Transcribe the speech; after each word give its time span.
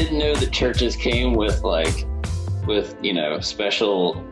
didn't 0.00 0.18
know 0.18 0.34
that 0.34 0.50
churches 0.50 0.96
came 0.96 1.34
with 1.34 1.62
like 1.62 2.06
with 2.66 2.96
you 3.02 3.12
know 3.12 3.38
special 3.38 4.24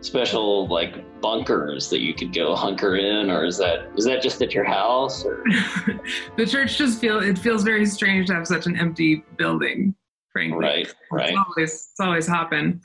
special 0.00 0.68
like 0.68 1.20
bunkers 1.20 1.90
that 1.90 1.98
you 2.00 2.14
could 2.14 2.32
go 2.32 2.54
hunker 2.54 2.94
in 2.94 3.28
or 3.28 3.44
is 3.44 3.58
that 3.58 3.90
is 3.96 4.04
that 4.04 4.22
just 4.22 4.40
at 4.42 4.54
your 4.54 4.62
house 4.62 5.24
or? 5.24 5.44
The 6.36 6.46
church 6.46 6.78
just 6.78 7.00
feel 7.00 7.18
it 7.18 7.36
feels 7.36 7.64
very 7.64 7.84
strange 7.84 8.28
to 8.28 8.34
have 8.34 8.46
such 8.46 8.66
an 8.66 8.78
empty 8.78 9.24
building 9.36 9.92
frankly. 10.30 10.60
Right 10.60 10.94
right. 11.10 11.30
It's 11.30 11.38
always 11.48 11.72
it's 11.72 12.00
always 12.00 12.26
hopping. 12.28 12.80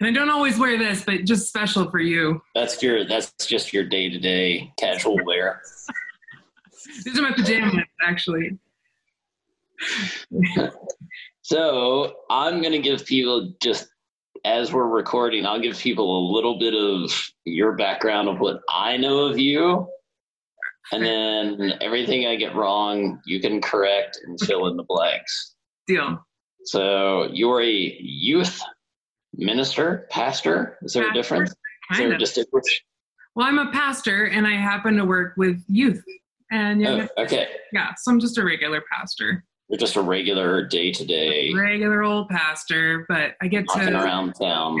And 0.00 0.08
i 0.08 0.10
don't 0.10 0.30
always 0.30 0.58
wear 0.58 0.78
this 0.78 1.04
but 1.04 1.24
just 1.24 1.48
special 1.48 1.90
for 1.90 2.00
you. 2.00 2.40
That's 2.54 2.82
your 2.82 3.04
that's 3.06 3.34
just 3.46 3.74
your 3.74 3.84
day-to-day 3.84 4.72
casual 4.78 5.18
wear. 5.26 5.60
These 7.04 7.18
are 7.18 7.22
my 7.22 7.32
pajamas 7.32 7.84
actually 8.02 8.58
so 11.42 12.14
i'm 12.30 12.60
going 12.60 12.72
to 12.72 12.80
give 12.80 13.04
people 13.04 13.52
just 13.62 13.88
as 14.44 14.72
we're 14.72 14.88
recording, 14.88 15.46
I'll 15.46 15.60
give 15.60 15.78
people 15.78 16.18
a 16.18 16.22
little 16.32 16.58
bit 16.58 16.74
of 16.74 17.12
your 17.44 17.72
background 17.72 18.28
of 18.28 18.40
what 18.40 18.60
I 18.68 18.96
know 18.96 19.26
of 19.26 19.38
you. 19.38 19.88
And 20.90 21.04
then 21.04 21.74
everything 21.80 22.26
I 22.26 22.36
get 22.36 22.54
wrong, 22.54 23.20
you 23.24 23.40
can 23.40 23.60
correct 23.60 24.18
and 24.24 24.38
fill 24.40 24.66
in 24.66 24.76
the 24.76 24.82
blanks. 24.82 25.54
Deal. 25.86 26.24
So 26.64 27.28
you're 27.32 27.62
a 27.62 27.96
youth 28.00 28.60
minister, 29.34 30.06
pastor. 30.10 30.78
Is 30.82 30.92
there 30.92 31.04
pastor, 31.04 31.18
a 31.18 31.22
difference? 31.22 31.50
Is 31.92 31.98
there 31.98 32.12
a 32.12 32.18
distinction? 32.18 32.60
Well, 33.34 33.46
I'm 33.46 33.58
a 33.58 33.70
pastor 33.70 34.26
and 34.26 34.46
I 34.46 34.56
happen 34.56 34.96
to 34.96 35.04
work 35.04 35.34
with 35.36 35.62
youth. 35.68 36.02
And 36.50 36.86
oh, 36.86 37.08
okay. 37.16 37.48
Yeah, 37.72 37.94
so 37.96 38.12
I'm 38.12 38.20
just 38.20 38.36
a 38.36 38.44
regular 38.44 38.82
pastor. 38.92 39.44
Just 39.78 39.96
a 39.96 40.02
regular 40.02 40.66
day 40.66 40.92
to 40.92 41.04
day, 41.04 41.52
regular 41.54 42.02
old 42.02 42.28
pastor, 42.28 43.06
but 43.08 43.36
I 43.40 43.48
get 43.48 43.66
to 43.68 43.88
around 43.88 44.34
town. 44.34 44.78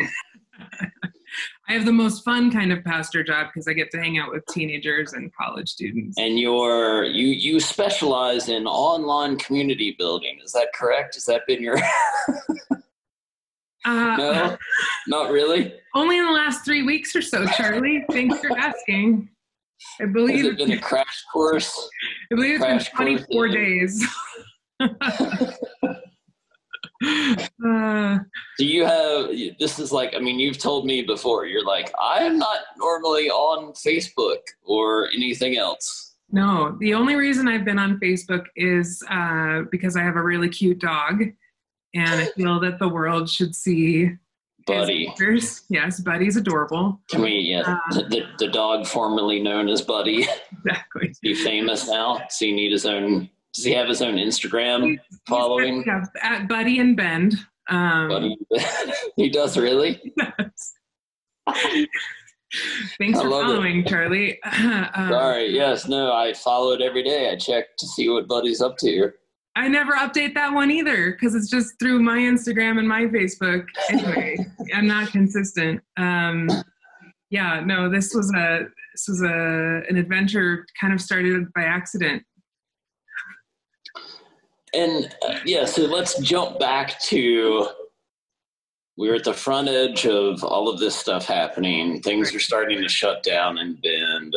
I 1.68 1.72
have 1.72 1.86
the 1.86 1.92
most 1.92 2.24
fun 2.24 2.50
kind 2.50 2.72
of 2.72 2.84
pastor 2.84 3.24
job 3.24 3.46
because 3.48 3.66
I 3.66 3.72
get 3.72 3.90
to 3.92 3.98
hang 3.98 4.18
out 4.18 4.30
with 4.30 4.44
teenagers 4.46 5.14
and 5.14 5.32
college 5.34 5.68
students. 5.70 6.18
And 6.18 6.38
you're 6.38 7.04
you 7.04 7.28
you 7.28 7.60
specialize 7.60 8.50
in 8.50 8.66
online 8.66 9.38
community 9.38 9.94
building. 9.98 10.38
Is 10.44 10.52
that 10.52 10.68
correct? 10.74 11.14
Has 11.14 11.24
that 11.26 11.46
been 11.46 11.62
your? 11.62 11.78
uh, 13.86 14.16
no, 14.16 14.58
not 15.08 15.30
really. 15.30 15.74
Only 15.94 16.18
in 16.18 16.26
the 16.26 16.32
last 16.32 16.64
three 16.64 16.82
weeks 16.82 17.16
or 17.16 17.22
so, 17.22 17.46
Charlie. 17.46 18.04
Thanks 18.10 18.38
for 18.40 18.58
asking. 18.58 19.30
I 20.00 20.06
believe 20.06 20.44
it's 20.44 20.62
been 20.62 20.72
a 20.72 20.78
crash 20.78 21.24
course. 21.32 21.88
I 22.30 22.34
believe 22.34 22.60
it's 22.62 22.88
been 22.88 22.96
24 22.96 23.48
days. 23.48 24.04
Do 28.58 28.66
you 28.66 28.84
have 28.84 29.30
this? 29.58 29.78
Is 29.78 29.92
like, 29.92 30.14
I 30.14 30.18
mean, 30.18 30.38
you've 30.38 30.58
told 30.58 30.86
me 30.86 31.02
before, 31.02 31.46
you're 31.46 31.64
like, 31.64 31.92
I 32.00 32.18
am 32.18 32.38
not 32.38 32.60
normally 32.76 33.30
on 33.30 33.72
Facebook 33.72 34.38
or 34.62 35.08
anything 35.14 35.56
else. 35.56 36.14
No, 36.30 36.76
the 36.80 36.94
only 36.94 37.14
reason 37.14 37.48
I've 37.48 37.64
been 37.64 37.78
on 37.78 37.98
Facebook 38.00 38.46
is 38.56 39.02
uh, 39.10 39.62
because 39.70 39.96
I 39.96 40.02
have 40.02 40.16
a 40.16 40.22
really 40.22 40.48
cute 40.48 40.80
dog, 40.80 41.22
and 41.94 42.10
I 42.20 42.26
feel 42.36 42.58
that 42.60 42.78
the 42.78 42.88
world 42.88 43.28
should 43.28 43.54
see 43.54 44.12
Buddy. 44.66 45.12
Yes, 45.68 46.00
Buddy's 46.00 46.36
adorable. 46.36 47.00
Can 47.10 47.22
we, 47.22 47.32
yeah, 47.32 47.62
uh, 47.62 48.02
the, 48.08 48.26
the 48.38 48.48
dog 48.48 48.86
formerly 48.86 49.42
known 49.42 49.68
as 49.68 49.82
Buddy. 49.82 50.26
Exactly. 50.64 51.08
Is 51.08 51.18
he 51.22 51.34
famous 51.34 51.88
now? 51.88 52.22
so 52.30 52.44
he 52.44 52.52
need 52.52 52.70
his 52.70 52.86
own 52.86 53.28
does 53.54 53.64
he 53.64 53.72
have 53.72 53.88
his 53.88 54.00
own 54.02 54.14
Instagram 54.14 54.90
he's, 54.90 54.98
following? 55.28 55.84
Yeah, 55.86 56.04
at 56.22 56.48
Buddy 56.48 56.78
and 56.78 56.96
Bend. 56.96 57.34
Um, 57.68 58.08
Buddy, 58.08 58.36
he 59.16 59.28
does 59.28 59.56
really. 59.56 60.00
He 61.72 61.88
Thanks 62.98 63.18
I 63.18 63.22
for 63.22 63.30
following, 63.30 63.80
it. 63.80 63.88
Charlie. 63.88 64.38
Um, 64.94 65.08
Sorry. 65.08 65.54
Yes. 65.54 65.88
No. 65.88 66.12
I 66.12 66.34
follow 66.34 66.72
it 66.72 66.82
every 66.82 67.02
day. 67.02 67.30
I 67.30 67.36
check 67.36 67.76
to 67.78 67.86
see 67.86 68.08
what 68.08 68.28
Buddy's 68.28 68.60
up 68.60 68.76
to. 68.78 69.10
I 69.56 69.68
never 69.68 69.92
update 69.92 70.34
that 70.34 70.52
one 70.52 70.70
either 70.70 71.12
because 71.12 71.34
it's 71.34 71.50
just 71.50 71.78
through 71.78 72.02
my 72.02 72.18
Instagram 72.18 72.78
and 72.78 72.86
my 72.86 73.02
Facebook. 73.02 73.66
Anyway, 73.90 74.36
I'm 74.74 74.86
not 74.86 75.10
consistent. 75.12 75.80
Um, 75.96 76.48
yeah. 77.30 77.60
No. 77.64 77.90
This 77.90 78.14
was 78.14 78.32
a 78.34 78.66
this 78.94 79.08
was 79.08 79.22
a 79.22 79.82
an 79.88 79.96
adventure 79.96 80.66
kind 80.78 80.92
of 80.92 81.00
started 81.00 81.50
by 81.54 81.62
accident 81.62 82.22
and 84.74 85.14
uh, 85.26 85.38
yeah, 85.44 85.64
so 85.64 85.82
let's 85.82 86.18
jump 86.18 86.58
back 86.58 87.00
to 87.02 87.68
we 88.96 89.08
are 89.08 89.14
at 89.14 89.24
the 89.24 89.32
front 89.32 89.68
edge 89.68 90.06
of 90.06 90.44
all 90.44 90.68
of 90.68 90.78
this 90.78 90.94
stuff 90.94 91.26
happening. 91.26 92.00
Things 92.02 92.34
are 92.34 92.40
starting 92.40 92.80
to 92.82 92.88
shut 92.88 93.22
down 93.22 93.58
and 93.58 93.80
bend. 93.80 94.34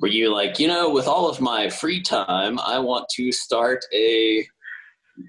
Were 0.00 0.08
you 0.08 0.32
like, 0.32 0.58
you 0.58 0.68
know, 0.68 0.90
with 0.90 1.06
all 1.06 1.28
of 1.28 1.40
my 1.40 1.68
free 1.68 2.00
time, 2.00 2.58
I 2.60 2.78
want 2.78 3.08
to 3.16 3.32
start 3.32 3.84
a 3.92 4.46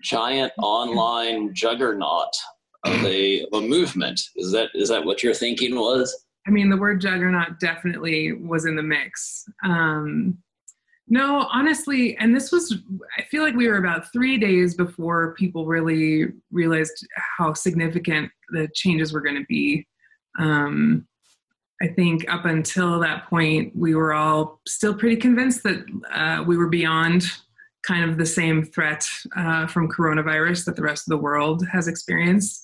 giant 0.01 0.53
online 0.59 1.53
juggernaut 1.53 2.33
of 2.85 3.03
a, 3.03 3.45
of 3.45 3.63
a 3.63 3.67
movement? 3.67 4.21
Is 4.35 4.51
that 4.51 4.69
is 4.73 4.89
that 4.89 5.03
what 5.03 5.23
your 5.23 5.33
thinking 5.33 5.75
was? 5.75 6.25
I 6.47 6.51
mean, 6.51 6.69
the 6.69 6.77
word 6.77 7.01
juggernaut 7.01 7.59
definitely 7.59 8.33
was 8.33 8.65
in 8.65 8.75
the 8.75 8.83
mix. 8.83 9.45
Um, 9.63 10.37
no, 11.07 11.47
honestly, 11.51 12.15
and 12.17 12.35
this 12.35 12.51
was, 12.51 12.77
I 13.17 13.23
feel 13.23 13.43
like 13.43 13.55
we 13.55 13.67
were 13.67 13.77
about 13.77 14.11
three 14.13 14.37
days 14.37 14.73
before 14.73 15.33
people 15.35 15.65
really 15.65 16.27
realized 16.51 17.05
how 17.37 17.53
significant 17.53 18.31
the 18.49 18.69
changes 18.73 19.11
were 19.11 19.21
going 19.21 19.35
to 19.35 19.45
be. 19.47 19.85
Um, 20.39 21.05
I 21.81 21.87
think 21.87 22.31
up 22.31 22.45
until 22.45 22.99
that 23.01 23.29
point, 23.29 23.75
we 23.75 23.95
were 23.95 24.13
all 24.13 24.61
still 24.65 24.93
pretty 24.93 25.17
convinced 25.17 25.63
that 25.63 25.85
uh, 26.13 26.43
we 26.47 26.55
were 26.55 26.69
beyond 26.69 27.25
kind 27.85 28.09
of 28.09 28.17
the 28.17 28.25
same 28.25 28.63
threat 28.63 29.05
uh, 29.35 29.67
from 29.67 29.89
coronavirus 29.89 30.63
that 30.65 30.77
the 30.77 30.81
rest 30.81 31.05
of 31.05 31.11
the 31.11 31.21
world 31.21 31.67
has 31.67 31.89
experienced. 31.89 32.61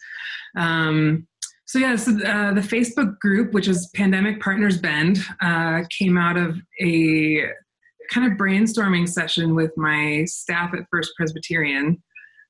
Um, 0.55 1.27
so 1.65 1.77
yeah, 1.77 1.97
so 1.97 2.11
uh, 2.13 2.53
the 2.53 2.61
Facebook 2.61 3.19
group, 3.19 3.53
which 3.53 3.67
is 3.67 3.91
Pandemic 3.93 4.39
Partners 4.39 4.77
Bend, 4.77 5.19
uh, 5.41 5.83
came 5.89 6.17
out 6.17 6.37
of 6.37 6.57
a 6.81 7.43
kind 8.09 8.31
of 8.31 8.37
brainstorming 8.37 9.07
session 9.07 9.55
with 9.55 9.71
my 9.77 10.25
staff 10.25 10.73
at 10.73 10.85
First 10.91 11.11
Presbyterian. 11.15 12.01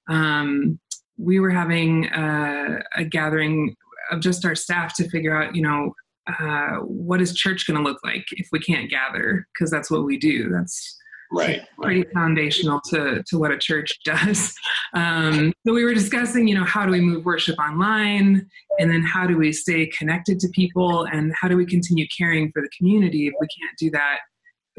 Um, 0.09 0.79
we 1.17 1.39
were 1.39 1.49
having 1.51 2.05
a, 2.05 2.79
a, 2.95 3.03
gathering 3.03 3.75
of 4.09 4.21
just 4.21 4.45
our 4.45 4.55
staff 4.55 4.95
to 4.95 5.09
figure 5.09 5.39
out, 5.39 5.55
you 5.55 5.61
know, 5.61 5.93
uh, 6.27 6.77
what 6.77 7.21
is 7.21 7.33
church 7.33 7.67
going 7.67 7.77
to 7.77 7.83
look 7.83 7.99
like 8.03 8.25
if 8.31 8.47
we 8.51 8.59
can't 8.59 8.89
gather? 8.89 9.45
Because 9.53 9.69
that's 9.69 9.91
what 9.91 10.05
we 10.05 10.17
do. 10.17 10.49
That's 10.49 10.97
right 11.31 11.61
pretty 11.79 12.01
right. 12.01 12.13
foundational 12.13 12.81
to 12.83 13.23
to 13.27 13.37
what 13.37 13.51
a 13.51 13.57
church 13.57 13.99
does 14.05 14.55
um, 14.93 15.53
so 15.65 15.73
we 15.73 15.83
were 15.83 15.93
discussing 15.93 16.47
you 16.47 16.55
know 16.55 16.63
how 16.63 16.85
do 16.85 16.91
we 16.91 16.99
move 16.99 17.23
worship 17.25 17.57
online 17.59 18.47
and 18.79 18.91
then 18.91 19.03
how 19.03 19.27
do 19.27 19.37
we 19.37 19.51
stay 19.51 19.85
connected 19.87 20.39
to 20.39 20.47
people 20.49 21.05
and 21.11 21.31
how 21.39 21.47
do 21.47 21.55
we 21.55 21.65
continue 21.65 22.05
caring 22.17 22.51
for 22.51 22.61
the 22.61 22.69
community 22.75 23.27
if 23.27 23.33
we 23.39 23.47
can't 23.47 23.77
do 23.77 23.91
that 23.91 24.19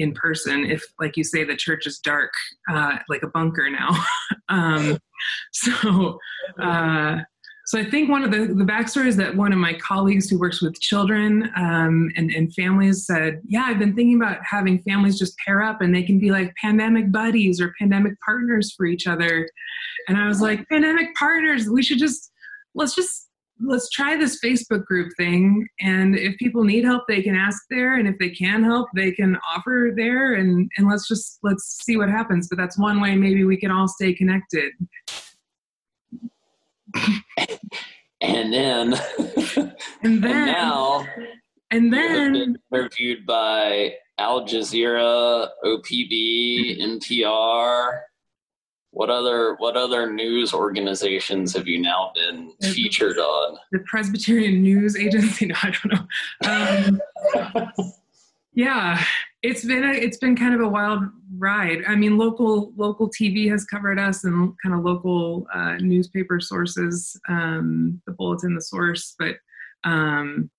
in 0.01 0.13
person 0.15 0.65
if 0.65 0.83
like 0.99 1.17
you 1.17 1.25
say 1.25 1.45
the 1.45 1.57
church 1.57 1.87
is 1.87 1.99
dark 1.99 2.33
uh, 2.71 2.97
like 3.09 3.23
a 3.23 3.29
bunker 3.29 3.71
now. 3.71 3.91
Um, 4.49 4.99
so 5.53 6.19
uh, 6.61 7.19
so 7.67 7.79
i 7.79 7.85
think 7.89 8.11
one 8.11 8.25
of 8.25 8.33
the, 8.33 8.47
the 8.47 8.65
backstory 8.65 9.07
is 9.07 9.17
that 9.17 9.37
one 9.37 9.53
of 9.53 9.61
my 9.61 9.75
colleagues 9.75 10.29
who 10.29 10.41
works 10.41 10.61
with 10.61 10.81
children 10.81 11.49
um, 11.57 12.11
and, 12.17 12.33
and 12.33 12.53
families 12.53 13.07
said 13.07 13.41
yeah 13.47 13.63
i've 13.69 13.79
been 13.79 13.95
thinking 13.95 14.17
about 14.17 14.39
having 14.43 14.81
families 14.81 15.21
just 15.21 15.37
pair 15.47 15.63
up 15.63 15.81
and 15.81 15.95
they 15.95 16.03
can 16.03 16.19
be 16.19 16.33
like 16.33 16.53
pandemic 16.61 17.13
buddies 17.13 17.61
or 17.61 17.73
pandemic 17.79 18.15
partners 18.25 18.75
for 18.77 18.87
each 18.87 19.07
other. 19.07 19.49
And 20.09 20.19
i 20.19 20.27
was 20.27 20.41
like 20.41 20.69
pandemic 20.69 21.15
partners 21.15 21.69
we 21.69 21.85
should 21.85 21.99
just 21.99 22.33
let's 22.75 22.97
just 22.97 23.30
let's 23.61 23.89
try 23.91 24.17
this 24.17 24.41
Facebook 24.41 24.85
group 24.85 25.13
thing. 25.17 25.67
And 25.81 26.17
if 26.17 26.37
people 26.39 26.65
need 26.65 26.85
help, 26.85 27.05
they 27.09 27.23
can 27.23 27.35
ask 27.35 27.63
there. 27.71 27.97
And 27.97 28.09
if 28.09 28.19
they 28.19 28.31
can 28.31 28.65
help, 28.65 28.89
they 28.95 29.13
can 29.13 29.37
offer 29.55 29.93
there. 29.95 30.35
And, 30.35 30.71
and 30.77 30.89
let's 30.89 31.07
just, 31.07 31.39
let's 31.43 31.83
see 31.85 31.97
what 31.97 32.09
happens. 32.09 32.49
But 32.49 32.59
that's 32.59 32.79
one 32.79 33.01
way 33.01 33.17
maybe 33.17 33.45
we 33.45 33.57
can 33.57 33.71
all 33.71 33.89
stay 33.89 34.15
connected. 34.15 34.73
and 38.21 38.53
then, 38.53 38.95
and 40.03 40.23
then, 40.23 40.25
and 40.25 40.47
now, 40.47 41.07
and 41.71 41.93
then 41.93 42.57
interviewed 42.73 43.25
by 43.27 43.95
Al 44.19 44.47
Jazeera, 44.47 45.49
OPB, 45.65 46.81
NPR, 46.81 48.01
what 48.93 49.09
other 49.09 49.55
what 49.59 49.77
other 49.77 50.13
news 50.13 50.53
organizations 50.53 51.55
have 51.55 51.69
you 51.69 51.81
now 51.81 52.13
been 52.15 52.53
featured 52.61 53.19
on? 53.19 53.57
The 53.73 53.79
Presbyterian 53.81 54.63
News 54.63 54.97
Agency. 54.97 55.47
No, 55.51 55.55
I 55.63 55.73
don't 55.73 57.55
know. 57.55 57.65
Um, 57.67 57.83
yeah, 58.53 59.03
it's 59.43 59.65
been 59.65 59.85
a, 59.85 59.93
it's 59.93 60.19
been 60.19 60.37
kind 60.37 60.55
of 60.55 60.61
a 60.61 60.69
wild 60.69 61.05
ride. 61.39 61.83
I 61.87 61.95
mean, 61.95 62.19
local 62.19 62.73
local 62.77 63.09
TV 63.09 63.49
has 63.51 63.65
covered 63.65 63.99
us, 63.99 64.25
and 64.25 64.55
kind 64.63 64.75
of 64.75 64.85
local 64.85 65.47
uh, 65.55 65.77
newspaper 65.77 66.41
sources, 66.41 67.19
um, 67.29 68.03
the 68.07 68.13
Bulletin, 68.13 68.55
the 68.55 68.63
Source, 68.63 69.15
but. 69.19 69.37
Um, 69.85 70.51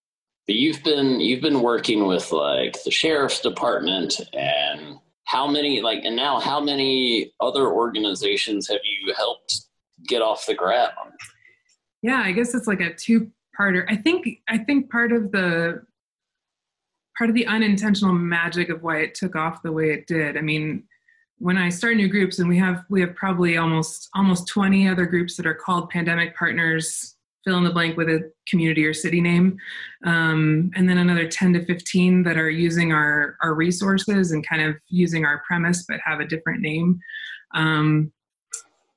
but 0.47 0.55
you've 0.55 0.83
been 0.83 1.19
you've 1.19 1.41
been 1.41 1.61
working 1.61 2.07
with 2.07 2.31
like 2.31 2.81
the 2.83 2.89
sheriff's 2.89 3.39
department 3.39 4.19
and 4.33 4.97
how 5.31 5.47
many 5.47 5.81
like 5.81 6.03
and 6.03 6.15
now 6.15 6.41
how 6.41 6.59
many 6.59 7.31
other 7.39 7.71
organizations 7.71 8.67
have 8.67 8.81
you 8.83 9.13
helped 9.13 9.61
get 10.05 10.21
off 10.21 10.45
the 10.45 10.53
ground? 10.53 10.91
Yeah, 12.01 12.21
I 12.23 12.33
guess 12.33 12.53
it's 12.53 12.67
like 12.67 12.81
a 12.81 12.93
two 12.93 13.31
parter. 13.57 13.85
I 13.87 13.95
think 13.95 14.27
I 14.49 14.57
think 14.57 14.91
part 14.91 15.13
of 15.13 15.31
the 15.31 15.83
part 17.17 17.29
of 17.29 17.33
the 17.33 17.47
unintentional 17.47 18.11
magic 18.13 18.69
of 18.69 18.83
why 18.83 18.97
it 18.97 19.15
took 19.15 19.37
off 19.37 19.63
the 19.63 19.71
way 19.71 19.91
it 19.91 20.05
did. 20.05 20.35
I 20.35 20.41
mean, 20.41 20.83
when 21.37 21.57
I 21.57 21.69
start 21.69 21.95
new 21.95 22.09
groups, 22.09 22.39
and 22.39 22.49
we 22.49 22.57
have 22.57 22.83
we 22.89 22.99
have 22.99 23.15
probably 23.15 23.55
almost 23.55 24.09
almost 24.13 24.49
20 24.49 24.89
other 24.89 25.05
groups 25.05 25.37
that 25.37 25.45
are 25.45 25.53
called 25.53 25.89
pandemic 25.91 26.35
partners, 26.35 27.15
fill 27.43 27.57
in 27.57 27.63
the 27.63 27.71
blank 27.71 27.97
with 27.97 28.09
a 28.09 28.31
community 28.47 28.85
or 28.85 28.93
city 28.93 29.21
name, 29.21 29.57
um, 30.05 30.71
and 30.75 30.87
then 30.87 30.97
another 30.97 31.27
10 31.27 31.53
to 31.53 31.65
15 31.65 32.23
that 32.23 32.37
are 32.37 32.49
using 32.49 32.91
our 32.91 33.37
our 33.41 33.53
resources 33.53 34.31
and 34.31 34.47
kind 34.47 34.61
of 34.61 34.75
using 34.87 35.25
our 35.25 35.41
premise 35.47 35.85
but 35.87 35.99
have 36.03 36.19
a 36.19 36.25
different 36.25 36.61
name. 36.61 36.99
Um, 37.53 38.11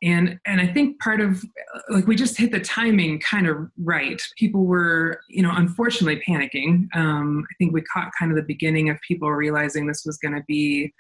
and 0.03 0.39
and 0.45 0.61
i 0.61 0.67
think 0.67 1.01
part 1.01 1.21
of 1.21 1.43
like 1.89 2.07
we 2.07 2.15
just 2.15 2.37
hit 2.37 2.53
the 2.53 2.61
timing 2.61 3.19
kind 3.21 3.49
of 3.49 3.57
right. 3.83 4.21
People 4.37 4.67
were 4.67 5.21
you 5.29 5.43
know 5.43 5.53
unfortunately 5.55 6.23
panicking. 6.29 6.87
Um, 6.95 7.45
i 7.51 7.55
think 7.59 7.73
we 7.73 7.83
caught 7.83 8.11
kind 8.19 8.31
of 8.31 8.37
the 8.37 8.43
beginning 8.43 8.91
of 8.91 8.99
people 9.07 9.31
realizing 9.31 9.87
this 9.87 10.05
was 10.05 10.19
going 10.19 10.35
to 10.35 10.45
be 10.47 10.93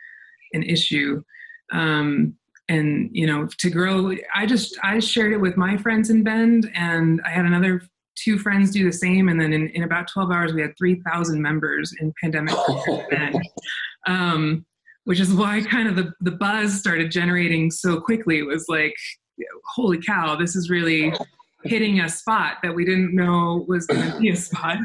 an 0.54 0.62
issue. 0.62 1.22
Um, 1.72 2.36
and 2.68 3.10
you 3.12 3.26
know 3.26 3.46
to 3.58 3.68
grow 3.68 4.12
i 4.34 4.46
just 4.46 4.78
i 4.82 4.98
shared 4.98 5.32
it 5.32 5.40
with 5.40 5.56
my 5.56 5.76
friends 5.76 6.08
in 6.08 6.22
bend 6.22 6.70
and 6.74 7.20
i 7.26 7.28
had 7.28 7.44
another 7.44 7.82
two 8.16 8.38
friends 8.38 8.70
do 8.70 8.84
the 8.84 8.92
same 8.92 9.28
and 9.28 9.40
then 9.40 9.52
in, 9.52 9.68
in 9.70 9.82
about 9.82 10.08
12 10.08 10.30
hours 10.30 10.52
we 10.54 10.62
had 10.62 10.72
3000 10.78 11.42
members 11.42 11.92
in 12.00 12.12
pandemic 12.22 12.54
um, 14.06 14.64
which 15.04 15.20
is 15.20 15.32
why 15.32 15.60
kind 15.62 15.88
of 15.88 15.96
the, 15.96 16.12
the 16.20 16.30
buzz 16.30 16.74
started 16.74 17.10
generating 17.10 17.70
so 17.70 18.00
quickly. 18.00 18.38
It 18.38 18.46
was 18.46 18.66
like, 18.68 18.94
holy 19.74 20.00
cow, 20.00 20.36
this 20.36 20.56
is 20.56 20.70
really 20.70 21.12
hitting 21.64 22.00
a 22.00 22.08
spot 22.08 22.58
that 22.62 22.74
we 22.74 22.84
didn't 22.84 23.14
know 23.14 23.64
was 23.68 23.86
going 23.86 24.10
to 24.10 24.18
be 24.18 24.30
a 24.30 24.36
spot. 24.36 24.78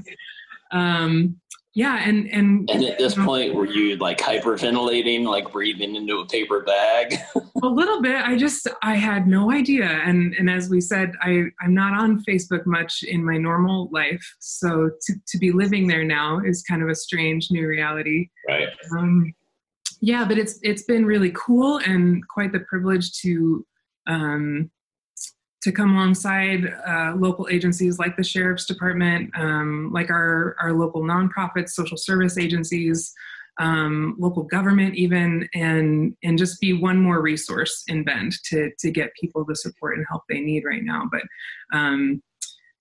Um, 0.71 1.39
yeah, 1.75 2.01
and 2.03 2.27
and 2.31 2.67
and 2.69 2.83
at 2.83 2.97
this 2.97 3.15
know, 3.15 3.25
point, 3.25 3.53
were 3.53 3.67
you 3.67 3.95
like 3.97 4.17
hyperventilating, 4.17 5.23
like 5.23 5.51
breathing 5.51 5.95
into 5.95 6.17
a 6.17 6.25
paper 6.25 6.61
bag? 6.61 7.15
a 7.63 7.67
little 7.67 8.01
bit. 8.01 8.15
I 8.15 8.37
just 8.37 8.67
I 8.81 8.95
had 8.95 9.27
no 9.27 9.51
idea, 9.51 9.85
and 9.85 10.33
and 10.39 10.49
as 10.49 10.69
we 10.69 10.81
said, 10.81 11.11
I 11.21 11.43
I'm 11.61 11.75
not 11.75 11.93
on 11.93 12.23
Facebook 12.27 12.65
much 12.65 13.03
in 13.03 13.23
my 13.23 13.37
normal 13.37 13.87
life, 13.91 14.23
so 14.39 14.89
to 15.01 15.13
to 15.27 15.37
be 15.37 15.51
living 15.51 15.87
there 15.87 16.03
now 16.03 16.39
is 16.39 16.63
kind 16.63 16.81
of 16.81 16.89
a 16.89 16.95
strange 16.95 17.51
new 17.51 17.67
reality. 17.67 18.29
Right. 18.47 18.69
Um, 18.97 19.31
yeah, 20.01 20.25
but 20.25 20.39
it's 20.39 20.57
it's 20.63 20.83
been 20.83 21.05
really 21.05 21.31
cool 21.35 21.77
and 21.85 22.27
quite 22.29 22.51
the 22.51 22.61
privilege 22.61 23.11
to 23.21 23.65
um, 24.07 24.71
to 25.61 25.71
come 25.71 25.93
alongside 25.93 26.65
uh, 26.87 27.13
local 27.17 27.47
agencies 27.49 27.99
like 27.99 28.15
the 28.15 28.23
sheriff's 28.23 28.65
department, 28.65 29.29
um, 29.37 29.91
like 29.93 30.09
our 30.09 30.55
our 30.59 30.73
local 30.73 31.03
nonprofits, 31.03 31.69
social 31.71 31.97
service 31.97 32.37
agencies, 32.37 33.13
um, 33.59 34.15
local 34.17 34.43
government, 34.43 34.95
even, 34.95 35.47
and 35.53 36.15
and 36.23 36.37
just 36.37 36.61
be 36.61 36.73
one 36.73 36.97
more 36.97 37.21
resource 37.21 37.83
in 37.87 38.03
Bend 38.03 38.33
to 38.45 38.71
to 38.79 38.91
get 38.91 39.13
people 39.19 39.43
the 39.45 39.55
support 39.55 39.97
and 39.97 40.05
help 40.09 40.23
they 40.29 40.39
need 40.39 40.63
right 40.63 40.83
now. 40.83 41.03
But 41.11 41.23
um, 41.77 42.23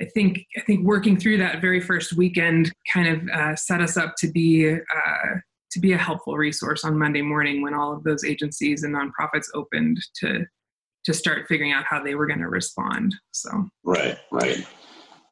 I 0.01 0.05
think 0.05 0.45
I 0.57 0.61
think 0.61 0.87
working 0.87 1.19
through 1.19 1.39
that 1.39 1.61
very 1.61 1.81
first 1.81 2.13
weekend 2.13 2.73
kind 2.93 3.09
of 3.09 3.29
uh, 3.29 3.57
set 3.57 3.81
us 3.81 3.97
up 3.97 4.15
to 4.19 4.31
be 4.31 4.73
uh, 4.73 5.35
to 5.73 5.81
be 5.81 5.93
a 5.93 5.99
helpful 5.99 6.37
resource 6.37 6.85
on 6.85 6.97
Monday 6.99 7.23
morning 7.23 7.61
when 7.61 7.75
all 7.75 7.93
of 7.93 8.05
those 8.05 8.25
agencies 8.25 8.85
and 8.85 8.95
nonprofits 8.95 9.47
opened 9.55 9.99
to 10.21 10.47
to 11.09 11.15
start 11.15 11.47
figuring 11.49 11.73
out 11.73 11.87
how 11.89 12.03
they 12.03 12.15
were 12.15 12.27
going 12.27 12.39
to 12.39 12.49
respond. 12.49 13.15
So 13.31 13.51
right, 13.83 14.19
right, 14.31 14.67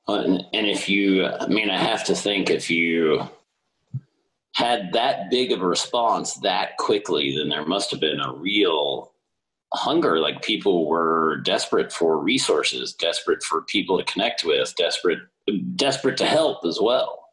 uh, 0.09 0.21
and, 0.21 0.43
and 0.55 0.67
if 0.67 0.89
you, 0.89 1.27
I 1.27 1.47
mean, 1.49 1.69
I 1.69 1.77
have 1.77 2.03
to 2.05 2.15
think 2.15 2.49
if 2.49 2.71
you 2.71 3.29
had 4.55 4.91
that 4.95 5.31
big 5.31 5.53
of 5.53 5.61
a 5.61 5.67
response 5.67 6.33
that 6.37 6.79
quickly, 6.79 7.37
then 7.37 7.51
there 7.51 7.67
must 7.67 7.91
have 7.91 8.01
been 8.01 8.21
a 8.21 8.33
real 8.33 9.13
hunger. 9.75 10.19
Like 10.19 10.41
people 10.41 10.87
were 10.87 11.43
desperate 11.45 11.93
for 11.93 12.17
resources, 12.19 12.95
desperate 12.95 13.43
for 13.43 13.63
people 13.63 13.99
to 13.99 14.11
connect 14.11 14.47
with, 14.47 14.75
desperate, 14.77 15.19
desperate 15.75 16.17
to 16.17 16.25
help 16.25 16.65
as 16.65 16.79
well. 16.81 17.26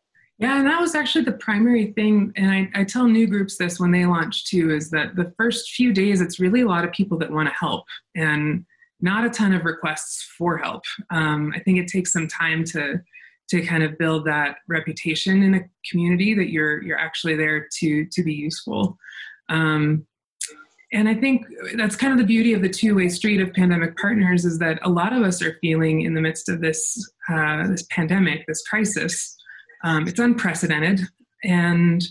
Yeah, 0.43 0.57
and 0.57 0.67
that 0.67 0.81
was 0.81 0.93
actually 0.93 1.23
the 1.23 1.31
primary 1.31 1.93
thing. 1.93 2.33
And 2.35 2.51
I, 2.51 2.69
I, 2.75 2.83
tell 2.83 3.07
new 3.07 3.27
groups 3.27 3.55
this 3.55 3.79
when 3.79 3.91
they 3.91 4.05
launch 4.05 4.43
too 4.43 4.71
is 4.71 4.89
that 4.89 5.15
the 5.15 5.33
first 5.37 5.71
few 5.71 5.93
days, 5.93 6.19
it's 6.19 6.37
really 6.37 6.59
a 6.59 6.67
lot 6.67 6.83
of 6.83 6.91
people 6.91 7.17
that 7.19 7.31
want 7.31 7.47
to 7.47 7.55
help 7.55 7.85
and 8.13 8.65
not 8.99 9.23
a 9.23 9.29
ton 9.29 9.53
of 9.53 9.63
requests 9.63 10.21
for 10.37 10.57
help. 10.57 10.83
Um, 11.11 11.53
I 11.55 11.61
think 11.61 11.79
it 11.79 11.87
takes 11.87 12.11
some 12.11 12.27
time 12.27 12.65
to 12.65 12.99
to 13.51 13.61
kind 13.61 13.83
of 13.83 13.97
build 13.97 14.25
that 14.25 14.57
reputation 14.67 15.43
in 15.43 15.53
a 15.53 15.61
community 15.89 16.33
that 16.33 16.51
you're 16.51 16.83
you're 16.83 16.99
actually 16.99 17.37
there 17.37 17.69
to 17.79 18.05
to 18.05 18.21
be 18.21 18.33
useful. 18.33 18.97
Um, 19.47 20.05
and 20.91 21.07
I 21.07 21.13
think 21.13 21.45
that's 21.75 21.95
kind 21.95 22.11
of 22.11 22.19
the 22.19 22.25
beauty 22.25 22.53
of 22.53 22.61
the 22.61 22.69
two-way 22.69 23.07
street 23.07 23.39
of 23.39 23.53
pandemic 23.53 23.95
partners 23.95 24.43
is 24.43 24.59
that 24.59 24.77
a 24.83 24.89
lot 24.89 25.13
of 25.13 25.23
us 25.23 25.41
are 25.41 25.57
feeling 25.61 26.01
in 26.01 26.15
the 26.15 26.21
midst 26.21 26.49
of 26.49 26.59
this 26.59 26.97
uh, 27.29 27.65
this 27.67 27.85
pandemic, 27.89 28.45
this 28.45 28.61
crisis, 28.63 29.37
um, 29.83 30.07
it's 30.07 30.19
unprecedented. 30.19 31.01
And 31.43 32.03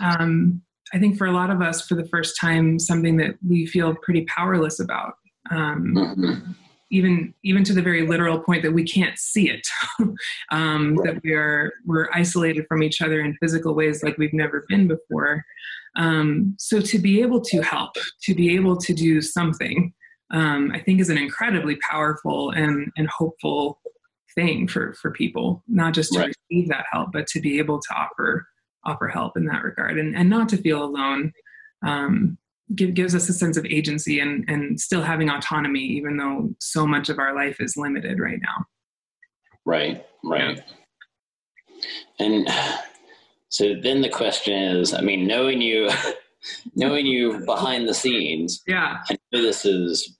um, 0.00 0.62
I 0.94 0.98
think 0.98 1.16
for 1.16 1.26
a 1.26 1.32
lot 1.32 1.50
of 1.50 1.60
us, 1.60 1.86
for 1.86 1.94
the 1.94 2.06
first 2.06 2.38
time, 2.40 2.78
something 2.78 3.16
that 3.18 3.36
we 3.46 3.66
feel 3.66 3.94
pretty 4.02 4.24
powerless 4.24 4.80
about. 4.80 5.14
Um, 5.50 5.94
mm-hmm. 5.96 6.52
Even 6.90 7.32
even 7.42 7.64
to 7.64 7.72
the 7.72 7.80
very 7.80 8.06
literal 8.06 8.38
point 8.38 8.62
that 8.62 8.72
we 8.72 8.84
can't 8.84 9.18
see 9.18 9.48
it, 9.48 9.66
um, 10.52 10.96
that 10.96 11.22
we 11.24 11.32
are 11.32 11.72
we're 11.86 12.10
isolated 12.12 12.66
from 12.68 12.82
each 12.82 13.00
other 13.00 13.22
in 13.22 13.34
physical 13.40 13.74
ways 13.74 14.02
like 14.02 14.18
we've 14.18 14.34
never 14.34 14.66
been 14.68 14.88
before. 14.88 15.42
Um, 15.96 16.54
so 16.58 16.82
to 16.82 16.98
be 16.98 17.22
able 17.22 17.40
to 17.40 17.62
help, 17.62 17.96
to 18.24 18.34
be 18.34 18.54
able 18.54 18.76
to 18.76 18.92
do 18.92 19.22
something, 19.22 19.94
um, 20.32 20.70
I 20.74 20.80
think 20.80 21.00
is 21.00 21.10
an 21.10 21.18
incredibly 21.18 21.76
powerful 21.76 22.50
and, 22.50 22.90
and 22.96 23.08
hopeful 23.08 23.80
thing 24.34 24.68
for 24.68 24.94
for 24.94 25.10
people 25.10 25.62
not 25.68 25.94
just 25.94 26.12
to 26.12 26.20
right. 26.20 26.34
receive 26.50 26.68
that 26.68 26.84
help 26.90 27.10
but 27.12 27.26
to 27.26 27.40
be 27.40 27.58
able 27.58 27.80
to 27.80 27.94
offer 27.94 28.46
offer 28.84 29.08
help 29.08 29.36
in 29.36 29.46
that 29.46 29.62
regard 29.62 29.98
and, 29.98 30.16
and 30.16 30.28
not 30.28 30.48
to 30.48 30.56
feel 30.56 30.82
alone 30.82 31.32
um, 31.84 32.38
give, 32.74 32.94
gives 32.94 33.14
us 33.14 33.28
a 33.28 33.32
sense 33.32 33.56
of 33.56 33.64
agency 33.66 34.20
and 34.20 34.44
and 34.48 34.80
still 34.80 35.02
having 35.02 35.28
autonomy 35.28 35.80
even 35.80 36.16
though 36.16 36.50
so 36.60 36.86
much 36.86 37.08
of 37.08 37.18
our 37.18 37.34
life 37.34 37.56
is 37.60 37.76
limited 37.76 38.18
right 38.18 38.40
now 38.42 38.64
right 39.64 40.06
right 40.24 40.62
yeah. 42.18 42.26
and 42.26 42.48
so 43.48 43.74
then 43.82 44.00
the 44.00 44.08
question 44.08 44.54
is 44.54 44.94
i 44.94 45.00
mean 45.00 45.26
knowing 45.26 45.60
you 45.60 45.88
knowing 46.74 47.06
you 47.06 47.44
behind 47.44 47.88
the 47.88 47.94
scenes 47.94 48.62
yeah 48.66 48.98
i 49.10 49.18
know 49.32 49.42
this 49.42 49.62
has 49.62 50.16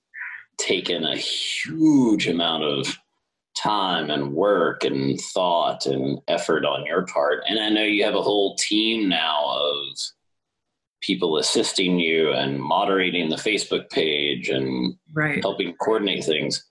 taken 0.57 1.03
a 1.03 1.17
huge 1.17 2.27
amount 2.27 2.63
of 2.63 2.97
time 3.63 4.09
and 4.09 4.33
work 4.33 4.83
and 4.83 5.19
thought 5.19 5.85
and 5.85 6.19
effort 6.27 6.65
on 6.65 6.85
your 6.85 7.05
part. 7.05 7.43
And 7.47 7.59
I 7.59 7.69
know 7.69 7.83
you 7.83 8.03
have 8.03 8.15
a 8.15 8.21
whole 8.21 8.55
team 8.55 9.07
now 9.07 9.45
of 9.47 9.97
people 11.01 11.37
assisting 11.37 11.99
you 11.99 12.31
and 12.31 12.59
moderating 12.59 13.29
the 13.29 13.35
Facebook 13.35 13.89
page 13.89 14.49
and 14.49 14.95
right. 15.13 15.41
helping 15.41 15.75
coordinate 15.75 16.25
things. 16.25 16.65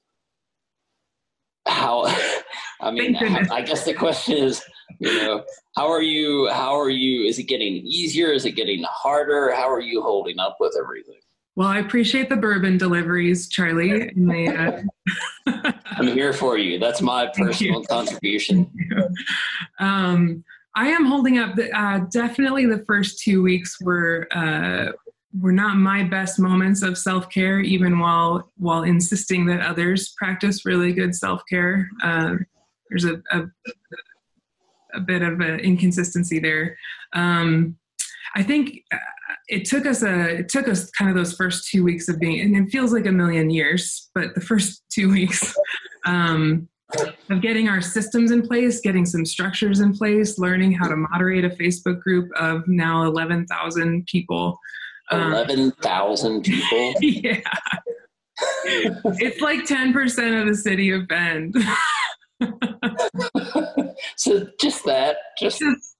How, 1.67 2.05
I 2.81 2.91
mean, 2.91 3.17
I 3.17 3.63
guess 3.63 3.85
the 3.85 3.95
question 3.95 4.37
is, 4.39 4.63
you 4.99 5.15
know, 5.15 5.45
how 5.77 5.91
are 5.91 6.03
you, 6.03 6.49
how 6.51 6.79
are 6.79 6.91
you, 6.91 7.25
is 7.27 7.39
it 7.39 7.45
getting 7.45 7.75
easier? 7.75 8.33
Is 8.33 8.45
it 8.45 8.53
getting 8.53 8.85
harder? 8.89 9.55
How 9.55 9.71
are 9.71 9.81
you 9.81 10.03
holding 10.03 10.39
up 10.39 10.57
with 10.61 10.75
everything? 10.79 11.21
Well, 11.55 11.69
I 11.69 11.79
appreciate 11.81 12.29
the 12.31 12.37
bourbon 12.37 12.79
deliveries, 12.79 13.49
Charlie. 13.49 14.11
uh... 14.49 14.83
I'm 15.87 16.07
here 16.07 16.33
for 16.33 16.57
you. 16.57 16.79
That's 16.79 17.03
my 17.03 17.31
personal 17.35 17.85
contribution. 17.85 18.71
Um, 19.79 20.45
I 20.75 20.89
am 20.89 21.05
holding 21.05 21.39
up. 21.39 21.57
The, 21.57 21.71
uh, 21.79 21.99
definitely, 22.11 22.65
the 22.67 22.83
first 22.87 23.19
two 23.19 23.43
weeks 23.43 23.79
were 23.83 24.27
uh, 24.31 24.93
were 25.39 25.53
not 25.53 25.77
my 25.77 26.05
best 26.05 26.39
moments 26.39 26.83
of 26.83 26.97
self 26.97 27.29
care, 27.29 27.61
even 27.61 27.99
while 27.99 28.51
while 28.57 28.83
insisting 28.83 29.45
that 29.47 29.61
others 29.61 30.15
practice 30.17 30.65
really 30.65 30.95
good 30.95 31.15
self 31.15 31.43
care. 31.51 31.91
Uh, 32.03 32.37
there's 32.89 33.05
a, 33.05 33.23
a, 33.31 33.43
a 34.95 35.01
bit 35.01 35.23
of 35.23 35.41
an 35.41 35.61
inconsistency 35.61 36.39
there. 36.39 36.79
Um, 37.13 37.77
I 38.35 38.43
think 38.43 38.85
uh, 38.93 38.99
it 39.49 39.65
took 39.65 39.87
us 39.87 40.03
a 40.03 40.39
it 40.39 40.49
took 40.49 40.69
us 40.69 40.91
kind 40.91 41.11
of 41.11 41.17
those 41.17 41.35
first 41.35 41.69
two 41.69 41.85
weeks 41.85 42.09
of 42.09 42.19
being, 42.19 42.41
and 42.41 42.57
it 42.57 42.71
feels 42.71 42.93
like 42.93 43.07
a 43.07 43.13
million 43.13 43.51
years, 43.51 44.11
but 44.15 44.35
the 44.35 44.41
first 44.41 44.85
two 44.93 45.11
weeks 45.11 45.55
um, 46.07 46.69
of 47.31 47.41
getting 47.41 47.69
our 47.69 47.81
systems 47.81 48.31
in 48.31 48.47
place, 48.47 48.81
getting 48.81 49.07
some 49.07 49.25
structures 49.25 49.81
in 49.81 49.97
place, 49.97 50.39
learning 50.39 50.73
how 50.73 50.89
to 50.89 50.97
moderate 50.97 51.45
a 51.45 51.51
Facebook 51.51 52.01
group 52.01 52.31
of 52.39 52.67
now 52.67 53.05
eleven 53.05 53.47
thousand 53.47 54.07
people. 54.07 54.59
Um, 55.11 55.33
eleven 55.33 55.73
thousand 55.83 56.43
people. 56.43 56.95
yeah. 57.01 57.41
it's 58.65 59.41
like 59.41 59.65
ten 59.67 59.93
percent 59.93 60.35
of 60.35 60.47
the 60.47 60.55
city 60.55 60.91
of 60.91 61.09
Bend. 61.09 61.57
so 64.17 64.47
just 64.61 64.85
that, 64.85 65.17
just, 65.39 65.61
just 65.61 65.92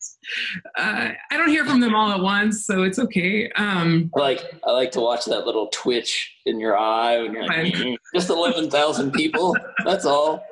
uh, 0.77 1.11
I 1.31 1.37
don't 1.37 1.49
hear 1.49 1.65
from 1.65 1.81
them 1.81 1.95
all 1.95 2.11
at 2.11 2.21
once, 2.21 2.67
so 2.67 2.83
it's 2.83 2.99
okay. 2.99 3.51
Um, 3.53 4.11
I 4.17 4.21
like 4.21 4.41
I 4.67 4.71
like 4.71 4.91
to 4.93 5.01
watch 5.01 5.25
that 5.27 5.47
little 5.47 5.69
twitch 5.73 6.37
in 6.47 6.61
your 6.61 6.77
eye 6.77 7.23
when 7.23 7.33
you're 7.33 7.47
like, 7.47 7.73
mm, 7.73 7.97
just 8.15 8.31
eleven 8.31 8.71
thousand 8.71 9.13
people. 9.13 9.57
That's 9.85 10.05
all. 10.05 10.45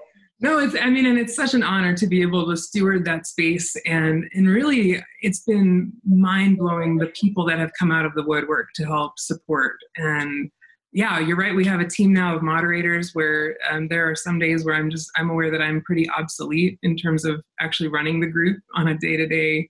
No, 0.42 0.58
it's 0.58 0.74
I 0.74 0.88
mean, 0.88 1.04
and 1.04 1.18
it's 1.18 1.36
such 1.36 1.52
an 1.52 1.62
honor 1.62 1.94
to 1.96 2.06
be 2.06 2.22
able 2.22 2.46
to 2.48 2.56
steward 2.56 3.04
that 3.04 3.26
space, 3.26 3.76
and 3.86 4.24
and 4.32 4.48
really, 4.48 5.02
it's 5.20 5.40
been 5.40 5.92
mind 6.04 6.58
blowing 6.58 6.96
the 6.96 7.08
people 7.08 7.44
that 7.46 7.58
have 7.58 7.72
come 7.78 7.92
out 7.92 8.06
of 8.06 8.14
the 8.14 8.24
woodwork 8.24 8.68
to 8.76 8.84
help 8.84 9.18
support 9.18 9.76
and 9.96 10.50
yeah, 10.92 11.20
you're 11.20 11.36
right. 11.36 11.54
We 11.54 11.64
have 11.66 11.80
a 11.80 11.86
team 11.86 12.12
now 12.12 12.34
of 12.34 12.42
moderators 12.42 13.14
where 13.14 13.56
um, 13.70 13.86
there 13.88 14.10
are 14.10 14.16
some 14.16 14.38
days 14.38 14.64
where 14.64 14.74
I'm 14.74 14.90
just 14.90 15.10
I'm 15.16 15.30
aware 15.30 15.50
that 15.50 15.62
I'm 15.62 15.82
pretty 15.82 16.08
obsolete 16.10 16.78
in 16.82 16.96
terms 16.96 17.24
of 17.24 17.42
actually 17.60 17.88
running 17.88 18.20
the 18.20 18.26
group 18.26 18.60
on 18.74 18.88
a 18.88 18.98
day 18.98 19.16
to 19.16 19.26
day 19.26 19.68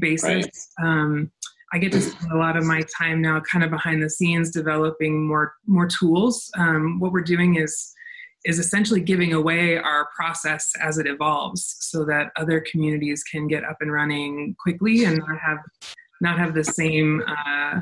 basis. 0.00 0.46
Right. 0.78 0.86
Um, 0.86 1.30
I 1.72 1.78
get 1.78 1.92
to 1.92 2.00
spend 2.00 2.32
a 2.32 2.36
lot 2.36 2.56
of 2.56 2.64
my 2.64 2.82
time 2.98 3.20
now, 3.20 3.40
kind 3.40 3.62
of 3.62 3.70
behind 3.70 4.02
the 4.02 4.10
scenes, 4.10 4.50
developing 4.50 5.26
more 5.26 5.54
more 5.66 5.86
tools. 5.86 6.50
Um, 6.58 7.00
what 7.00 7.12
we're 7.12 7.22
doing 7.22 7.56
is 7.56 7.94
is 8.44 8.58
essentially 8.58 9.00
giving 9.00 9.32
away 9.32 9.78
our 9.78 10.08
process 10.14 10.70
as 10.80 10.98
it 10.98 11.06
evolves, 11.06 11.76
so 11.80 12.04
that 12.04 12.30
other 12.36 12.62
communities 12.70 13.22
can 13.24 13.48
get 13.48 13.64
up 13.64 13.78
and 13.80 13.92
running 13.92 14.54
quickly 14.62 15.04
and 15.04 15.18
not 15.18 15.38
have 15.40 15.58
not 16.20 16.38
have 16.38 16.52
the 16.52 16.64
same. 16.64 17.22
Uh, 17.26 17.80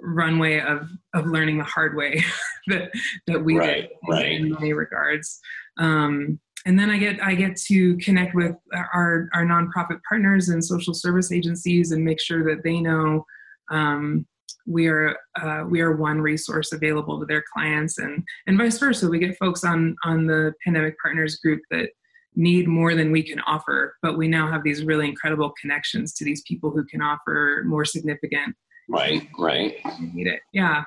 runway 0.00 0.60
of 0.60 0.88
of 1.14 1.26
learning 1.26 1.58
the 1.58 1.64
hard 1.64 1.96
way 1.96 2.22
that 2.68 2.90
that 3.26 3.42
we 3.42 3.56
right, 3.58 3.88
did 3.88 3.90
right. 4.08 4.32
in 4.32 4.52
many 4.52 4.72
regards. 4.72 5.40
Um, 5.78 6.40
and 6.64 6.78
then 6.78 6.90
I 6.90 6.98
get 6.98 7.22
I 7.22 7.34
get 7.34 7.56
to 7.68 7.96
connect 7.98 8.34
with 8.34 8.54
our 8.74 9.28
our 9.34 9.44
nonprofit 9.44 10.00
partners 10.08 10.48
and 10.48 10.64
social 10.64 10.94
service 10.94 11.32
agencies 11.32 11.92
and 11.92 12.04
make 12.04 12.20
sure 12.20 12.44
that 12.44 12.62
they 12.62 12.80
know 12.80 13.24
um, 13.70 14.26
we 14.66 14.86
are 14.86 15.16
uh, 15.40 15.64
we 15.68 15.80
are 15.80 15.96
one 15.96 16.20
resource 16.20 16.72
available 16.72 17.18
to 17.18 17.26
their 17.26 17.42
clients 17.52 17.98
and 17.98 18.22
and 18.46 18.58
vice 18.58 18.78
versa. 18.78 19.08
We 19.08 19.18
get 19.18 19.38
folks 19.38 19.64
on 19.64 19.96
on 20.04 20.26
the 20.26 20.54
pandemic 20.64 20.96
partners 21.02 21.36
group 21.36 21.60
that 21.70 21.90
need 22.34 22.66
more 22.66 22.94
than 22.94 23.12
we 23.12 23.22
can 23.22 23.40
offer, 23.40 23.96
but 24.00 24.16
we 24.16 24.26
now 24.26 24.50
have 24.50 24.62
these 24.62 24.84
really 24.84 25.06
incredible 25.06 25.52
connections 25.60 26.14
to 26.14 26.24
these 26.24 26.42
people 26.48 26.70
who 26.70 26.84
can 26.84 27.02
offer 27.02 27.62
more 27.66 27.84
significant 27.84 28.56
Right, 28.88 29.28
right. 29.38 29.76
You 29.98 30.12
Need 30.12 30.26
it. 30.26 30.40
Yeah. 30.52 30.84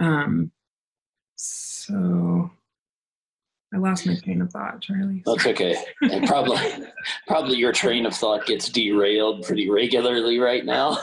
Um, 0.00 0.50
so 1.36 2.50
I 3.74 3.78
lost 3.78 4.06
my 4.06 4.16
train 4.16 4.40
of 4.40 4.50
thought, 4.50 4.80
Charlie. 4.80 5.22
That's 5.26 5.46
okay. 5.46 5.76
And 6.02 6.26
probably, 6.26 6.58
probably 7.26 7.56
your 7.56 7.72
train 7.72 8.06
of 8.06 8.14
thought 8.14 8.46
gets 8.46 8.68
derailed 8.68 9.44
pretty 9.44 9.68
regularly 9.68 10.38
right 10.38 10.64
now. 10.64 10.96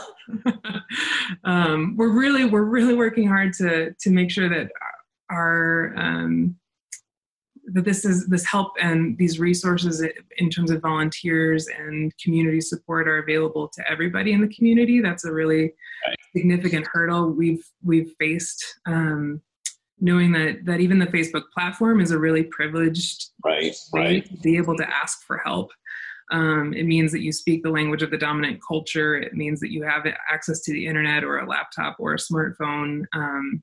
um, 1.43 1.95
we're 1.97 2.09
really, 2.13 2.45
we're 2.45 2.63
really 2.63 2.95
working 2.95 3.27
hard 3.27 3.53
to 3.55 3.93
to 3.99 4.09
make 4.09 4.31
sure 4.31 4.47
that 4.47 4.71
our 5.29 5.93
um, 5.97 6.55
that 7.73 7.85
this 7.85 8.05
is 8.05 8.27
this 8.27 8.45
help 8.45 8.73
and 8.81 9.17
these 9.17 9.39
resources 9.39 10.05
in 10.37 10.49
terms 10.49 10.71
of 10.71 10.81
volunteers 10.81 11.67
and 11.67 12.15
community 12.17 12.61
support 12.61 13.07
are 13.07 13.19
available 13.19 13.67
to 13.69 13.91
everybody 13.91 14.33
in 14.33 14.41
the 14.41 14.53
community. 14.53 15.01
That's 15.01 15.25
a 15.25 15.31
really 15.31 15.73
right. 16.05 16.17
significant 16.35 16.87
hurdle 16.91 17.31
we've 17.31 17.65
we've 17.83 18.13
faced. 18.19 18.79
Um, 18.85 19.41
knowing 19.99 20.31
that 20.31 20.65
that 20.65 20.81
even 20.81 20.99
the 20.99 21.05
Facebook 21.07 21.43
platform 21.53 22.01
is 22.01 22.11
a 22.11 22.17
really 22.17 22.43
privileged 22.43 23.29
right, 23.45 23.75
right. 23.93 24.25
to 24.25 24.37
be 24.37 24.57
able 24.57 24.75
to 24.75 24.89
ask 24.89 25.23
for 25.25 25.37
help. 25.37 25.71
Um, 26.31 26.73
it 26.73 26.85
means 26.85 27.11
that 27.11 27.21
you 27.21 27.33
speak 27.33 27.61
the 27.61 27.69
language 27.69 28.01
of 28.01 28.09
the 28.09 28.17
dominant 28.17 28.61
culture. 28.65 29.17
It 29.17 29.33
means 29.33 29.59
that 29.59 29.71
you 29.71 29.83
have 29.83 30.05
access 30.29 30.61
to 30.61 30.71
the 30.71 30.87
internet 30.87 31.23
or 31.23 31.39
a 31.39 31.47
laptop 31.47 31.97
or 31.99 32.13
a 32.13 32.17
smartphone. 32.17 33.03
Um, 33.13 33.61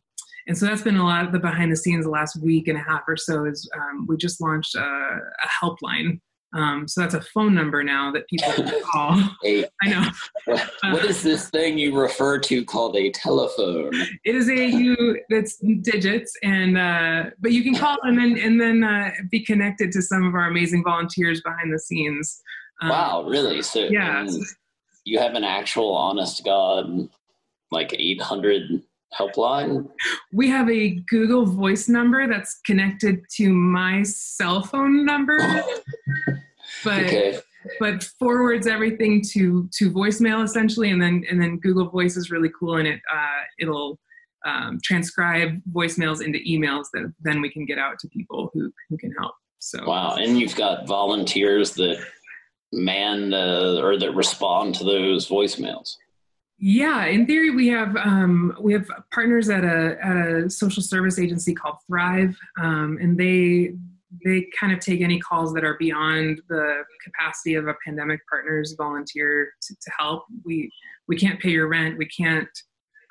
and 0.49 0.59
so 0.59 0.67
that's 0.67 0.83
been 0.83 0.97
a 0.97 1.05
lot 1.05 1.25
of 1.25 1.33
the 1.33 1.39
behind 1.39 1.71
the 1.71 1.77
scenes 1.77 2.05
the 2.05 2.11
last 2.11 2.41
week 2.43 2.67
and 2.67 2.77
a 2.77 2.83
half 2.83 3.03
or 3.07 3.17
so 3.17 3.45
is 3.45 3.71
um, 3.77 4.07
we 4.09 4.17
just 4.17 4.41
launched 4.41 4.75
a, 4.75 4.81
a 4.81 5.65
helpline 5.65 6.19
um, 6.55 6.89
so 6.89 7.03
that's 7.03 7.15
a 7.15 7.21
phone 7.21 7.55
number 7.55 7.85
now 7.85 8.11
that 8.13 8.27
people 8.29 8.53
can 8.53 8.83
call. 8.83 9.23
A, 9.45 9.67
I 9.83 9.89
know. 9.89 10.57
what 10.93 11.05
is 11.05 11.23
this 11.23 11.51
thing 11.51 11.77
you 11.77 11.99
refer 11.99 12.39
to 12.39 12.65
called 12.65 12.97
a 12.97 13.11
telephone? 13.11 13.91
It 14.25 14.35
is 14.35 14.49
a 14.49 14.67
you 14.67 15.21
that's 15.29 15.59
digits, 15.83 16.35
and 16.43 16.79
uh, 16.79 17.31
but 17.41 17.53
you 17.53 17.63
can 17.63 17.75
call 17.75 17.99
and 18.03 18.19
then 18.19 18.39
and 18.39 18.61
then 18.61 18.83
uh, 18.83 19.11
be 19.31 19.41
connected 19.41 19.93
to 19.93 20.03
some 20.03 20.27
of 20.27 20.35
our 20.35 20.49
amazing 20.49 20.85
volunteers 20.85 21.43
behind 21.43 21.73
the 21.73 21.79
scenes. 21.79 22.41
Um, 22.81 22.89
wow, 22.89 23.25
really? 23.25 23.61
So 23.61 23.81
yeah, 23.81 24.27
you 25.05 25.19
have 25.19 25.35
an 25.35 25.45
actual 25.45 25.95
honest 25.95 26.45
God 26.45 27.11
like 27.71 27.95
eight 27.99 28.23
hundred 28.23 28.83
helpline? 29.19 29.89
We 30.33 30.49
have 30.49 30.69
a 30.69 31.01
Google 31.09 31.47
Voice 31.47 31.89
number 31.89 32.27
that's 32.27 32.61
connected 32.67 33.21
to 33.37 33.53
my 33.53 34.03
cell 34.03 34.63
phone 34.63 35.05
number, 35.05 35.39
but 36.85 37.05
okay. 37.05 37.39
but 37.81 38.03
forwards 38.19 38.67
everything 38.67 39.23
to 39.33 39.69
to 39.79 39.91
voicemail 39.91 40.45
essentially, 40.45 40.91
and 40.91 41.01
then 41.01 41.25
and 41.31 41.41
then 41.41 41.59
Google 41.59 41.89
Voice 41.89 42.17
is 42.17 42.31
really 42.31 42.51
cool, 42.59 42.77
and 42.77 42.89
it 42.89 43.01
uh, 43.13 43.43
it'll 43.59 43.99
um, 44.47 44.79
transcribe 44.83 45.61
voicemails 45.73 46.23
into 46.25 46.39
emails 46.41 46.87
that 46.93 47.13
then 47.21 47.41
we 47.41 47.51
can 47.51 47.67
get 47.67 47.79
out 47.79 47.99
to 48.01 48.09
people 48.09 48.51
who 48.55 48.73
who 48.89 48.97
can 48.97 49.13
help. 49.19 49.35
So 49.59 49.85
wow, 49.87 50.17
and 50.17 50.39
you've 50.39 50.57
got 50.57 50.87
volunteers 50.87 51.73
that 51.73 52.05
man 52.73 53.33
uh, 53.33 53.81
or 53.83 53.99
that 53.99 54.15
respond 54.15 54.75
to 54.77 54.85
those 54.85 55.29
voicemails. 55.29 55.97
Yeah, 56.61 57.05
in 57.07 57.25
theory, 57.25 57.51
we 57.51 57.69
have 57.69 57.97
um, 57.97 58.57
we 58.61 58.73
have 58.73 58.89
partners 59.13 59.49
at 59.49 59.63
a 59.63 59.97
at 60.05 60.17
a 60.17 60.51
social 60.51 60.83
service 60.83 61.19
agency 61.19 61.55
called 61.55 61.77
Thrive, 61.87 62.37
um, 62.61 62.99
and 63.01 63.17
they 63.17 63.75
they 64.25 64.49
kind 64.59 64.73
of 64.73 64.81
take 64.81 65.01
any 65.01 65.21
calls 65.21 65.53
that 65.55 65.63
are 65.63 65.77
beyond 65.79 66.41
the 66.49 66.83
capacity 67.05 67.55
of 67.55 67.69
a 67.69 67.75
pandemic 67.85 68.21
partner's 68.29 68.75
volunteer 68.77 69.53
to, 69.63 69.75
to 69.75 69.91
help. 69.97 70.25
We 70.45 70.73
we 71.07 71.17
can't 71.17 71.39
pay 71.39 71.51
your 71.51 71.69
rent. 71.69 71.97
We 71.97 72.07
can't 72.07 72.49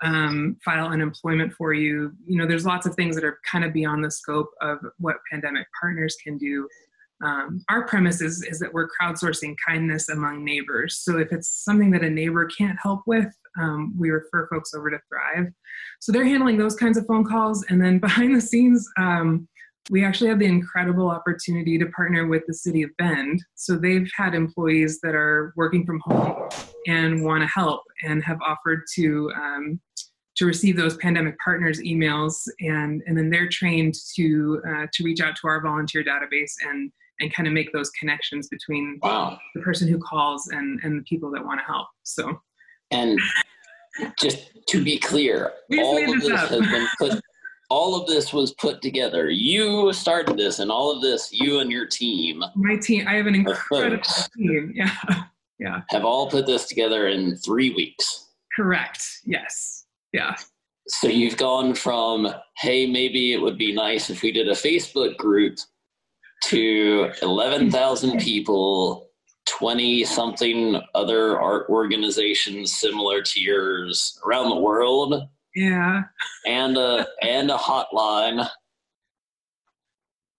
um, 0.04 0.58
file 0.64 0.88
unemployment 0.88 1.54
for 1.54 1.74
you. 1.74 2.12
You 2.26 2.38
know, 2.38 2.48
there's 2.48 2.66
lots 2.66 2.86
of 2.86 2.96
things 2.96 3.16
that 3.16 3.24
are 3.24 3.40
kind 3.50 3.64
of 3.64 3.72
beyond 3.72 4.04
the 4.04 4.12
scope 4.12 4.50
of 4.62 4.80
what 5.00 5.18
pandemic 5.32 5.68
partners 5.80 6.18
can 6.22 6.38
do 6.38 6.68
um, 7.24 7.64
our 7.70 7.88
premise 7.88 8.22
is, 8.22 8.44
is 8.44 8.60
that 8.60 8.74
we're 8.74 8.88
crowdsourcing 8.88 9.56
kindness 9.66 10.10
among 10.10 10.44
neighbors. 10.44 11.00
So 11.02 11.18
if 11.18 11.32
it's 11.32 11.50
something 11.50 11.92
that 11.92 12.04
a 12.04 12.10
neighbor 12.10 12.46
can't 12.46 12.78
help 12.82 13.02
with, 13.08 13.28
um, 13.60 13.94
we 13.98 14.10
refer 14.12 14.48
folks 14.48 14.74
over 14.74 14.92
to 14.92 15.00
Thrive. 15.10 15.52
So 16.00 16.12
they're 16.12 16.26
handling 16.26 16.58
those 16.58 16.76
kinds 16.76 16.98
of 16.98 17.08
phone 17.08 17.26
calls. 17.26 17.66
And 17.70 17.82
then 17.82 18.00
behind 18.00 18.36
the 18.36 18.42
scenes, 18.42 18.88
um, 18.98 19.48
we 19.90 20.04
actually 20.04 20.30
have 20.30 20.40
the 20.40 20.46
incredible 20.46 21.10
opportunity 21.10 21.78
to 21.80 21.86
partner 21.88 22.28
with 22.28 22.44
the 22.46 22.54
city 22.54 22.84
of 22.84 22.90
Bend. 22.98 23.42
So 23.56 23.78
they've 23.78 24.10
had 24.16 24.36
employees 24.36 25.00
that 25.02 25.16
are 25.16 25.54
working 25.56 25.86
from 25.86 26.02
home 26.04 26.50
and 26.88 27.24
want 27.24 27.42
to 27.42 27.48
help 27.48 27.84
and 28.04 28.24
have 28.24 28.38
offered 28.46 28.82
to 28.96 29.32
um, 29.36 29.80
to 30.36 30.46
receive 30.46 30.78
those 30.78 30.96
pandemic 30.98 31.36
partners 31.40 31.82
emails 31.82 32.48
and 32.60 33.02
and 33.08 33.18
then 33.18 33.30
they're 33.32 33.50
trained 33.50 33.96
to 34.16 34.62
uh, 34.68 34.86
to 34.94 35.04
reach 35.04 35.20
out 35.20 35.36
to 35.36 35.48
our 35.48 35.62
volunteer 35.62 36.04
database 36.04 36.54
and 36.64 36.92
and 37.20 37.34
kind 37.34 37.48
of 37.48 37.54
make 37.54 37.72
those 37.74 37.90
connections 37.92 38.48
between 38.48 39.00
wow. 39.02 39.38
the 39.56 39.62
person 39.62 39.88
who 39.88 39.98
calls 40.00 40.48
and 40.50 40.80
and 40.84 41.00
the 41.00 41.04
people 41.04 41.32
that 41.32 41.44
want 41.44 41.60
to 41.60 41.66
help 41.66 41.88
so. 42.04 42.40
And 42.92 43.20
just 44.20 44.52
to 44.68 44.84
be 44.84 44.98
clear 44.98 45.54
all 45.78 46.14
of 46.14 46.22
this 46.22 46.32
up. 46.32 46.50
has 46.50 46.60
been 46.60 46.88
put 47.00 47.22
all 47.70 48.00
of 48.00 48.08
this 48.08 48.32
was 48.32 48.54
put 48.54 48.82
together. 48.82 49.30
You 49.30 49.92
started 49.92 50.38
this 50.38 50.60
and 50.60 50.72
all 50.72 50.96
of 50.96 51.02
this 51.02 51.30
you 51.32 51.60
and 51.60 51.72
your 51.72 51.88
team. 51.88 52.44
My 52.56 52.76
team 52.78 53.08
i 53.08 53.16
have 53.16 53.28
an 53.28 53.36
incredible 53.36 54.04
team 54.36 54.74
yeah 54.76 54.92
yeah. 55.60 55.82
Have 55.90 56.06
all 56.06 56.30
put 56.30 56.46
this 56.46 56.68
together 56.68 57.08
in 57.08 57.36
three 57.38 57.74
weeks. 57.74 58.28
Correct 58.56 59.04
yes 59.26 59.86
yeah. 60.14 60.36
So 60.90 61.08
you've 61.10 61.38
gone 61.38 61.74
from 61.74 62.34
hey 62.58 62.86
maybe 62.86 63.34
it 63.34 63.42
would 63.42 63.58
be 63.58 63.74
nice 63.74 64.10
if 64.10 64.22
we 64.22 64.32
did 64.32 64.48
a 64.48 64.54
facebook 64.54 65.18
group 65.18 65.58
to 66.46 67.12
11,000 67.22 68.20
people, 68.20 69.10
20 69.48 70.04
something 70.04 70.80
other 70.94 71.40
art 71.40 71.70
organizations 71.70 72.74
similar 72.74 73.22
to 73.22 73.42
yours 73.42 74.20
around 74.26 74.50
the 74.50 74.60
world. 74.60 75.24
Yeah. 75.56 76.04
And 76.46 76.78
a 76.78 77.08
and 77.22 77.50
a 77.50 77.58
hotline 77.58 78.48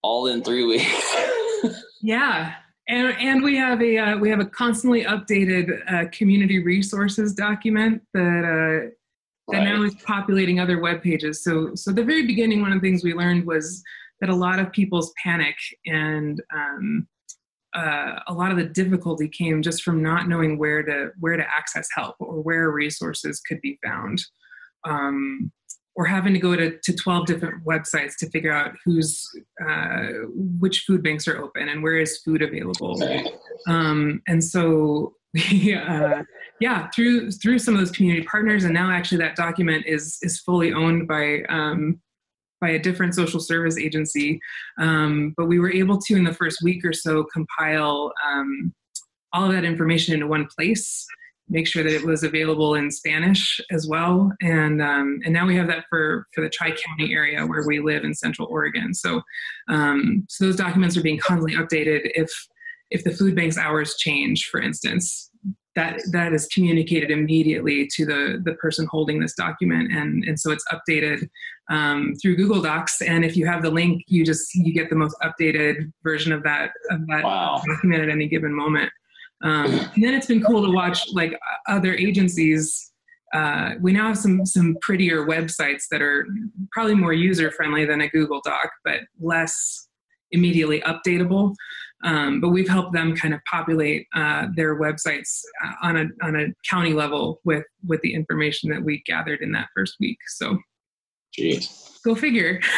all 0.01 0.27
in 0.27 0.43
3 0.43 0.65
weeks. 0.65 1.15
yeah. 2.01 2.55
And, 2.87 3.15
and 3.19 3.43
we 3.43 3.55
have 3.57 3.81
a 3.81 3.97
uh, 3.97 4.17
we 4.17 4.29
have 4.29 4.39
a 4.39 4.45
constantly 4.45 5.03
updated 5.03 5.69
uh, 5.91 6.09
community 6.11 6.63
resources 6.63 7.33
document 7.33 8.01
that 8.13 8.21
uh, 8.21 8.89
that 9.49 9.57
right. 9.57 9.63
now 9.63 9.83
is 9.83 9.95
populating 9.95 10.59
other 10.59 10.79
web 10.79 11.03
pages. 11.03 11.43
So 11.43 11.75
so 11.75 11.91
the 11.91 12.03
very 12.03 12.25
beginning, 12.25 12.61
one 12.61 12.71
of 12.71 12.81
the 12.81 12.87
things 12.87 13.03
we 13.03 13.13
learned 13.13 13.45
was 13.45 13.83
that 14.21 14.29
a 14.29 14.35
lot 14.35 14.59
of 14.59 14.71
people's 14.71 15.13
panic 15.23 15.55
and 15.85 16.41
um, 16.53 17.07
uh, 17.75 18.19
a 18.27 18.33
lot 18.33 18.51
of 18.51 18.57
the 18.57 18.65
difficulty 18.65 19.27
came 19.27 19.61
just 19.61 19.83
from 19.83 20.01
not 20.01 20.27
knowing 20.27 20.57
where 20.57 20.83
to 20.83 21.11
where 21.19 21.37
to 21.37 21.43
access 21.43 21.87
help 21.93 22.15
or 22.19 22.41
where 22.41 22.71
resources 22.71 23.39
could 23.41 23.61
be 23.61 23.77
found. 23.83 24.23
Um, 24.85 25.51
or 25.95 26.05
having 26.05 26.33
to 26.33 26.39
go 26.39 26.55
to, 26.55 26.79
to 26.81 26.93
12 26.93 27.25
different 27.25 27.65
websites 27.65 28.13
to 28.17 28.29
figure 28.29 28.53
out 28.53 28.71
who's 28.85 29.27
uh, 29.67 30.07
which 30.33 30.85
food 30.87 31.03
banks 31.03 31.27
are 31.27 31.43
open 31.43 31.67
and 31.67 31.83
where 31.83 31.97
is 31.97 32.21
food 32.23 32.41
available. 32.41 32.97
Um, 33.67 34.21
and 34.25 34.41
so 34.41 35.15
uh, 35.37 36.23
yeah 36.59 36.89
through 36.95 37.31
through 37.31 37.59
some 37.59 37.75
of 37.75 37.79
those 37.79 37.91
community 37.91 38.25
partners 38.25 38.63
and 38.63 38.73
now 38.73 38.89
actually 38.89 39.19
that 39.19 39.35
document 39.35 39.85
is 39.85 40.17
is 40.23 40.39
fully 40.39 40.73
owned 40.73 41.07
by 41.07 41.43
um, 41.49 41.99
by 42.61 42.69
a 42.69 42.79
different 42.79 43.15
social 43.15 43.39
service 43.39 43.77
agency. 43.77 44.39
Um, 44.77 45.33
but 45.37 45.45
we 45.45 45.59
were 45.59 45.71
able 45.71 45.99
to, 46.01 46.15
in 46.15 46.23
the 46.23 46.33
first 46.33 46.61
week 46.63 46.83
or 46.85 46.93
so, 46.93 47.23
compile 47.23 48.11
um, 48.25 48.73
all 49.33 49.45
of 49.45 49.51
that 49.51 49.65
information 49.65 50.13
into 50.13 50.27
one 50.27 50.47
place, 50.47 51.05
make 51.47 51.67
sure 51.67 51.83
that 51.83 51.93
it 51.93 52.05
was 52.05 52.23
available 52.23 52.75
in 52.75 52.91
Spanish 52.91 53.59
as 53.71 53.87
well. 53.87 54.31
And, 54.41 54.81
um, 54.81 55.19
and 55.23 55.33
now 55.33 55.47
we 55.47 55.55
have 55.55 55.67
that 55.67 55.85
for, 55.89 56.27
for 56.33 56.41
the 56.41 56.49
Tri 56.49 56.71
County 56.71 57.13
area 57.13 57.45
where 57.45 57.65
we 57.65 57.79
live 57.79 58.03
in 58.03 58.13
Central 58.13 58.47
Oregon. 58.51 58.93
So, 58.93 59.21
um, 59.67 60.25
so 60.29 60.45
those 60.45 60.55
documents 60.55 60.95
are 60.97 61.01
being 61.03 61.19
constantly 61.19 61.55
updated 61.55 62.11
if, 62.15 62.29
if 62.91 63.03
the 63.03 63.11
food 63.11 63.35
bank's 63.35 63.57
hours 63.57 63.95
change, 63.97 64.45
for 64.45 64.61
instance 64.61 65.28
that 65.79 66.01
that 66.11 66.33
is 66.33 66.45
communicated 66.47 67.09
immediately 67.09 67.87
to 67.95 68.05
the 68.05 68.41
the 68.43 68.53
person 68.55 68.87
holding 68.91 69.19
this 69.19 69.33
document. 69.33 69.91
And 69.91 70.23
and 70.25 70.39
so 70.39 70.51
it's 70.51 70.65
updated 70.73 71.29
um, 71.69 72.13
through 72.21 72.35
google 72.35 72.61
docs. 72.61 73.01
And 73.01 73.23
if 73.23 73.37
you 73.37 73.45
have 73.45 73.61
the 73.61 73.69
link 73.69 74.03
you 74.07 74.25
just 74.25 74.53
you 74.55 74.73
get 74.73 74.89
the 74.89 74.95
most 74.95 75.15
updated 75.23 75.91
version 76.03 76.31
of 76.31 76.43
that 76.43 76.71
of 76.89 77.07
that 77.07 77.23
wow. 77.23 77.61
document 77.65 78.03
at 78.03 78.09
any 78.09 78.27
given 78.27 78.53
moment. 78.53 78.91
Um, 79.41 79.65
and 79.95 80.03
then 80.03 80.13
it's 80.13 80.27
been 80.27 80.43
cool 80.43 80.63
to 80.65 80.71
watch 80.71 80.99
like 81.13 81.39
other 81.67 81.93
agencies 81.95 82.85
uh, 83.31 83.75
we 83.79 83.91
now 83.93 84.07
have 84.07 84.17
some 84.17 84.45
some 84.45 84.75
prettier 84.81 85.25
websites 85.25 85.83
that 85.91 86.01
are 86.01 86.27
probably 86.71 86.95
more 86.95 87.13
user 87.13 87.51
friendly 87.51 87.85
than 87.85 88.01
a 88.01 88.09
google 88.09 88.41
doc 88.43 88.69
but 88.83 89.01
less 89.19 89.87
immediately 90.31 90.81
updatable 90.81 91.53
um, 92.03 92.39
but 92.39 92.49
we've 92.49 92.69
helped 92.69 92.93
them 92.93 93.15
kind 93.15 93.33
of 93.33 93.41
populate 93.49 94.07
uh, 94.15 94.47
their 94.55 94.79
websites 94.79 95.41
uh, 95.63 95.73
on 95.83 95.97
a 95.97 96.05
on 96.23 96.35
a 96.35 96.47
county 96.69 96.93
level 96.93 97.41
with 97.43 97.63
with 97.87 98.01
the 98.01 98.13
information 98.13 98.69
that 98.69 98.83
we 98.83 99.03
gathered 99.05 99.41
in 99.41 99.51
that 99.51 99.67
first 99.75 99.95
week. 99.99 100.17
So, 100.27 100.57
Jeez. 101.37 102.01
go 102.03 102.15
figure. 102.15 102.61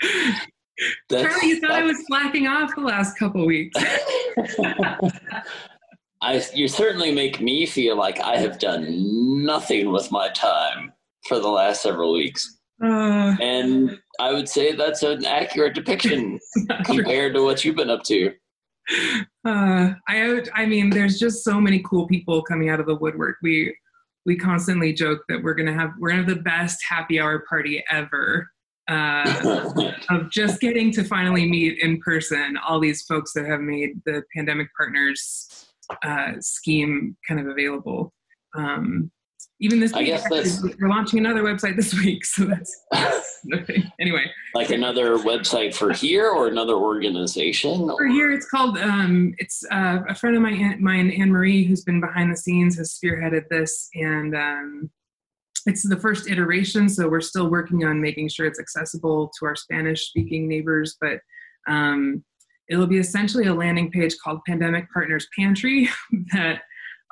Charlie, 1.10 1.48
you 1.48 1.60
thought 1.60 1.70
I 1.70 1.82
was 1.82 1.96
slacking 2.06 2.46
off 2.46 2.74
the 2.74 2.82
last 2.82 3.18
couple 3.18 3.46
weeks. 3.46 3.80
I, 6.22 6.42
you 6.54 6.68
certainly 6.68 7.12
make 7.12 7.40
me 7.40 7.66
feel 7.66 7.96
like 7.96 8.20
I 8.20 8.36
have 8.36 8.58
done 8.58 9.44
nothing 9.44 9.92
with 9.92 10.10
my 10.10 10.28
time 10.30 10.92
for 11.28 11.38
the 11.38 11.48
last 11.48 11.82
several 11.82 12.12
weeks. 12.12 12.58
Uh, 12.82 13.36
and 13.40 13.98
I 14.20 14.32
would 14.32 14.48
say 14.48 14.72
that's 14.72 15.02
an 15.02 15.24
accurate 15.24 15.74
depiction 15.74 16.38
compared 16.84 17.34
to 17.34 17.42
what 17.42 17.64
you've 17.64 17.76
been 17.76 17.90
up 17.90 18.02
to. 18.04 18.32
Uh, 19.44 19.94
I 20.08 20.42
I 20.54 20.66
mean, 20.66 20.90
there's 20.90 21.18
just 21.18 21.42
so 21.42 21.60
many 21.60 21.82
cool 21.88 22.06
people 22.06 22.42
coming 22.42 22.68
out 22.68 22.80
of 22.80 22.86
the 22.86 22.94
woodwork. 22.94 23.36
We 23.42 23.74
we 24.26 24.36
constantly 24.36 24.92
joke 24.92 25.22
that 25.28 25.42
we're 25.42 25.54
gonna 25.54 25.72
have 25.72 25.92
we're 25.98 26.10
gonna 26.10 26.24
have 26.24 26.36
the 26.36 26.42
best 26.42 26.78
happy 26.88 27.18
hour 27.20 27.44
party 27.48 27.82
ever. 27.90 28.48
Uh, 28.88 29.90
of 30.10 30.30
just 30.30 30.60
getting 30.60 30.92
to 30.92 31.02
finally 31.02 31.48
meet 31.48 31.76
in 31.80 31.98
person 32.00 32.56
all 32.56 32.78
these 32.78 33.02
folks 33.02 33.32
that 33.32 33.44
have 33.44 33.60
made 33.60 34.00
the 34.04 34.22
pandemic 34.32 34.68
partners 34.76 35.66
uh, 36.04 36.32
scheme 36.38 37.16
kind 37.26 37.40
of 37.40 37.48
available. 37.48 38.12
Um, 38.56 39.10
even 39.60 39.80
this 39.80 39.92
week, 39.94 40.76
we're 40.78 40.88
launching 40.88 41.18
another 41.18 41.42
website 41.42 41.76
this 41.76 41.94
week, 41.94 42.24
so 42.26 42.44
that's, 42.44 42.84
okay. 43.54 43.82
anyway. 44.00 44.24
Like 44.54 44.70
another 44.70 45.16
website 45.16 45.74
for 45.74 45.92
here 45.92 46.28
or 46.28 46.48
another 46.48 46.74
organization? 46.74 47.88
For 47.96 48.06
here, 48.06 48.32
it's 48.32 48.46
called. 48.48 48.76
Um, 48.78 49.34
it's 49.38 49.64
uh, 49.70 50.00
a 50.08 50.14
friend 50.14 50.36
of 50.36 50.42
mine, 50.42 50.76
mine, 50.82 51.10
Anne 51.10 51.30
Marie, 51.30 51.64
who's 51.64 51.84
been 51.84 52.00
behind 52.00 52.30
the 52.30 52.36
scenes, 52.36 52.76
has 52.76 52.98
spearheaded 53.02 53.48
this, 53.48 53.88
and 53.94 54.36
um, 54.36 54.90
it's 55.64 55.88
the 55.88 55.98
first 55.98 56.28
iteration. 56.30 56.88
So 56.88 57.08
we're 57.08 57.22
still 57.22 57.50
working 57.50 57.84
on 57.84 58.00
making 58.00 58.28
sure 58.28 58.46
it's 58.46 58.60
accessible 58.60 59.32
to 59.38 59.46
our 59.46 59.56
Spanish-speaking 59.56 60.48
neighbors, 60.48 60.96
but. 61.00 61.20
Um, 61.68 62.24
it'll 62.68 62.86
be 62.86 62.98
essentially 62.98 63.46
a 63.46 63.54
landing 63.54 63.90
page 63.90 64.16
called 64.22 64.40
Pandemic 64.46 64.90
Partners 64.92 65.28
Pantry 65.36 65.88
that 66.32 66.62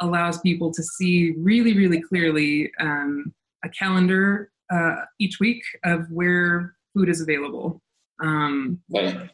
allows 0.04 0.40
people 0.40 0.72
to 0.72 0.82
see 0.82 1.32
really, 1.38 1.74
really 1.74 2.00
clearly 2.00 2.70
um, 2.80 3.32
a 3.64 3.68
calendar 3.68 4.50
uh, 4.72 4.96
each 5.18 5.40
week 5.40 5.62
of 5.84 6.06
where 6.10 6.74
food 6.94 7.08
is 7.08 7.20
available. 7.20 7.80
Um, 8.22 8.80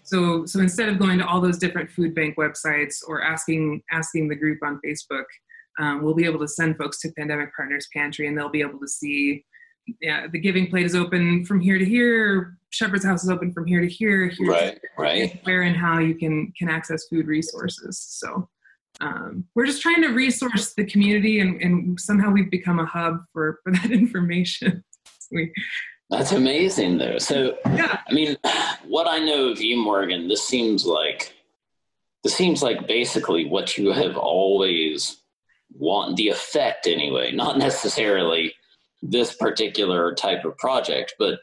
so, 0.03 0.47
so 0.47 0.61
instead 0.61 0.89
of 0.89 0.99
going 0.99 1.19
to 1.19 1.27
all 1.27 1.41
those 1.41 1.59
different 1.59 1.91
food 1.91 2.15
bank 2.15 2.37
websites 2.37 2.97
or 3.07 3.23
asking 3.23 3.83
asking 3.91 4.29
the 4.29 4.35
group 4.35 4.59
on 4.63 4.81
Facebook, 4.85 5.25
um, 5.79 6.03
we'll 6.03 6.15
be 6.15 6.25
able 6.25 6.41
to 6.41 6.49
send 6.49 6.77
folks 6.79 7.01
to 7.01 7.13
Pandemic 7.13 7.55
Partners 7.55 7.89
Pantry, 7.95 8.27
and 8.27 8.37
they'll 8.37 8.49
be 8.49 8.63
able 8.63 8.81
to 8.81 8.89
see. 8.89 9.45
Yeah, 10.01 10.27
the 10.31 10.39
giving 10.39 10.69
plate 10.69 10.87
is 10.87 10.95
open 10.95 11.45
from 11.45 11.61
here 11.61 11.79
to 11.79 11.85
here. 11.85 12.57
Shepherd's 12.71 13.05
House 13.05 13.25
is 13.25 13.31
open 13.31 13.53
from 13.53 13.67
here 13.67 13.81
to 13.81 13.89
here. 13.89 14.29
Here's 14.29 14.49
right, 14.49 14.81
right. 14.97 15.41
Where 15.45 15.63
and 15.63 15.77
how 15.77 15.99
you 15.99 16.15
can 16.15 16.53
can 16.57 16.69
access 16.69 17.07
food 17.09 17.27
resources. 17.27 17.99
So, 17.99 18.49
um, 19.01 19.45
we're 19.55 19.67
just 19.67 19.83
trying 19.83 20.03
to 20.03 20.09
resource 20.09 20.75
the 20.75 20.85
community 20.85 21.41
and, 21.41 21.61
and 21.61 21.99
somehow 21.99 22.31
we've 22.31 22.51
become 22.51 22.79
a 22.79 22.87
hub 22.87 23.21
for, 23.33 23.61
for 23.65 23.73
that 23.73 23.91
information. 23.91 24.85
we, 25.31 25.53
That's 26.11 26.33
amazing 26.33 26.99
though. 26.99 27.19
So, 27.19 27.57
yeah. 27.67 28.01
I 28.09 28.13
mean, 28.13 28.37
what 28.87 29.09
I 29.09 29.19
know 29.19 29.49
of 29.49 29.61
you, 29.61 29.77
Morgan, 29.77 30.29
this 30.29 30.47
seems 30.47 30.85
like, 30.85 31.35
this 32.23 32.35
seems 32.35 32.63
like 32.63 32.87
basically 32.87 33.47
what 33.47 33.79
you 33.79 33.93
have 33.93 34.17
always 34.17 35.23
want 35.73 36.17
the 36.17 36.29
effect 36.29 36.87
anyway, 36.87 37.33
not 37.33 37.57
necessarily 37.57 38.53
this 39.03 39.35
particular 39.35 40.15
type 40.15 40.45
of 40.45 40.59
project, 40.59 41.15
but 41.19 41.41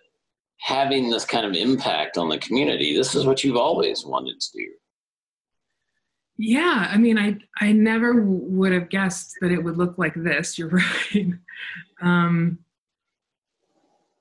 having 0.59 1.09
this 1.09 1.25
kind 1.25 1.45
of 1.45 1.53
impact 1.53 2.17
on 2.17 2.29
the 2.29 2.37
community. 2.37 2.95
This 2.95 3.15
is 3.15 3.25
what 3.25 3.43
you've 3.43 3.57
always 3.57 4.05
wanted 4.05 4.39
to 4.39 4.51
do. 4.53 4.67
Yeah, 6.37 6.89
I 6.91 6.97
mean, 6.97 7.17
I 7.17 7.37
I 7.59 7.71
never 7.71 8.21
would 8.21 8.71
have 8.71 8.89
guessed 8.89 9.35
that 9.41 9.51
it 9.51 9.63
would 9.63 9.77
look 9.77 9.97
like 9.97 10.13
this. 10.15 10.57
You're 10.57 10.69
right. 11.13 11.33
Um, 12.01 12.59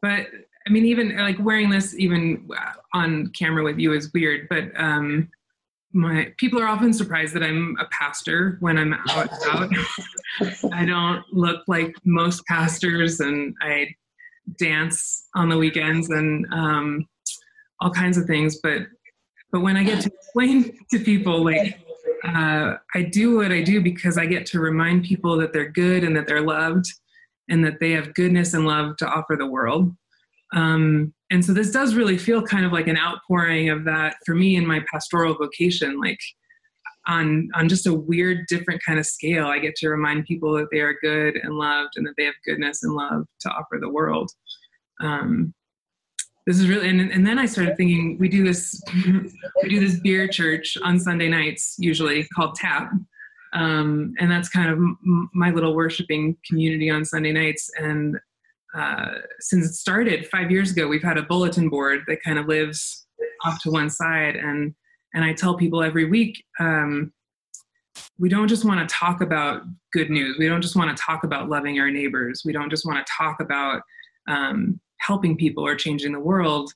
but 0.00 0.26
I 0.66 0.70
mean, 0.70 0.84
even 0.86 1.16
like 1.16 1.38
wearing 1.38 1.70
this 1.70 1.94
even 1.98 2.48
on 2.92 3.28
camera 3.28 3.62
with 3.62 3.78
you 3.78 3.92
is 3.92 4.12
weird. 4.12 4.48
But 4.48 4.64
um, 4.76 5.28
my 5.92 6.32
people 6.38 6.60
are 6.60 6.66
often 6.66 6.92
surprised 6.92 7.34
that 7.34 7.42
I'm 7.42 7.76
a 7.78 7.86
pastor 7.86 8.56
when 8.60 8.78
I'm 8.78 8.94
out 8.94 9.30
out. 9.46 9.70
I 10.72 10.84
don't 10.84 11.22
look 11.32 11.62
like 11.68 11.94
most 12.04 12.44
pastors, 12.46 13.20
and 13.20 13.54
I 13.60 13.94
dance 14.58 15.28
on 15.34 15.48
the 15.48 15.58
weekends 15.58 16.10
and 16.10 16.46
um, 16.52 17.08
all 17.80 17.90
kinds 17.90 18.16
of 18.16 18.26
things. 18.26 18.58
But 18.62 18.82
but 19.52 19.60
when 19.60 19.76
I 19.76 19.84
get 19.84 20.02
to 20.02 20.10
explain 20.12 20.78
to 20.90 20.98
people 20.98 21.44
like 21.44 21.78
uh, 22.24 22.76
I 22.94 23.02
do 23.02 23.36
what 23.36 23.52
I 23.52 23.62
do 23.62 23.80
because 23.80 24.18
I 24.18 24.26
get 24.26 24.46
to 24.46 24.60
remind 24.60 25.04
people 25.04 25.36
that 25.38 25.52
they're 25.52 25.70
good 25.70 26.04
and 26.04 26.16
that 26.16 26.26
they're 26.26 26.42
loved 26.42 26.86
and 27.48 27.64
that 27.64 27.80
they 27.80 27.92
have 27.92 28.14
goodness 28.14 28.54
and 28.54 28.66
love 28.66 28.96
to 28.98 29.06
offer 29.06 29.36
the 29.36 29.46
world. 29.46 29.92
Um, 30.54 31.12
and 31.30 31.44
so 31.44 31.52
this 31.52 31.70
does 31.70 31.94
really 31.94 32.18
feel 32.18 32.42
kind 32.42 32.64
of 32.64 32.72
like 32.72 32.86
an 32.86 32.96
outpouring 32.96 33.68
of 33.68 33.84
that 33.84 34.16
for 34.24 34.34
me 34.34 34.56
in 34.56 34.66
my 34.66 34.84
pastoral 34.90 35.34
vocation, 35.34 36.00
like 36.00 36.20
on 37.08 37.48
on 37.54 37.68
just 37.68 37.86
a 37.86 37.94
weird, 37.94 38.46
different 38.48 38.82
kind 38.84 38.98
of 38.98 39.06
scale. 39.06 39.46
I 39.46 39.58
get 39.58 39.74
to 39.76 39.88
remind 39.88 40.26
people 40.26 40.52
that 40.54 40.68
they 40.70 40.80
are 40.80 40.94
good 41.00 41.36
and 41.36 41.54
loved 41.54 41.94
and 41.96 42.06
that 42.06 42.14
they 42.16 42.24
have 42.24 42.34
goodness 42.44 42.82
and 42.82 42.94
love 42.94 43.26
to 43.40 43.50
offer 43.50 43.78
the 43.80 43.90
world. 43.90 44.30
Um, 45.00 45.52
this 46.46 46.58
is 46.58 46.68
really 46.68 46.88
and, 46.88 47.00
and 47.00 47.26
then 47.26 47.38
i 47.38 47.46
started 47.46 47.76
thinking 47.76 48.16
we 48.18 48.28
do 48.28 48.44
this 48.44 48.80
we 49.62 49.68
do 49.68 49.80
this 49.80 49.98
beer 50.00 50.28
church 50.28 50.76
on 50.82 50.98
sunday 50.98 51.28
nights 51.28 51.76
usually 51.78 52.24
called 52.34 52.54
tap. 52.54 52.90
Um, 53.52 54.12
and 54.18 54.30
that's 54.30 54.50
kind 54.50 54.68
of 54.68 54.76
m- 54.76 55.30
my 55.32 55.50
little 55.50 55.74
worshiping 55.74 56.36
community 56.46 56.90
on 56.90 57.04
sunday 57.04 57.32
nights. 57.32 57.70
And 57.78 58.18
uh, 58.76 59.14
since 59.38 59.64
it 59.64 59.74
started 59.74 60.26
five 60.26 60.50
years 60.50 60.72
ago 60.72 60.88
we've 60.88 61.02
had 61.02 61.16
a 61.16 61.22
bulletin 61.22 61.68
board 61.68 62.00
that 62.06 62.22
kind 62.22 62.38
of 62.38 62.46
lives 62.46 63.06
off 63.44 63.62
to 63.62 63.70
one 63.70 63.90
side. 63.90 64.36
And 64.36 64.74
and 65.14 65.24
i 65.24 65.32
tell 65.32 65.56
people 65.56 65.82
every 65.82 66.04
week 66.04 66.44
um, 66.60 67.12
we 68.18 68.28
don't 68.28 68.48
just 68.48 68.64
want 68.64 68.86
to 68.86 68.94
talk 68.94 69.20
about 69.20 69.62
good 69.92 70.10
news. 70.10 70.36
We 70.38 70.48
don't 70.48 70.62
just 70.62 70.76
want 70.76 70.94
to 70.94 71.02
talk 71.02 71.24
about 71.24 71.48
loving 71.48 71.78
our 71.78 71.90
neighbors. 71.90 72.42
We 72.44 72.52
don't 72.52 72.70
just 72.70 72.86
want 72.86 73.04
to 73.04 73.12
talk 73.16 73.40
about 73.40 73.82
um, 74.28 74.80
helping 75.06 75.36
people 75.36 75.64
or 75.64 75.74
changing 75.74 76.12
the 76.12 76.20
world 76.20 76.72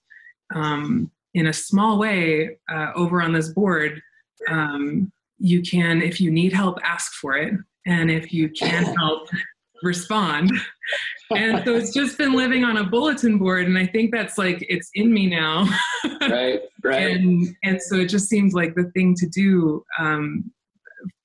um, 0.55 1.11
in 1.35 1.47
a 1.47 1.53
small 1.53 1.99
way 1.99 2.59
uh, 2.73 2.93
over 2.95 3.23
on 3.23 3.33
this 3.33 3.49
board 3.49 4.01
um, 4.49 5.12
you 5.40 5.62
can 5.62 6.03
if 6.03 6.21
you 6.21 6.31
need 6.31 6.53
help 6.53 6.79
ask 6.85 7.12
for 7.14 7.37
it. 7.37 7.55
And 7.87 8.11
if 8.11 8.33
you 8.33 8.51
can't 8.51 8.97
help 8.99 9.29
respond. 9.83 10.53
And 11.31 11.64
so 11.64 11.75
it's 11.75 11.95
just 11.95 12.19
been 12.19 12.35
living 12.35 12.64
on 12.64 12.77
a 12.77 12.85
bulletin 12.85 13.38
board 13.38 13.66
and 13.66 13.79
i 13.79 13.87
think 13.87 14.12
that's 14.12 14.37
like 14.37 14.64
it's 14.69 14.90
in 14.95 15.12
me 15.12 15.27
now. 15.27 15.66
Right 16.21 16.61
right. 16.85 17.16
And 17.16 17.57
and 17.64 17.81
so 17.81 17.97
it 17.97 18.07
just 18.07 18.29
seems 18.29 18.53
like 18.53 18.75
the 18.75 18.90
thing 18.93 19.14
to 19.16 19.27
do 19.27 19.83
um, 19.99 20.51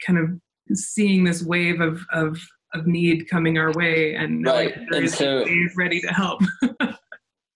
kind 0.05 0.17
of 0.17 0.29
seeing 0.75 1.25
this 1.25 1.43
wave 1.43 1.81
of 1.81 2.01
of 2.13 2.39
of 2.75 2.85
need 2.85 3.29
coming 3.29 3.57
our 3.57 3.71
way 3.73 4.15
and 4.15 4.45
right 4.45 4.77
and 4.91 5.09
so 5.09 5.45
ready 5.75 5.99
to 6.01 6.07
help 6.07 6.41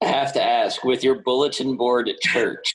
I 0.02 0.08
have 0.08 0.34
to 0.34 0.42
ask 0.42 0.84
with 0.84 1.04
your 1.04 1.22
bulletin 1.24 1.76
board 1.76 2.08
at 2.08 2.22
church, 2.22 2.74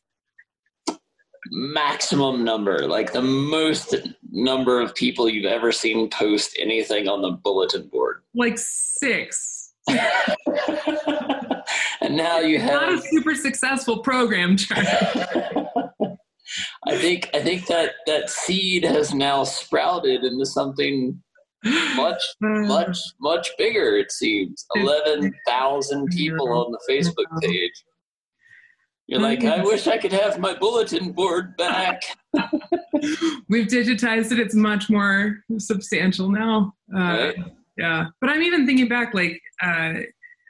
maximum 1.51 2.45
number, 2.45 2.87
like 2.87 3.13
the 3.13 3.23
most 3.23 3.95
number 4.31 4.81
of 4.81 4.95
people 4.95 5.29
you've 5.29 5.47
ever 5.47 5.73
seen 5.73 6.11
post 6.11 6.57
anything 6.61 7.09
on 7.09 7.23
the 7.23 7.31
bulletin 7.31 7.89
board? 7.89 8.23
Like 8.35 8.59
six. 8.59 9.73
and 9.89 10.01
now 12.11 12.41
you 12.41 12.59
have 12.59 12.73
not 12.73 12.93
a 12.93 13.03
super 13.03 13.35
successful 13.35 14.01
program. 14.01 14.57
I 16.87 16.99
think 16.99 17.31
I 17.33 17.41
think 17.43 17.67
that 17.69 17.93
that 18.07 18.29
seed 18.29 18.85
has 18.85 19.15
now 19.15 19.45
sprouted 19.45 20.25
into 20.25 20.45
something 20.45 21.23
much, 21.96 22.22
much, 22.40 22.98
much 23.20 23.50
bigger. 23.59 23.96
It 23.96 24.12
seems 24.12 24.66
eleven 24.77 25.33
thousand 25.46 26.09
people 26.09 26.48
on 26.53 26.72
the 26.72 26.81
Facebook 26.88 27.40
page. 27.40 27.85
You're 29.07 29.20
like, 29.20 29.44
I 29.44 29.62
wish 29.62 29.87
I 29.87 29.98
could 29.98 30.12
have 30.12 30.38
my 30.38 30.55
bulletin 30.55 31.12
board 31.12 31.57
back. 31.59 32.03
We've 33.50 33.66
digitized 33.66 34.33
it. 34.33 34.38
It's 34.38 34.55
much 34.55 34.88
more 34.88 35.40
substantial 35.59 36.31
now. 36.31 36.72
Uh, 36.94 36.98
right. 36.98 37.37
Yeah, 37.77 38.07
but 38.20 38.31
I'm 38.31 38.42
even 38.42 38.66
thinking 38.66 38.88
back. 38.88 39.12
Like, 39.12 39.40
uh, 39.62 39.94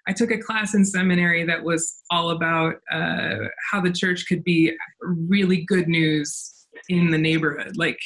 I 0.06 0.12
took 0.14 0.30
a 0.30 0.38
class 0.38 0.74
in 0.74 0.84
seminary 0.84 1.44
that 1.44 1.64
was 1.64 2.00
all 2.10 2.30
about 2.30 2.76
uh, 2.92 3.36
how 3.70 3.80
the 3.80 3.90
church 3.90 4.26
could 4.28 4.44
be 4.44 4.76
really 5.00 5.64
good 5.64 5.88
news 5.88 6.66
in 6.88 7.10
the 7.10 7.18
neighborhood. 7.18 7.76
Like, 7.76 7.98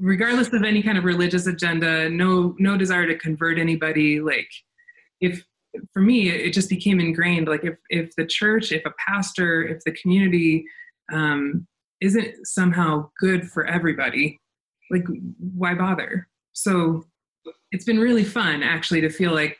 regardless 0.00 0.52
of 0.52 0.62
any 0.62 0.82
kind 0.82 0.98
of 0.98 1.04
religious 1.04 1.46
agenda 1.46 2.08
no 2.10 2.54
no 2.58 2.76
desire 2.76 3.06
to 3.06 3.16
convert 3.18 3.58
anybody 3.58 4.20
like 4.20 4.48
if 5.20 5.44
for 5.92 6.00
me 6.00 6.28
it 6.28 6.52
just 6.52 6.68
became 6.68 7.00
ingrained. 7.00 7.48
Like 7.48 7.64
if 7.64 7.76
if 7.90 8.14
the 8.16 8.26
church 8.26 8.72
if 8.72 8.84
a 8.84 8.92
pastor 9.06 9.66
if 9.66 9.82
the 9.84 9.92
community 9.92 10.64
um, 11.12 11.66
isn't 12.00 12.46
somehow 12.46 13.10
good 13.20 13.48
for 13.48 13.64
everybody 13.66 14.40
like 14.90 15.04
why 15.38 15.74
bother? 15.74 16.28
So 16.52 17.04
it's 17.72 17.84
been 17.84 17.98
really 17.98 18.24
fun 18.24 18.62
actually 18.62 19.00
to 19.02 19.10
feel 19.10 19.34
like 19.34 19.58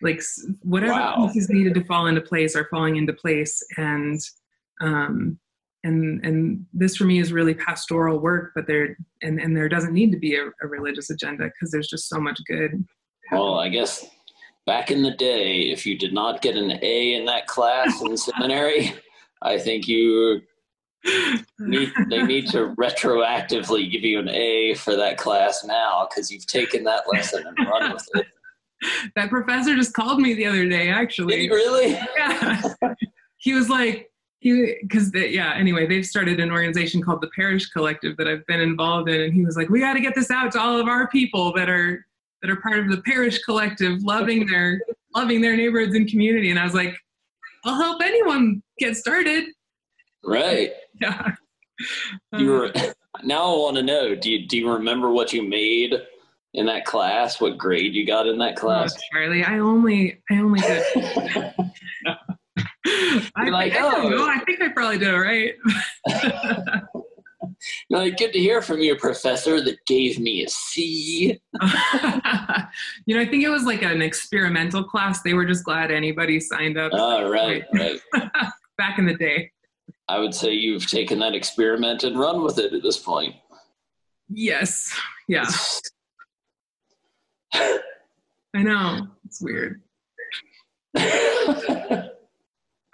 like 0.00 0.20
whatever 0.62 0.92
wow. 0.92 1.30
pieces 1.32 1.48
needed 1.48 1.74
to 1.74 1.84
fall 1.84 2.06
into 2.06 2.20
place 2.20 2.56
are 2.56 2.68
falling 2.70 2.96
into 2.96 3.12
place. 3.12 3.62
And 3.76 4.20
um 4.80 5.38
and 5.84 6.24
and 6.24 6.64
this 6.72 6.96
for 6.96 7.04
me 7.04 7.18
is 7.18 7.32
really 7.32 7.54
pastoral 7.54 8.18
work 8.18 8.52
but 8.54 8.66
there 8.66 8.96
and 9.22 9.40
and 9.40 9.56
there 9.56 9.68
doesn't 9.68 9.92
need 9.92 10.12
to 10.12 10.18
be 10.18 10.36
a, 10.36 10.46
a 10.62 10.66
religious 10.66 11.10
agenda 11.10 11.44
because 11.44 11.70
there's 11.70 11.88
just 11.88 12.08
so 12.08 12.20
much 12.20 12.38
good 12.46 12.84
well 13.30 13.58
i 13.58 13.68
guess 13.68 14.06
back 14.66 14.90
in 14.90 15.02
the 15.02 15.10
day 15.12 15.62
if 15.62 15.84
you 15.84 15.98
did 15.98 16.12
not 16.12 16.40
get 16.40 16.56
an 16.56 16.78
a 16.82 17.14
in 17.14 17.24
that 17.24 17.46
class 17.46 18.00
in 18.02 18.16
seminary 18.16 18.94
i 19.42 19.58
think 19.58 19.88
you 19.88 20.40
need 21.58 21.92
they 22.10 22.22
need 22.22 22.46
to 22.48 22.74
retroactively 22.78 23.90
give 23.90 24.02
you 24.02 24.18
an 24.18 24.28
a 24.28 24.74
for 24.74 24.96
that 24.96 25.18
class 25.18 25.64
now 25.64 26.06
because 26.08 26.30
you've 26.30 26.46
taken 26.46 26.84
that 26.84 27.02
lesson 27.12 27.44
and 27.44 27.68
run 27.68 27.92
with 27.92 28.08
it. 28.14 28.26
That 29.16 29.30
professor 29.30 29.74
just 29.74 29.94
called 29.94 30.20
me 30.20 30.34
the 30.34 30.46
other 30.46 30.68
day 30.68 30.88
actually. 30.90 31.48
Really? 31.48 31.98
Yeah. 32.16 32.62
He 33.38 33.54
was 33.54 33.68
like 33.68 34.08
he 34.42 34.76
because 34.82 35.12
yeah 35.14 35.54
anyway 35.54 35.86
they've 35.86 36.04
started 36.04 36.40
an 36.40 36.50
organization 36.50 37.00
called 37.00 37.20
the 37.20 37.30
parish 37.34 37.70
collective 37.70 38.16
that 38.16 38.26
i've 38.26 38.44
been 38.46 38.60
involved 38.60 39.08
in 39.08 39.20
and 39.20 39.32
he 39.32 39.44
was 39.44 39.56
like 39.56 39.68
we 39.68 39.78
got 39.78 39.92
to 39.92 40.00
get 40.00 40.16
this 40.16 40.32
out 40.32 40.50
to 40.50 40.60
all 40.60 40.80
of 40.80 40.88
our 40.88 41.08
people 41.08 41.52
that 41.52 41.70
are 41.70 42.04
that 42.42 42.50
are 42.50 42.56
part 42.56 42.80
of 42.80 42.90
the 42.90 43.00
parish 43.02 43.38
collective 43.44 44.02
loving 44.02 44.46
their 44.46 44.80
loving 45.14 45.40
their 45.40 45.56
neighborhoods 45.56 45.94
and 45.94 46.08
community. 46.08 46.50
And 46.50 46.58
i 46.58 46.64
was 46.64 46.74
like 46.74 46.96
i'll 47.64 47.80
help 47.80 48.02
anyone 48.02 48.62
get 48.78 48.96
started. 48.96 49.46
Right. 50.24 50.72
Yeah. 51.00 51.32
You 52.36 52.50
were 52.50 52.72
now 53.24 53.54
i 53.54 53.56
want 53.56 53.76
to 53.76 53.82
know 53.82 54.14
do 54.14 54.30
you 54.30 54.46
do 54.46 54.58
you 54.58 54.70
remember 54.70 55.10
what 55.10 55.32
you 55.32 55.42
made 55.42 55.94
in 56.54 56.66
that 56.66 56.84
class? 56.84 57.40
What 57.40 57.56
grade 57.58 57.94
you 57.94 58.06
got 58.06 58.28
in 58.28 58.38
that 58.38 58.54
oh, 58.58 58.60
class? 58.60 58.94
Oh, 58.94 59.00
charlie 59.10 59.42
i 59.42 59.58
only 59.58 60.22
i 60.30 60.36
only 60.36 60.60
did 60.60 60.84
I, 62.86 63.48
like, 63.50 63.72
I 63.74 63.78
don't 63.78 64.06
oh. 64.06 64.08
know. 64.08 64.24
Oh. 64.24 64.28
I 64.28 64.40
think 64.40 64.60
I 64.60 64.68
probably 64.68 64.98
did 64.98 65.12
right. 65.12 65.54
like, 67.90 68.16
good 68.16 68.32
to 68.32 68.38
hear 68.38 68.62
from 68.62 68.80
you, 68.80 68.96
professor, 68.96 69.60
that 69.60 69.84
gave 69.86 70.18
me 70.18 70.44
a 70.44 70.48
C. 70.48 71.40
you 73.06 73.14
know, 73.14 73.20
I 73.20 73.26
think 73.26 73.44
it 73.44 73.50
was 73.50 73.64
like 73.64 73.82
an 73.82 74.02
experimental 74.02 74.84
class. 74.84 75.22
They 75.22 75.34
were 75.34 75.44
just 75.44 75.64
glad 75.64 75.90
anybody 75.90 76.40
signed 76.40 76.78
up. 76.78 76.92
Oh, 76.94 77.28
right, 77.30 77.64
right. 77.74 78.00
Back 78.78 78.98
in 78.98 79.06
the 79.06 79.14
day. 79.14 79.50
I 80.08 80.18
would 80.18 80.34
say 80.34 80.52
you've 80.52 80.86
taken 80.86 81.18
that 81.20 81.34
experiment 81.34 82.04
and 82.04 82.18
run 82.18 82.42
with 82.42 82.58
it 82.58 82.72
at 82.72 82.82
this 82.82 82.98
point. 82.98 83.36
Yes. 84.28 84.92
Yeah. 85.28 85.46
I 87.54 88.62
know. 88.62 89.06
It's 89.24 89.40
weird. 89.40 89.80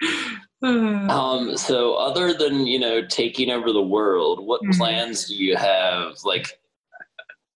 um, 0.63 1.57
so 1.57 1.95
other 1.95 2.35
than 2.35 2.67
you 2.67 2.79
know 2.79 3.05
taking 3.07 3.51
over 3.51 3.73
the 3.73 3.83
world, 3.83 4.45
what 4.45 4.61
mm-hmm. 4.63 4.79
plans 4.79 5.27
do 5.27 5.35
you 5.35 5.57
have? 5.57 6.15
Like, 6.25 6.61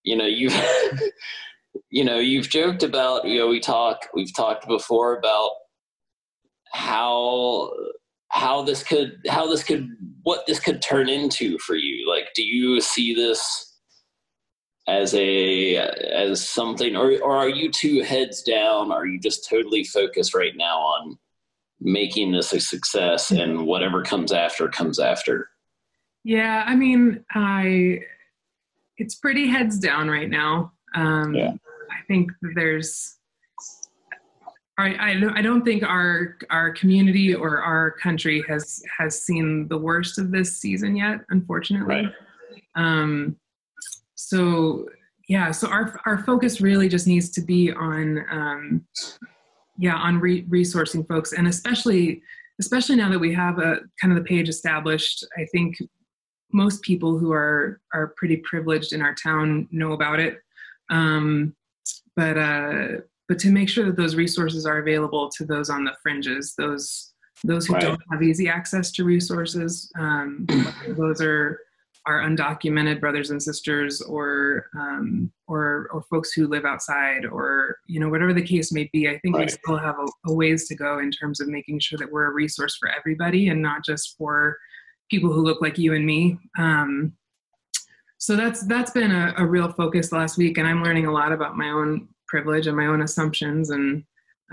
you 0.02 0.16
know, 0.16 0.26
you've 0.26 0.54
you 1.90 2.04
know 2.04 2.18
you've 2.18 2.48
joked 2.48 2.82
about 2.82 3.26
you 3.26 3.38
know 3.38 3.48
we 3.48 3.60
talk 3.60 4.08
we've 4.14 4.34
talked 4.34 4.66
before 4.66 5.16
about 5.16 5.50
how 6.72 7.70
how 8.28 8.62
this 8.62 8.82
could 8.82 9.20
how 9.28 9.46
this 9.46 9.62
could 9.62 9.88
what 10.22 10.46
this 10.46 10.60
could 10.60 10.82
turn 10.82 11.08
into 11.08 11.58
for 11.58 11.74
you. 11.74 12.08
Like, 12.08 12.28
do 12.34 12.42
you 12.42 12.80
see 12.80 13.14
this? 13.14 13.68
as 14.88 15.14
a 15.14 15.76
as 15.76 16.48
something 16.48 16.96
or 16.96 17.12
or 17.22 17.36
are 17.36 17.48
you 17.48 17.70
two 17.70 18.02
heads 18.02 18.42
down 18.42 18.90
are 18.90 19.06
you 19.06 19.16
just 19.16 19.48
totally 19.48 19.84
focused 19.84 20.34
right 20.34 20.56
now 20.56 20.76
on 20.76 21.16
making 21.82 22.32
this 22.32 22.52
a 22.52 22.60
success 22.60 23.30
and 23.30 23.66
whatever 23.66 24.02
comes 24.02 24.32
after 24.32 24.68
comes 24.68 24.98
after 24.98 25.48
yeah 26.24 26.64
i 26.66 26.74
mean 26.74 27.24
i 27.32 27.98
it's 28.98 29.16
pretty 29.16 29.46
heads 29.46 29.78
down 29.78 30.08
right 30.08 30.30
now 30.30 30.72
um 30.94 31.34
yeah. 31.34 31.52
i 31.90 32.02
think 32.06 32.30
there's 32.54 33.18
I, 34.78 35.20
I 35.36 35.42
don't 35.42 35.64
think 35.64 35.82
our 35.82 36.38
our 36.50 36.72
community 36.72 37.34
or 37.34 37.60
our 37.60 37.90
country 37.90 38.42
has 38.48 38.82
has 38.98 39.22
seen 39.22 39.68
the 39.68 39.78
worst 39.78 40.18
of 40.18 40.30
this 40.30 40.56
season 40.58 40.96
yet, 40.96 41.20
unfortunately. 41.28 42.06
Right. 42.06 42.12
Um, 42.74 43.36
so 44.14 44.86
yeah, 45.28 45.50
so 45.50 45.68
our 45.68 46.00
our 46.06 46.24
focus 46.24 46.60
really 46.60 46.88
just 46.88 47.06
needs 47.06 47.30
to 47.30 47.42
be 47.42 47.70
on 47.72 48.24
um, 48.30 48.86
yeah 49.78 49.96
on 49.96 50.18
re- 50.18 50.44
resourcing 50.44 51.06
folks 51.08 51.32
and 51.32 51.46
especially 51.48 52.22
especially 52.60 52.96
now 52.96 53.08
that 53.10 53.18
we 53.18 53.32
have 53.32 53.58
a 53.58 53.78
kind 54.00 54.12
of 54.12 54.16
the 54.16 54.24
page 54.24 54.48
established 54.48 55.24
i 55.38 55.44
think 55.52 55.76
most 56.52 56.82
people 56.82 57.18
who 57.18 57.32
are 57.32 57.80
are 57.94 58.08
pretty 58.16 58.36
privileged 58.38 58.92
in 58.92 59.00
our 59.02 59.14
town 59.14 59.66
know 59.70 59.92
about 59.92 60.20
it 60.20 60.38
um, 60.90 61.54
but 62.16 62.36
uh, 62.36 62.88
but 63.28 63.38
to 63.38 63.48
make 63.50 63.68
sure 63.68 63.86
that 63.86 63.96
those 63.96 64.14
resources 64.14 64.66
are 64.66 64.78
available 64.78 65.30
to 65.30 65.44
those 65.46 65.70
on 65.70 65.84
the 65.84 65.92
fringes 66.02 66.54
those 66.58 67.12
those 67.44 67.66
who 67.66 67.74
Right. 67.74 67.82
don't 67.82 68.00
have 68.10 68.22
easy 68.22 68.48
access 68.48 68.92
to 68.92 69.04
resources. 69.04 69.90
Um, 69.98 70.46
those 70.96 71.20
are 71.20 71.58
our 72.06 72.20
undocumented 72.20 73.00
brothers 73.00 73.30
and 73.30 73.42
sisters, 73.42 74.00
or 74.00 74.66
um, 74.78 75.30
or 75.46 75.88
or 75.92 76.02
folks 76.10 76.32
who 76.32 76.48
live 76.48 76.64
outside, 76.64 77.24
or 77.24 77.76
you 77.86 78.00
know 78.00 78.08
whatever 78.08 78.32
the 78.32 78.42
case 78.42 78.72
may 78.72 78.88
be. 78.92 79.08
I 79.08 79.18
think 79.18 79.36
we 79.36 79.48
still 79.48 79.78
have 79.78 79.96
a, 79.98 80.06
a 80.30 80.34
ways 80.34 80.66
to 80.68 80.74
go 80.74 80.98
in 80.98 81.10
terms 81.10 81.40
of 81.40 81.48
making 81.48 81.80
sure 81.80 81.98
that 81.98 82.10
we're 82.10 82.26
a 82.26 82.32
resource 82.32 82.76
for 82.78 82.88
everybody, 82.88 83.48
and 83.48 83.62
not 83.62 83.84
just 83.84 84.16
for 84.16 84.56
people 85.10 85.32
who 85.32 85.42
look 85.42 85.60
like 85.60 85.78
you 85.78 85.94
and 85.94 86.06
me. 86.06 86.38
Um, 86.58 87.12
so 88.18 88.36
that's 88.36 88.66
that's 88.66 88.92
been 88.92 89.10
a, 89.10 89.34
a 89.36 89.46
real 89.46 89.70
focus 89.72 90.12
last 90.12 90.38
week, 90.38 90.58
and 90.58 90.66
I'm 90.66 90.82
learning 90.82 91.06
a 91.06 91.12
lot 91.12 91.32
about 91.32 91.56
my 91.56 91.70
own 91.70 92.08
privilege 92.28 92.66
and 92.66 92.76
my 92.76 92.86
own 92.86 93.02
assumptions 93.02 93.70
and 93.70 94.02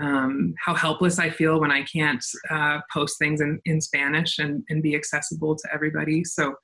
um, 0.00 0.54
how 0.58 0.74
helpless 0.74 1.18
I 1.18 1.30
feel 1.30 1.60
when 1.60 1.70
I 1.70 1.82
can't 1.82 2.24
uh, 2.50 2.80
post 2.92 3.18
things 3.18 3.40
in, 3.40 3.60
in 3.64 3.80
Spanish 3.80 4.38
and, 4.38 4.64
and 4.68 4.82
be 4.82 4.94
accessible 4.94 5.56
to 5.56 5.68
everybody. 5.72 6.24
So, 6.24 6.54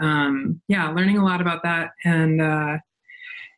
um, 0.00 0.60
yeah, 0.68 0.88
learning 0.90 1.18
a 1.18 1.24
lot 1.24 1.40
about 1.40 1.62
that 1.62 1.90
and 2.04 2.40
uh, 2.40 2.78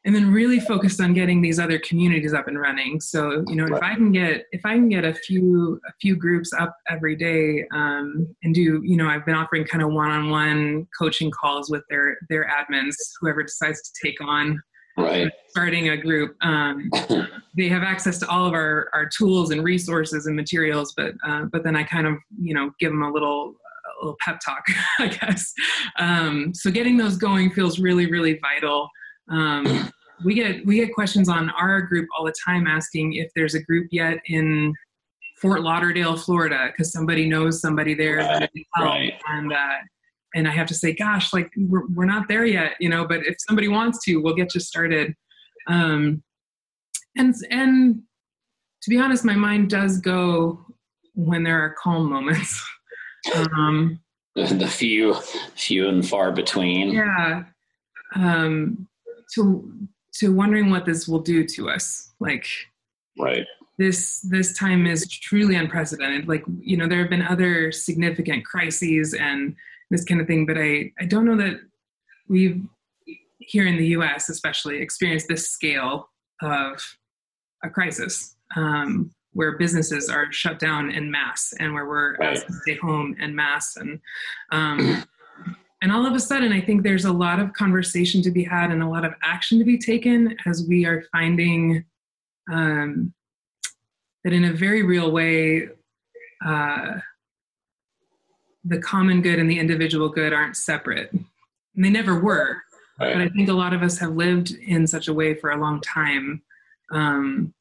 and 0.04 0.14
then 0.14 0.32
really 0.32 0.58
focused 0.58 1.00
on 1.00 1.14
getting 1.14 1.40
these 1.40 1.60
other 1.60 1.78
communities 1.78 2.34
up 2.34 2.48
and 2.48 2.58
running. 2.58 3.00
So, 3.00 3.44
you 3.46 3.54
know, 3.54 3.66
if 3.66 3.82
I 3.82 3.94
can 3.94 4.10
get 4.10 4.46
if 4.50 4.62
I 4.64 4.74
can 4.74 4.88
get 4.88 5.04
a 5.04 5.14
few 5.14 5.80
a 5.88 5.92
few 6.00 6.16
groups 6.16 6.52
up 6.52 6.76
every 6.88 7.14
day 7.14 7.64
um, 7.72 8.34
and 8.42 8.54
do, 8.54 8.82
you 8.84 8.96
know, 8.96 9.08
I've 9.08 9.24
been 9.24 9.36
offering 9.36 9.64
kind 9.64 9.82
of 9.82 9.92
one-on-one 9.92 10.88
coaching 10.98 11.30
calls 11.30 11.70
with 11.70 11.82
their 11.88 12.18
their 12.28 12.48
admins, 12.48 12.96
whoever 13.20 13.42
decides 13.42 13.80
to 13.82 13.90
take 14.02 14.20
on 14.20 14.60
Right. 14.96 15.32
starting 15.48 15.88
a 15.88 15.96
group. 15.96 16.36
Um, 16.42 16.90
they 17.56 17.68
have 17.68 17.82
access 17.82 18.18
to 18.18 18.28
all 18.28 18.46
of 18.46 18.52
our, 18.52 18.90
our 18.92 19.08
tools 19.08 19.50
and 19.50 19.64
resources 19.64 20.26
and 20.26 20.36
materials, 20.36 20.92
but 20.96 21.14
uh, 21.26 21.44
but 21.44 21.64
then 21.64 21.76
I 21.76 21.82
kind 21.82 22.06
of 22.06 22.14
you 22.38 22.54
know 22.54 22.72
give 22.78 22.90
them 22.90 23.02
a 23.02 23.10
little 23.10 23.54
little 24.02 24.16
pep 24.24 24.38
talk, 24.44 24.62
I 24.98 25.08
guess. 25.08 25.52
Um, 25.98 26.52
so 26.54 26.70
getting 26.70 26.96
those 26.96 27.16
going 27.16 27.50
feels 27.50 27.78
really 27.78 28.10
really 28.10 28.38
vital. 28.40 28.88
Um, 29.30 29.90
we 30.24 30.34
get 30.34 30.64
we 30.66 30.76
get 30.76 30.94
questions 30.94 31.28
on 31.28 31.50
our 31.50 31.82
group 31.82 32.08
all 32.16 32.24
the 32.24 32.34
time 32.44 32.66
asking 32.66 33.14
if 33.14 33.30
there's 33.34 33.54
a 33.54 33.62
group 33.62 33.88
yet 33.90 34.18
in 34.26 34.74
Fort 35.40 35.62
Lauderdale, 35.62 36.16
Florida, 36.16 36.68
because 36.70 36.92
somebody 36.92 37.28
knows 37.28 37.60
somebody 37.60 37.94
there 37.94 38.18
Right, 38.18 38.48
right. 38.78 39.12
and 39.28 39.52
uh, 39.52 39.76
and 40.34 40.48
I 40.48 40.52
have 40.52 40.66
to 40.68 40.74
say, 40.74 40.94
gosh, 40.94 41.32
like 41.32 41.50
we're, 41.56 41.86
we're 41.94 42.04
not 42.06 42.28
there 42.28 42.44
yet, 42.44 42.72
you 42.80 42.88
know. 42.88 43.06
But 43.06 43.26
if 43.26 43.36
somebody 43.46 43.68
wants 43.68 44.02
to, 44.04 44.16
we'll 44.18 44.34
get 44.34 44.54
you 44.54 44.60
started. 44.60 45.14
Um, 45.66 46.22
and 47.16 47.34
and 47.50 48.02
to 48.82 48.90
be 48.90 48.98
honest, 48.98 49.24
my 49.24 49.34
mind 49.34 49.70
does 49.70 49.98
go 49.98 50.64
when 51.14 51.42
there 51.42 51.60
are 51.60 51.74
calm 51.82 52.08
moments. 52.08 52.64
um, 53.34 53.98
The, 54.34 54.66
few, 54.66 55.14
few 55.56 55.88
and 55.88 56.06
far 56.08 56.32
between. 56.32 56.90
yeah. 56.92 57.44
Um, 58.14 58.88
to 59.34 59.70
to 60.14 60.32
wondering 60.34 60.70
what 60.70 60.84
this 60.86 61.06
will 61.08 61.20
do 61.20 61.44
to 61.46 61.68
us, 61.70 62.12
like 62.20 62.46
Right. 63.18 63.46
this 63.78 64.20
this 64.22 64.56
time 64.58 64.86
is 64.86 65.06
truly 65.08 65.54
unprecedented 65.56 66.28
like 66.28 66.44
you 66.60 66.76
know 66.78 66.86
there 66.88 67.00
have 67.00 67.10
been 67.10 67.20
other 67.22 67.70
significant 67.72 68.44
crises 68.46 69.12
and 69.14 69.54
this 69.90 70.04
kind 70.04 70.20
of 70.20 70.26
thing 70.26 70.46
but 70.46 70.56
i 70.58 70.90
i 70.98 71.04
don't 71.04 71.26
know 71.26 71.36
that 71.36 71.60
we've 72.28 72.62
here 73.38 73.66
in 73.66 73.76
the 73.76 73.86
us 73.88 74.30
especially 74.30 74.78
experienced 74.80 75.28
this 75.28 75.48
scale 75.50 76.08
of 76.40 76.96
a 77.64 77.68
crisis 77.70 78.34
um, 78.56 79.10
where 79.32 79.56
businesses 79.56 80.08
are 80.08 80.30
shut 80.32 80.58
down 80.58 80.90
in 80.90 81.10
mass 81.10 81.54
and 81.58 81.72
where 81.72 81.86
we're 81.86 82.16
Right. 82.16 82.36
asked 82.36 82.46
to 82.46 82.52
stay 82.52 82.76
home 82.76 83.16
in 83.20 83.34
mass 83.34 83.76
and 83.76 84.00
um, 84.50 85.04
and 85.80 85.90
all 85.90 86.06
of 86.06 86.14
a 86.14 86.20
sudden 86.20 86.52
i 86.52 86.60
think 86.60 86.82
there's 86.82 87.04
a 87.06 87.12
lot 87.12 87.40
of 87.40 87.52
conversation 87.54 88.22
to 88.22 88.30
be 88.30 88.44
had 88.44 88.70
and 88.70 88.82
a 88.82 88.88
lot 88.88 89.04
of 89.04 89.14
action 89.22 89.58
to 89.58 89.64
be 89.64 89.78
taken 89.78 90.36
as 90.46 90.64
we 90.68 90.84
are 90.84 91.02
finding 91.12 91.84
um, 92.52 93.12
that 94.24 94.32
in 94.32 94.44
a 94.44 94.52
very 94.52 94.82
real 94.82 95.10
way, 95.10 95.68
uh, 96.44 96.98
the 98.64 98.78
common 98.78 99.22
good 99.22 99.38
and 99.38 99.50
the 99.50 99.58
individual 99.58 100.08
good 100.08 100.32
aren't 100.32 100.56
separate. 100.56 101.12
And 101.12 101.84
they 101.84 101.90
never 101.90 102.20
were. 102.20 102.58
But 102.98 103.16
I 103.16 103.28
think 103.30 103.48
a 103.48 103.52
lot 103.52 103.74
of 103.74 103.82
us 103.82 103.98
have 103.98 104.14
lived 104.14 104.52
in 104.52 104.86
such 104.86 105.08
a 105.08 105.12
way 105.12 105.34
for 105.34 105.50
a 105.50 105.56
long 105.56 105.80
time, 105.80 106.42
um, 106.92 107.52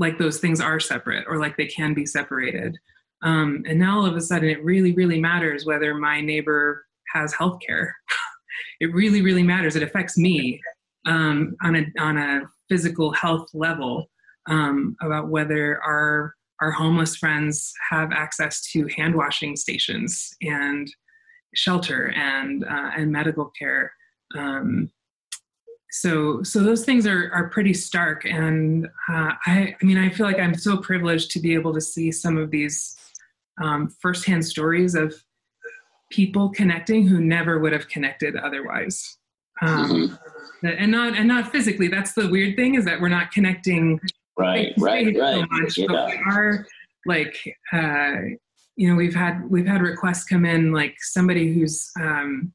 like 0.00 0.18
those 0.18 0.38
things 0.38 0.60
are 0.60 0.80
separate 0.80 1.26
or 1.28 1.38
like 1.38 1.56
they 1.56 1.66
can 1.66 1.94
be 1.94 2.06
separated. 2.06 2.76
Um, 3.22 3.62
and 3.68 3.78
now 3.78 3.98
all 3.98 4.06
of 4.06 4.16
a 4.16 4.20
sudden, 4.20 4.48
it 4.48 4.64
really, 4.64 4.92
really 4.92 5.20
matters 5.20 5.66
whether 5.66 5.94
my 5.94 6.22
neighbor 6.22 6.86
has 7.14 7.34
health 7.34 7.58
care. 7.64 7.94
it 8.80 8.92
really, 8.94 9.20
really 9.20 9.42
matters. 9.42 9.76
It 9.76 9.82
affects 9.82 10.16
me 10.16 10.60
um, 11.06 11.54
on 11.62 11.76
a 11.76 11.86
on 12.00 12.16
a 12.16 12.42
physical 12.68 13.12
health 13.12 13.48
level 13.52 14.08
um, 14.48 14.96
about 15.02 15.28
whether 15.28 15.80
our 15.82 16.34
our 16.62 16.70
homeless 16.70 17.16
friends 17.16 17.72
have 17.90 18.10
access 18.12 18.62
to 18.72 18.88
hand 18.96 19.14
washing 19.14 19.56
stations 19.56 20.30
and 20.42 20.88
shelter 21.54 22.12
and 22.16 22.64
uh, 22.64 22.90
and 22.96 23.12
medical 23.12 23.52
care. 23.58 23.92
Um, 24.36 24.90
so 25.90 26.42
so 26.42 26.60
those 26.62 26.84
things 26.84 27.06
are 27.06 27.30
are 27.32 27.48
pretty 27.48 27.74
stark, 27.74 28.24
and 28.24 28.86
uh, 29.08 29.32
I 29.46 29.74
I 29.80 29.84
mean 29.84 29.98
I 29.98 30.08
feel 30.10 30.26
like 30.26 30.38
I'm 30.38 30.54
so 30.54 30.76
privileged 30.78 31.30
to 31.32 31.40
be 31.40 31.54
able 31.54 31.74
to 31.74 31.80
see 31.80 32.12
some 32.12 32.36
of 32.36 32.50
these 32.50 32.96
um, 33.62 33.88
firsthand 34.00 34.44
stories 34.44 34.94
of 34.94 35.14
people 36.10 36.48
connecting 36.50 37.06
who 37.06 37.20
never 37.20 37.58
would 37.58 37.72
have 37.72 37.88
connected 37.88 38.36
otherwise. 38.36 39.18
Um, 39.62 40.18
Mhm. 40.62 40.78
and 40.80 40.90
not 40.90 41.16
and 41.16 41.28
not 41.28 41.52
physically. 41.52 41.88
That's 41.88 42.12
the 42.14 42.28
weird 42.28 42.56
thing 42.56 42.74
is 42.76 42.84
that 42.84 43.00
we're 43.00 43.08
not 43.08 43.30
connecting 43.32 44.00
Right. 44.38 44.72
Right. 44.78 45.14
Right. 45.16 45.34
so 45.34 45.46
much, 45.50 45.78
but 45.86 46.06
we 46.06 46.22
are 46.26 46.66
like 47.06 47.36
uh, 47.72 48.12
you 48.76 48.88
know 48.88 48.94
we've 48.94 49.14
had 49.14 49.48
we've 49.50 49.66
had 49.66 49.82
requests 49.82 50.24
come 50.24 50.44
in 50.46 50.72
like 50.72 50.96
somebody 51.02 51.52
who's 51.52 51.90
um, 52.00 52.52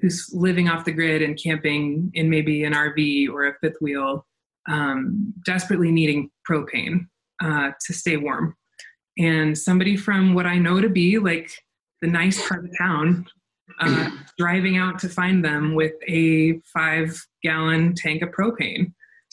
who's 0.00 0.30
living 0.32 0.68
off 0.68 0.84
the 0.84 0.92
grid 0.92 1.22
and 1.22 1.40
camping 1.40 2.10
in 2.14 2.30
maybe 2.30 2.64
an 2.64 2.72
RV 2.72 3.28
or 3.28 3.46
a 3.46 3.54
fifth 3.60 3.76
wheel, 3.80 4.26
um, 4.68 5.32
desperately 5.44 5.90
needing 5.90 6.30
propane 6.48 7.06
uh, 7.42 7.70
to 7.86 7.92
stay 7.92 8.16
warm, 8.16 8.56
and 9.18 9.56
somebody 9.56 9.96
from 9.96 10.34
what 10.34 10.46
I 10.46 10.58
know 10.58 10.80
to 10.80 10.88
be 10.88 11.18
like 11.18 11.50
the 12.00 12.08
nice 12.08 12.46
part 12.48 12.64
of 12.64 12.70
town. 12.78 13.26
Uh, 13.80 14.10
driving 14.38 14.76
out 14.76 14.98
to 14.98 15.08
find 15.08 15.44
them 15.44 15.74
with 15.74 15.92
a 16.08 16.60
five 16.74 17.16
gallon 17.42 17.94
tank 17.94 18.20
of 18.20 18.30
propane. 18.30 18.92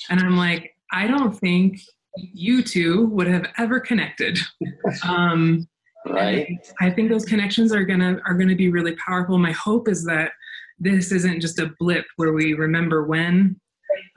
And 0.09 0.19
I'm 0.19 0.37
like, 0.37 0.75
I 0.91 1.07
don't 1.07 1.33
think 1.33 1.79
you 2.15 2.61
two 2.61 3.07
would 3.07 3.27
have 3.27 3.47
ever 3.57 3.79
connected. 3.79 4.37
Um, 5.07 5.67
Right. 6.09 6.67
I 6.79 6.89
think 6.89 7.09
those 7.09 7.25
connections 7.25 7.73
are 7.73 7.83
gonna 7.83 8.19
are 8.25 8.33
gonna 8.33 8.55
be 8.55 8.69
really 8.69 8.95
powerful. 8.95 9.37
My 9.37 9.51
hope 9.51 9.87
is 9.87 10.05
that 10.05 10.31
this 10.79 11.11
isn't 11.11 11.41
just 11.41 11.59
a 11.59 11.71
blip 11.79 12.05
where 12.17 12.33
we 12.33 12.53
remember 12.53 13.05
when 13.05 13.59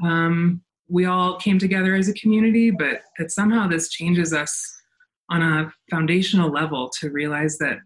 um, 0.05 0.63
we 0.89 1.07
all 1.07 1.37
came 1.37 1.59
together 1.59 1.95
as 1.95 2.09
a 2.09 2.15
community, 2.15 2.71
but 2.71 3.03
that 3.19 3.31
somehow 3.31 3.67
this 3.67 3.89
changes 3.89 4.33
us 4.33 4.77
on 5.31 5.43
a 5.43 5.73
foundational 5.91 6.51
level 6.51 6.91
to 7.01 7.11
realize 7.11 7.57
that 7.59 7.79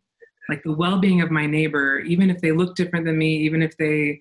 like 0.49 0.63
the 0.63 0.73
well-being 0.73 1.21
of 1.21 1.31
my 1.31 1.47
neighbor, 1.47 2.01
even 2.01 2.31
if 2.31 2.41
they 2.41 2.53
look 2.53 2.75
different 2.75 3.05
than 3.05 3.19
me, 3.19 3.37
even 3.37 3.63
if 3.63 3.77
they 3.77 4.21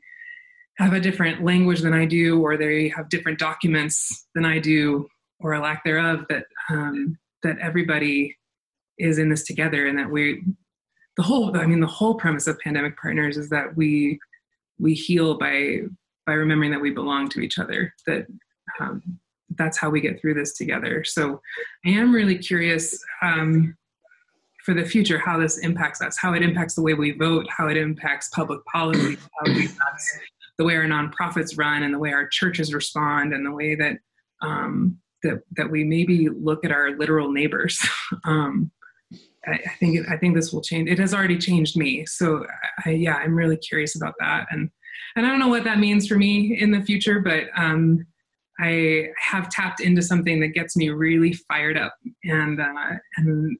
have 0.78 0.94
a 0.94 1.00
different 1.00 1.44
language 1.44 1.82
than 1.82 1.94
I 1.94 2.06
do, 2.06 2.42
or 2.42 2.58
they 2.58 2.88
have 2.89 3.10
different 3.10 3.39
documents 3.39 4.28
than 4.34 4.46
I 4.46 4.60
do, 4.60 5.08
or 5.39 5.54
a 5.54 5.62
lack 5.62 5.84
thereof, 5.84 6.26
that 6.30 6.46
um, 6.70 7.18
that 7.44 7.58
everybody 7.60 8.36
is 8.98 9.18
in 9.18 9.30
this 9.30 9.44
together, 9.44 9.88
and 9.88 9.98
that 10.00 10.10
we, 10.10 10.44
the 11.18 11.24
whole, 11.24 11.56
I 11.58 11.66
mean, 11.66 11.80
the 11.80 11.88
whole 11.88 12.16
premise 12.16 12.48
of 12.48 12.58
Pandemic 12.60 12.98
Partners 12.98 13.38
is 13.38 13.50
that 13.50 13.76
we 13.76 14.20
we 14.80 14.94
heal 14.94 15.38
by 15.38 15.80
by 16.26 16.34
remembering 16.34 16.72
that 16.72 16.82
we 16.82 16.92
belong 16.92 17.30
to 17.30 17.42
each 17.42 17.60
other. 17.60 17.94
That 18.08 18.26
um, 18.80 19.02
that's 19.58 19.78
how 19.78 19.90
we 19.90 20.02
get 20.02 20.20
through 20.20 20.34
this 20.36 20.54
together. 20.54 21.04
So, 21.04 21.42
I 21.86 21.90
am 21.90 22.14
really 22.14 22.38
curious. 22.38 23.04
Um, 23.22 23.76
for 24.64 24.74
the 24.74 24.86
future, 24.86 25.20
how 25.20 25.38
this 25.38 25.58
impacts 25.58 26.02
us, 26.02 26.18
how 26.18 26.34
it 26.34 26.42
impacts 26.42 26.76
the 26.76 26.82
way 26.82 26.94
we 26.94 27.12
vote, 27.12 27.46
how 27.50 27.68
it 27.68 27.76
impacts 27.76 28.30
public 28.30 28.64
policy, 28.64 29.16
how 29.16 29.52
it 29.52 29.58
impacts 29.58 30.20
the 30.58 30.64
way 30.64 30.76
our 30.78 30.86
nonprofits 30.86 31.58
run, 31.58 31.84
and 31.84 31.94
the 31.94 32.00
way 32.00 32.14
our 32.14 32.28
churches 32.28 32.74
respond, 32.74 33.34
and 33.34 33.46
the 33.46 33.52
way 33.52 33.76
that 33.76 33.98
um, 34.42 34.98
that 35.24 35.42
that 35.58 35.70
we 35.70 35.84
maybe 35.84 36.30
look 36.30 36.64
at 36.64 36.72
our 36.72 36.98
literal 36.98 37.32
neighbors. 37.32 37.86
um, 38.24 38.72
I, 39.45 39.51
I 39.51 39.75
think 39.79 39.97
it, 39.97 40.06
I 40.10 40.17
think 40.17 40.36
this 40.36 40.51
will 40.53 40.62
change. 40.62 40.89
It 40.89 40.99
has 40.99 41.13
already 41.13 41.38
changed 41.38 41.77
me. 41.77 42.06
So 42.06 42.45
I, 42.86 42.91
yeah, 42.91 43.15
I'm 43.15 43.36
really 43.36 43.58
curious 43.58 43.95
about 43.95 44.13
that, 44.19 44.47
and 44.51 44.69
and 45.15 45.25
I 45.25 45.29
don't 45.29 45.39
know 45.39 45.47
what 45.49 45.63
that 45.65 45.79
means 45.79 46.08
for 46.08 46.15
me 46.15 46.58
in 46.60 46.71
the 46.71 46.82
future, 46.82 47.19
but 47.19 47.45
um, 47.56 48.06
I 48.60 49.10
have 49.17 49.49
tapped 49.49 49.79
into 49.79 50.01
something 50.01 50.39
that 50.41 50.49
gets 50.49 50.75
me 50.75 50.89
really 50.89 51.34
fired 51.34 51.77
up, 51.77 51.95
and 52.23 52.60
uh, 52.62 52.93
and 53.17 53.58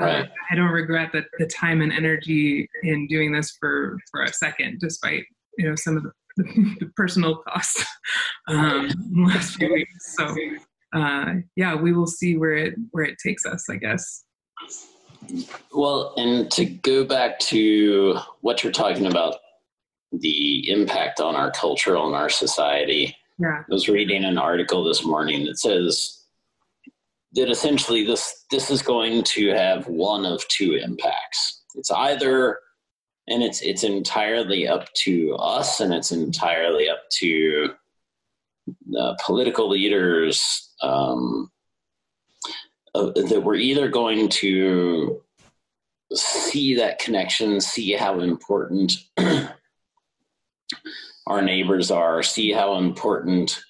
Uh, 0.00 0.04
right. 0.04 0.30
I 0.50 0.54
don't 0.54 0.70
regret 0.70 1.10
the, 1.12 1.24
the 1.38 1.46
time 1.46 1.80
and 1.80 1.92
energy 1.92 2.68
in 2.84 3.06
doing 3.08 3.32
this 3.32 3.56
for 3.58 3.98
for 4.10 4.22
a 4.22 4.32
second, 4.32 4.78
despite 4.80 5.24
you 5.56 5.68
know 5.68 5.74
some 5.74 5.96
of 5.96 6.04
the, 6.04 6.12
the 6.80 6.90
personal 6.96 7.36
costs 7.36 7.84
um, 8.48 8.90
last 9.26 9.56
few 9.56 9.72
weeks. 9.72 10.16
So 10.16 10.36
uh, 10.94 11.34
yeah, 11.56 11.74
we 11.74 11.92
will 11.92 12.06
see 12.06 12.36
where 12.36 12.54
it 12.54 12.74
where 12.92 13.04
it 13.04 13.16
takes 13.24 13.44
us. 13.44 13.68
I 13.68 13.76
guess. 13.76 14.24
Well, 15.72 16.14
and 16.16 16.50
to 16.52 16.64
go 16.64 17.04
back 17.04 17.38
to 17.40 18.18
what 18.40 18.62
you're 18.62 18.72
talking 18.72 19.06
about, 19.06 19.36
the 20.12 20.70
impact 20.70 21.20
on 21.20 21.36
our 21.36 21.50
culture, 21.50 21.96
on 21.96 22.14
our 22.14 22.28
society. 22.28 23.14
Yeah. 23.38 23.62
I 23.68 23.72
was 23.72 23.88
reading 23.88 24.24
an 24.24 24.38
article 24.38 24.84
this 24.84 25.04
morning 25.04 25.44
that 25.44 25.58
says 25.58 26.24
that 27.32 27.50
essentially 27.50 28.04
this 28.04 28.44
this 28.50 28.70
is 28.70 28.82
going 28.82 29.22
to 29.22 29.48
have 29.50 29.86
one 29.86 30.24
of 30.24 30.46
two 30.48 30.74
impacts. 30.74 31.62
It's 31.74 31.90
either 31.90 32.58
and 33.28 33.42
it's 33.42 33.60
it's 33.60 33.84
entirely 33.84 34.66
up 34.66 34.92
to 34.94 35.34
us 35.34 35.80
and 35.80 35.92
it's 35.92 36.10
entirely 36.10 36.88
up 36.88 37.02
to 37.10 37.70
the 38.86 39.18
political 39.24 39.68
leaders 39.68 40.72
um, 40.82 41.50
uh, 42.98 43.12
that 43.12 43.42
we're 43.44 43.54
either 43.54 43.88
going 43.88 44.28
to 44.28 45.22
see 46.12 46.74
that 46.74 46.98
connection, 46.98 47.60
see 47.60 47.92
how 47.92 48.20
important 48.20 48.92
our 51.28 51.42
neighbors 51.42 51.90
are, 51.92 52.22
see 52.22 52.50
how 52.50 52.76
important 52.78 53.60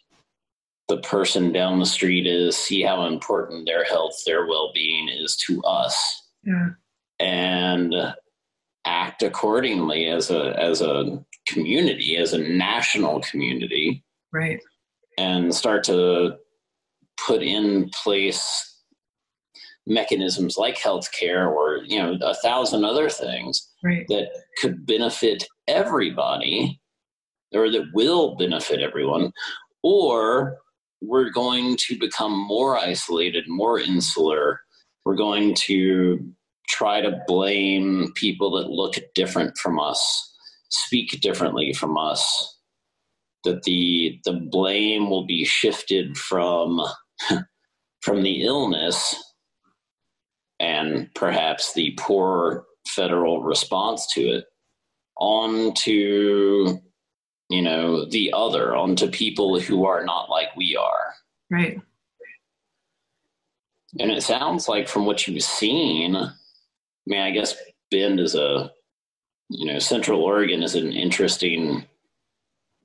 the 0.88 0.98
person 0.98 1.52
down 1.52 1.78
the 1.78 1.84
street 1.84 2.26
is, 2.26 2.56
see 2.56 2.80
how 2.82 3.04
important 3.04 3.66
their 3.66 3.84
health, 3.84 4.22
their 4.24 4.46
well 4.46 4.70
being 4.72 5.08
is 5.10 5.36
to 5.46 5.60
us. 5.62 6.22
Yeah. 6.42 6.70
And 7.20 7.94
act 8.86 9.22
accordingly 9.22 10.06
as 10.06 10.30
a 10.30 10.58
as 10.58 10.80
a 10.80 11.22
community, 11.46 12.16
as 12.16 12.32
a 12.32 12.38
national 12.38 13.20
community. 13.20 14.02
Right. 14.32 14.60
And 15.18 15.54
start 15.54 15.84
to 15.84 16.36
put 17.18 17.42
in 17.42 17.90
place 17.90 18.77
mechanisms 19.88 20.56
like 20.58 20.76
healthcare 20.76 21.48
or 21.48 21.78
you 21.84 21.98
know 21.98 22.16
a 22.22 22.34
thousand 22.34 22.84
other 22.84 23.08
things 23.08 23.68
right. 23.82 24.06
that 24.08 24.28
could 24.60 24.84
benefit 24.86 25.46
everybody 25.66 26.78
or 27.54 27.70
that 27.70 27.86
will 27.94 28.36
benefit 28.36 28.80
everyone 28.80 29.32
or 29.82 30.58
we're 31.00 31.30
going 31.30 31.76
to 31.76 31.98
become 31.98 32.32
more 32.46 32.78
isolated 32.78 33.44
more 33.48 33.80
insular 33.80 34.60
we're 35.04 35.16
going 35.16 35.54
to 35.54 36.18
try 36.68 37.00
to 37.00 37.18
blame 37.26 38.12
people 38.14 38.50
that 38.50 38.68
look 38.68 38.94
different 39.14 39.56
from 39.56 39.80
us 39.80 40.34
speak 40.68 41.18
differently 41.22 41.72
from 41.72 41.96
us 41.96 42.58
that 43.44 43.62
the 43.62 44.20
the 44.26 44.34
blame 44.50 45.08
will 45.08 45.24
be 45.24 45.46
shifted 45.46 46.14
from 46.18 46.78
from 48.02 48.22
the 48.22 48.42
illness 48.42 49.14
and 50.60 51.12
perhaps 51.14 51.72
the 51.74 51.94
poor 51.98 52.64
federal 52.86 53.42
response 53.42 54.06
to 54.12 54.20
it 54.22 54.44
onto 55.18 56.78
you 57.50 57.62
know 57.62 58.04
the 58.08 58.32
other 58.34 58.74
onto 58.76 59.10
people 59.10 59.58
who 59.60 59.84
are 59.84 60.04
not 60.04 60.30
like 60.30 60.54
we 60.56 60.76
are. 60.76 61.14
Right. 61.50 61.80
And 63.98 64.10
it 64.10 64.22
sounds 64.22 64.68
like 64.68 64.86
from 64.86 65.06
what 65.06 65.26
you've 65.26 65.42
seen 65.42 66.14
i 66.14 66.30
mean 67.06 67.20
i 67.20 67.30
guess 67.30 67.56
bend 67.90 68.20
is 68.20 68.34
a 68.34 68.70
you 69.48 69.72
know 69.72 69.78
central 69.78 70.20
oregon 70.20 70.62
is 70.62 70.74
an 70.74 70.92
interesting 70.92 71.86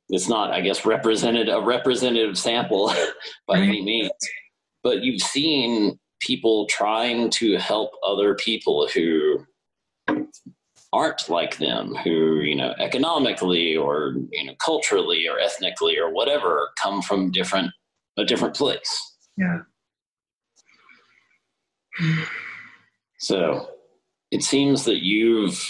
it's 0.08 0.30
not 0.30 0.52
i 0.52 0.62
guess 0.62 0.86
represented 0.86 1.50
a 1.50 1.60
representative 1.60 2.38
sample 2.38 2.88
by 3.48 3.56
right. 3.56 3.68
any 3.68 3.82
means. 3.82 4.12
But 4.82 5.02
you've 5.02 5.22
seen 5.22 6.00
people 6.26 6.66
trying 6.68 7.30
to 7.30 7.58
help 7.58 7.92
other 8.06 8.36
people 8.36 8.88
who 8.94 9.46
aren't 10.92 11.28
like 11.28 11.58
them 11.58 11.96
who 12.04 12.42
you 12.42 12.56
know 12.56 12.74
economically 12.80 13.76
or 13.76 14.16
you 14.32 14.46
know 14.46 14.54
culturally 14.60 15.28
or 15.28 15.40
ethnically 15.40 15.98
or 15.98 16.14
whatever 16.14 16.70
come 16.82 17.02
from 17.02 17.32
different 17.32 17.72
a 18.18 18.24
different 18.24 18.56
place. 18.56 19.16
Yeah. 19.38 19.62
So 23.20 23.70
it 24.32 24.44
seems 24.44 24.86
that 24.86 25.04
you've 25.04 25.68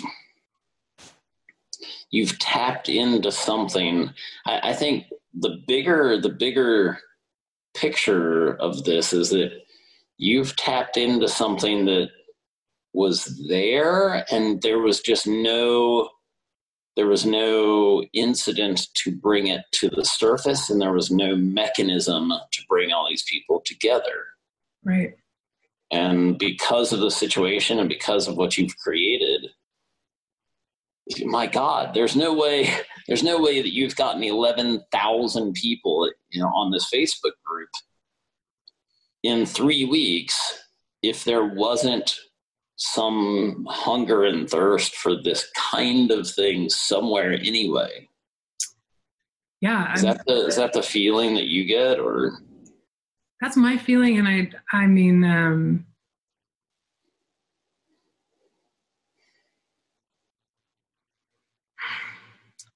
you've 2.11 2.37
tapped 2.39 2.89
into 2.89 3.31
something. 3.31 4.09
I, 4.45 4.71
I 4.71 4.73
think 4.73 5.05
the 5.33 5.61
bigger 5.67 6.19
the 6.19 6.29
bigger 6.29 6.99
picture 7.73 8.55
of 8.55 8.83
this 8.83 9.13
is 9.13 9.29
that 9.31 9.62
you've 10.23 10.55
tapped 10.55 10.95
into 10.95 11.27
something 11.27 11.85
that 11.85 12.09
was 12.93 13.45
there 13.49 14.25
and 14.31 14.61
there 14.61 14.79
was 14.79 15.01
just 15.01 15.27
no 15.27 16.09
there 16.95 17.07
was 17.07 17.25
no 17.25 18.03
incident 18.13 18.87
to 18.93 19.11
bring 19.11 19.47
it 19.47 19.61
to 19.73 19.89
the 19.89 20.05
surface 20.05 20.69
and 20.69 20.79
there 20.79 20.93
was 20.93 21.09
no 21.11 21.35
mechanism 21.35 22.31
to 22.51 22.61
bring 22.69 22.91
all 22.91 23.09
these 23.09 23.23
people 23.23 23.63
together. 23.65 24.27
Right. 24.85 25.15
And 25.91 26.37
because 26.37 26.93
of 26.93 26.99
the 26.99 27.09
situation 27.09 27.79
and 27.79 27.89
because 27.89 28.27
of 28.27 28.37
what 28.37 28.57
you've 28.57 28.77
created 28.77 29.47
my 31.25 31.45
god 31.45 31.93
there's 31.93 32.15
no 32.15 32.33
way 32.33 32.69
there's 33.09 33.23
no 33.23 33.37
way 33.41 33.61
that 33.61 33.73
you've 33.73 33.95
gotten 33.97 34.23
11,000 34.23 35.53
people 35.53 36.09
you 36.29 36.41
know 36.41 36.47
on 36.47 36.71
this 36.71 36.89
Facebook 36.93 37.33
group 37.45 37.67
in 39.23 39.45
3 39.45 39.85
weeks 39.85 40.59
if 41.01 41.23
there 41.23 41.45
wasn't 41.45 42.17
some 42.77 43.65
hunger 43.69 44.25
and 44.25 44.49
thirst 44.49 44.95
for 44.95 45.21
this 45.21 45.49
kind 45.55 46.11
of 46.11 46.29
thing 46.29 46.69
somewhere 46.69 47.33
anyway. 47.33 48.07
Yeah. 49.61 49.93
Is 49.93 50.01
that 50.01 50.25
the 50.25 50.47
is 50.47 50.55
that 50.57 50.73
the 50.73 50.83
feeling 50.83 51.35
that 51.35 51.45
you 51.45 51.65
get 51.65 51.99
or 51.99 52.39
that's 53.39 53.55
my 53.55 53.77
feeling 53.77 54.17
and 54.17 54.27
I 54.27 54.51
I 54.73 54.87
mean 54.87 55.23
um 55.23 55.85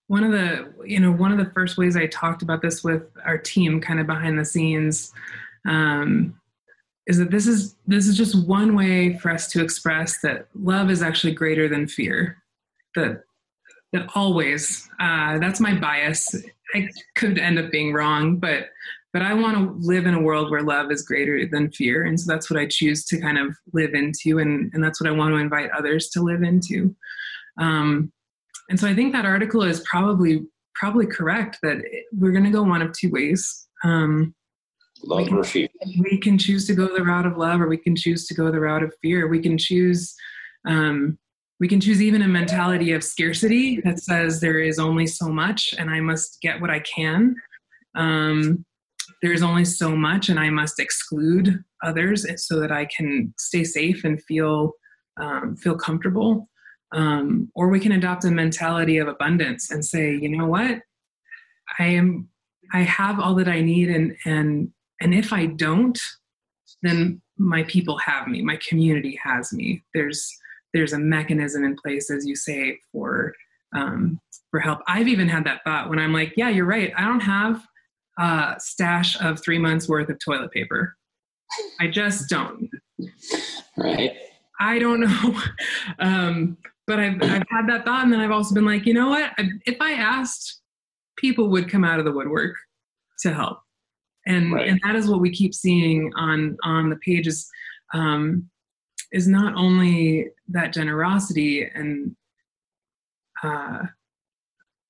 one 0.07 0.23
of 0.23 0.31
the 0.31 0.73
you 0.85 0.99
know 0.99 1.11
one 1.11 1.31
of 1.31 1.37
the 1.37 1.51
first 1.53 1.77
ways 1.77 1.97
i 1.97 2.05
talked 2.07 2.41
about 2.41 2.61
this 2.61 2.83
with 2.83 3.03
our 3.25 3.37
team 3.37 3.79
kind 3.81 3.99
of 3.99 4.07
behind 4.07 4.39
the 4.39 4.45
scenes 4.45 5.13
um, 5.67 6.39
is 7.05 7.17
that 7.17 7.31
this 7.31 7.47
is 7.47 7.75
this 7.85 8.07
is 8.07 8.17
just 8.17 8.47
one 8.47 8.75
way 8.75 9.17
for 9.17 9.31
us 9.31 9.47
to 9.51 9.63
express 9.63 10.19
that 10.21 10.47
love 10.55 10.89
is 10.89 11.01
actually 11.01 11.33
greater 11.33 11.67
than 11.67 11.87
fear 11.87 12.37
that 12.95 13.23
that 13.93 14.09
always 14.15 14.87
uh, 14.99 15.37
that's 15.39 15.59
my 15.59 15.73
bias. 15.73 16.35
I 16.75 16.89
could 17.15 17.37
end 17.37 17.59
up 17.59 17.71
being 17.71 17.93
wrong 17.93 18.37
but 18.37 18.69
but 19.13 19.21
i 19.21 19.33
want 19.33 19.55
to 19.55 19.87
live 19.87 20.05
in 20.05 20.13
a 20.13 20.21
world 20.21 20.51
where 20.51 20.61
love 20.61 20.91
is 20.91 21.01
greater 21.01 21.47
than 21.49 21.71
fear 21.71 22.03
and 22.03 22.19
so 22.19 22.29
that's 22.29 22.49
what 22.49 22.59
i 22.59 22.67
choose 22.67 23.05
to 23.05 23.21
kind 23.21 23.37
of 23.37 23.55
live 23.71 23.93
into 23.93 24.39
and 24.39 24.69
and 24.73 24.83
that's 24.83 24.99
what 24.99 25.09
i 25.09 25.13
want 25.13 25.33
to 25.33 25.37
invite 25.37 25.69
others 25.71 26.09
to 26.09 26.21
live 26.21 26.43
into. 26.43 26.93
Um, 27.57 28.11
and 28.69 28.77
so 28.77 28.85
i 28.85 28.93
think 28.93 29.13
that 29.13 29.25
article 29.25 29.63
is 29.63 29.79
probably 29.89 30.45
probably 30.77 31.05
correct 31.05 31.57
that 31.63 31.77
we're 32.11 32.31
going 32.31 32.43
to 32.43 32.51
go 32.51 32.63
one 32.63 32.81
of 32.81 32.91
two 32.91 33.09
ways. 33.09 33.67
Um, 33.83 34.35
love 35.03 35.19
we 35.19 35.25
can, 35.25 35.37
or 35.37 35.43
fear. 35.43 35.67
We 35.99 36.17
can 36.17 36.37
choose 36.37 36.65
to 36.67 36.73
go 36.73 36.87
the 36.87 37.03
route 37.03 37.25
of 37.25 37.37
love, 37.37 37.61
or 37.61 37.67
we 37.67 37.77
can 37.77 37.95
choose 37.95 38.27
to 38.27 38.33
go 38.33 38.51
the 38.51 38.59
route 38.59 38.83
of 38.83 38.93
fear. 39.01 39.27
We 39.27 39.39
can 39.39 39.57
choose. 39.57 40.15
Um, 40.67 41.17
we 41.59 41.67
can 41.67 41.81
choose 41.81 42.03
even 42.03 42.21
a 42.21 42.27
mentality 42.27 42.91
of 42.91 43.03
scarcity 43.03 43.81
that 43.83 43.99
says 43.99 44.39
there 44.39 44.59
is 44.59 44.77
only 44.77 45.07
so 45.07 45.29
much, 45.29 45.73
and 45.77 45.89
I 45.89 45.99
must 45.99 46.39
get 46.41 46.61
what 46.61 46.69
I 46.69 46.79
can. 46.81 47.35
Um, 47.95 48.63
there's 49.21 49.41
only 49.41 49.65
so 49.65 49.95
much, 49.95 50.29
and 50.29 50.39
I 50.39 50.49
must 50.49 50.79
exclude 50.79 51.63
others 51.83 52.25
so 52.45 52.59
that 52.59 52.71
I 52.71 52.85
can 52.85 53.33
stay 53.37 53.63
safe 53.63 54.03
and 54.03 54.21
feel 54.23 54.73
um, 55.19 55.55
feel 55.55 55.75
comfortable. 55.75 56.47
Um, 56.93 57.51
or 57.55 57.67
we 57.69 57.79
can 57.79 57.91
adopt 57.91 58.23
a 58.23 58.31
mentality 58.31 58.97
of 58.97 59.07
abundance 59.07 59.71
and 59.71 59.83
say, 59.83 60.15
you 60.15 60.29
know 60.29 60.45
what, 60.45 60.79
I 61.79 61.85
am 61.85 62.29
I 62.73 62.81
have 62.81 63.19
all 63.19 63.35
that 63.35 63.47
I 63.47 63.61
need 63.61 63.89
and 63.89 64.15
and 64.25 64.71
and 65.01 65.13
if 65.13 65.33
I 65.33 65.45
don't, 65.47 65.99
then 66.81 67.21
my 67.37 67.63
people 67.63 67.97
have 67.99 68.27
me, 68.27 68.41
my 68.41 68.57
community 68.67 69.19
has 69.23 69.53
me. 69.53 69.83
There's 69.93 70.29
there's 70.73 70.93
a 70.93 70.99
mechanism 70.99 71.63
in 71.63 71.75
place, 71.75 72.11
as 72.11 72.25
you 72.25 72.35
say, 72.35 72.77
for 72.91 73.33
um, 73.75 74.19
for 74.51 74.59
help. 74.59 74.79
I've 74.87 75.07
even 75.07 75.27
had 75.27 75.43
that 75.45 75.63
thought 75.63 75.89
when 75.89 75.99
I'm 75.99 76.13
like, 76.13 76.33
yeah, 76.37 76.49
you're 76.49 76.65
right. 76.65 76.93
I 76.97 77.05
don't 77.05 77.19
have 77.19 77.65
a 78.17 78.55
stash 78.59 79.19
of 79.21 79.41
three 79.41 79.59
months 79.59 79.87
worth 79.87 80.09
of 80.09 80.17
toilet 80.19 80.51
paper. 80.51 80.95
I 81.79 81.87
just 81.87 82.29
don't. 82.29 82.69
Right. 83.77 84.11
I 84.59 84.79
don't 84.79 85.01
know. 85.01 85.41
um, 85.99 86.57
but 86.87 86.99
I've, 86.99 87.21
I've 87.21 87.43
had 87.49 87.67
that 87.67 87.83
thought. 87.85 88.03
And 88.03 88.13
then 88.13 88.19
I've 88.19 88.31
also 88.31 88.55
been 88.55 88.65
like, 88.65 88.85
you 88.85 88.93
know 88.93 89.09
what? 89.09 89.31
If 89.65 89.77
I 89.81 89.93
asked, 89.93 90.61
people 91.17 91.49
would 91.49 91.69
come 91.69 91.83
out 91.83 91.99
of 91.99 92.05
the 92.05 92.11
woodwork 92.11 92.55
to 93.21 93.33
help. 93.33 93.59
And, 94.27 94.53
right. 94.53 94.67
and 94.67 94.79
that 94.83 94.95
is 94.95 95.09
what 95.09 95.21
we 95.21 95.31
keep 95.31 95.53
seeing 95.55 96.11
on, 96.15 96.57
on 96.63 96.89
the 96.89 96.97
pages 96.97 97.49
um, 97.93 98.49
is 99.11 99.27
not 99.27 99.55
only 99.55 100.27
that 100.49 100.73
generosity 100.73 101.63
and, 101.73 102.15
uh, 103.41 103.79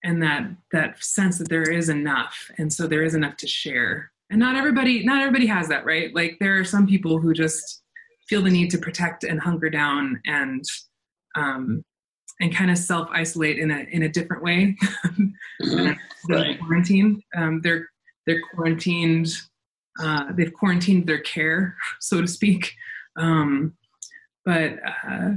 and 0.04 0.22
that, 0.24 0.50
that 0.72 1.04
sense 1.04 1.38
that 1.38 1.50
there 1.50 1.70
is 1.70 1.90
enough. 1.90 2.50
And 2.58 2.72
so 2.72 2.88
there 2.88 3.04
is 3.04 3.14
enough 3.14 3.38
to 3.38 3.48
share. 3.48 4.12
And 4.30 4.40
not 4.40 4.56
everybody, 4.56 5.06
not 5.06 5.22
everybody 5.22 5.46
has 5.48 5.68
that, 5.70 5.86
right? 5.86 6.14
Like 6.14 6.38
there 6.40 6.60
are 6.60 6.66
some 6.66 6.88
people 6.88 7.20
who 7.20 7.34
just 7.34 7.84
feel 8.28 8.42
the 8.42 8.50
need 8.50 8.70
to 8.72 8.78
protect 8.78 9.24
and 9.24 9.40
hunker 9.40 9.70
down 9.70 10.20
and 10.26 10.64
um, 11.36 11.84
and 12.40 12.56
kind 12.56 12.70
of 12.70 12.78
self 12.78 13.08
isolate 13.12 13.58
in 13.58 13.72
a 13.72 13.86
in 13.92 14.04
a 14.04 14.10
different 14.10 14.44
way 14.44 14.76
than 15.60 15.98
right. 16.30 16.60
quarantine. 16.60 17.22
Um, 17.36 17.62
they're 17.62 17.88
they're 18.28 18.42
quarantined. 18.54 19.30
Uh, 20.00 20.32
they've 20.34 20.54
quarantined 20.54 21.08
their 21.08 21.22
care, 21.22 21.76
so 22.00 22.22
to 22.22 22.28
speak. 22.28 22.76
Um, 23.16 23.74
but 24.46 24.74
uh, 25.10 25.32